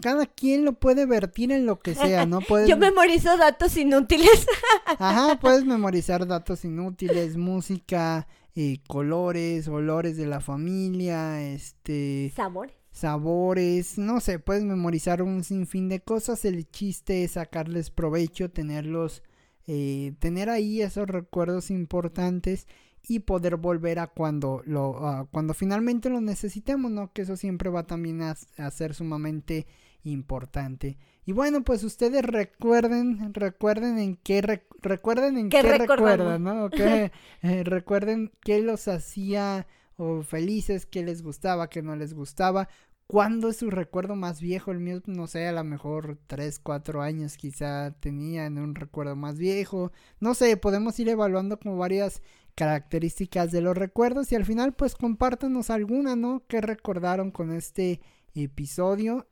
Cada 0.00 0.26
quien 0.26 0.64
lo 0.64 0.74
puede 0.74 1.04
vertir 1.04 1.52
en 1.52 1.66
lo 1.66 1.80
que 1.80 1.94
sea, 1.94 2.26
¿no? 2.26 2.40
Puedes... 2.48 2.68
Yo 2.68 2.76
memorizo 2.76 3.36
datos 3.36 3.76
inútiles. 3.76 4.46
Ajá, 4.98 5.38
puedes 5.40 5.64
memorizar 5.64 6.26
datos 6.26 6.64
inútiles, 6.64 7.36
música, 7.36 8.26
eh, 8.54 8.78
colores, 8.86 9.68
olores 9.68 10.16
de 10.16 10.26
la 10.26 10.40
familia, 10.40 11.42
este... 11.42 12.32
Sabores 12.34 12.83
sabores, 12.94 13.98
no 13.98 14.20
sé, 14.20 14.38
puedes 14.38 14.62
memorizar 14.62 15.20
un 15.20 15.42
sinfín 15.42 15.88
de 15.88 16.00
cosas, 16.00 16.44
el 16.44 16.70
chiste 16.70 17.24
es 17.24 17.32
sacarles 17.32 17.90
provecho, 17.90 18.52
tenerlos, 18.52 19.24
eh, 19.66 20.14
tener 20.20 20.48
ahí 20.48 20.80
esos 20.80 21.08
recuerdos 21.08 21.72
importantes 21.72 22.68
y 23.08 23.18
poder 23.18 23.56
volver 23.56 23.98
a 23.98 24.06
cuando 24.06 24.62
lo, 24.64 25.28
cuando 25.32 25.54
finalmente 25.54 26.08
lo 26.08 26.20
necesitemos, 26.20 26.92
¿no? 26.92 27.12
Que 27.12 27.22
eso 27.22 27.36
siempre 27.36 27.68
va 27.68 27.82
también 27.82 28.22
a, 28.22 28.36
ser 28.70 28.94
sumamente 28.94 29.66
importante. 30.04 30.96
Y 31.26 31.32
bueno, 31.32 31.64
pues 31.64 31.82
ustedes 31.82 32.22
recuerden, 32.22 33.34
recuerden 33.34 33.98
en 33.98 34.16
qué, 34.16 34.40
recuerden 34.80 35.36
en 35.36 35.48
qué, 35.48 35.62
recuerdan, 35.62 36.44
¿no? 36.44 36.70
Que, 36.70 37.10
eh, 37.42 37.64
recuerden 37.64 38.30
qué 38.40 38.60
los 38.60 38.86
hacía 38.86 39.66
o 39.96 40.22
felices, 40.22 40.86
qué 40.86 41.02
les 41.02 41.22
gustaba, 41.22 41.68
qué 41.68 41.82
no 41.82 41.96
les 41.96 42.14
gustaba. 42.14 42.68
¿Cuándo 43.06 43.50
es 43.50 43.58
su 43.58 43.70
recuerdo 43.70 44.16
más 44.16 44.40
viejo? 44.40 44.70
El 44.70 44.80
mío, 44.80 45.02
no 45.06 45.26
sé, 45.26 45.46
a 45.46 45.52
lo 45.52 45.62
mejor 45.62 46.18
3, 46.26 46.58
4 46.58 47.02
años 47.02 47.36
quizá 47.36 47.92
tenía 48.00 48.46
en 48.46 48.58
un 48.58 48.74
recuerdo 48.74 49.14
más 49.14 49.38
viejo. 49.38 49.92
No 50.20 50.34
sé, 50.34 50.56
podemos 50.56 50.98
ir 50.98 51.10
evaluando 51.10 51.58
como 51.58 51.76
varias 51.76 52.22
características 52.54 53.52
de 53.52 53.60
los 53.60 53.76
recuerdos 53.76 54.32
y 54.32 54.36
al 54.36 54.44
final 54.46 54.72
pues 54.74 54.94
compártanos 54.94 55.70
alguna, 55.70 56.16
¿no? 56.16 56.44
¿Qué 56.48 56.60
recordaron 56.62 57.30
con 57.30 57.52
este 57.52 58.00
episodio? 58.34 59.28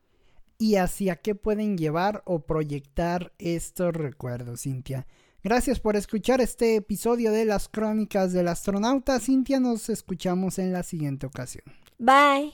Y 0.58 0.76
hacia 0.76 1.16
qué 1.16 1.34
pueden 1.34 1.78
llevar 1.78 2.22
o 2.26 2.44
proyectar 2.44 3.32
estos 3.38 3.94
recuerdos, 3.94 4.62
Cintia. 4.62 5.06
Gracias 5.44 5.80
por 5.80 5.96
escuchar 5.96 6.40
este 6.40 6.76
episodio 6.76 7.32
de 7.32 7.44
las 7.44 7.68
crónicas 7.68 8.32
del 8.32 8.46
astronauta. 8.46 9.18
Cintia, 9.18 9.58
nos 9.58 9.88
escuchamos 9.88 10.58
en 10.58 10.72
la 10.72 10.84
siguiente 10.84 11.26
ocasión. 11.26 11.64
Bye. 11.98 12.52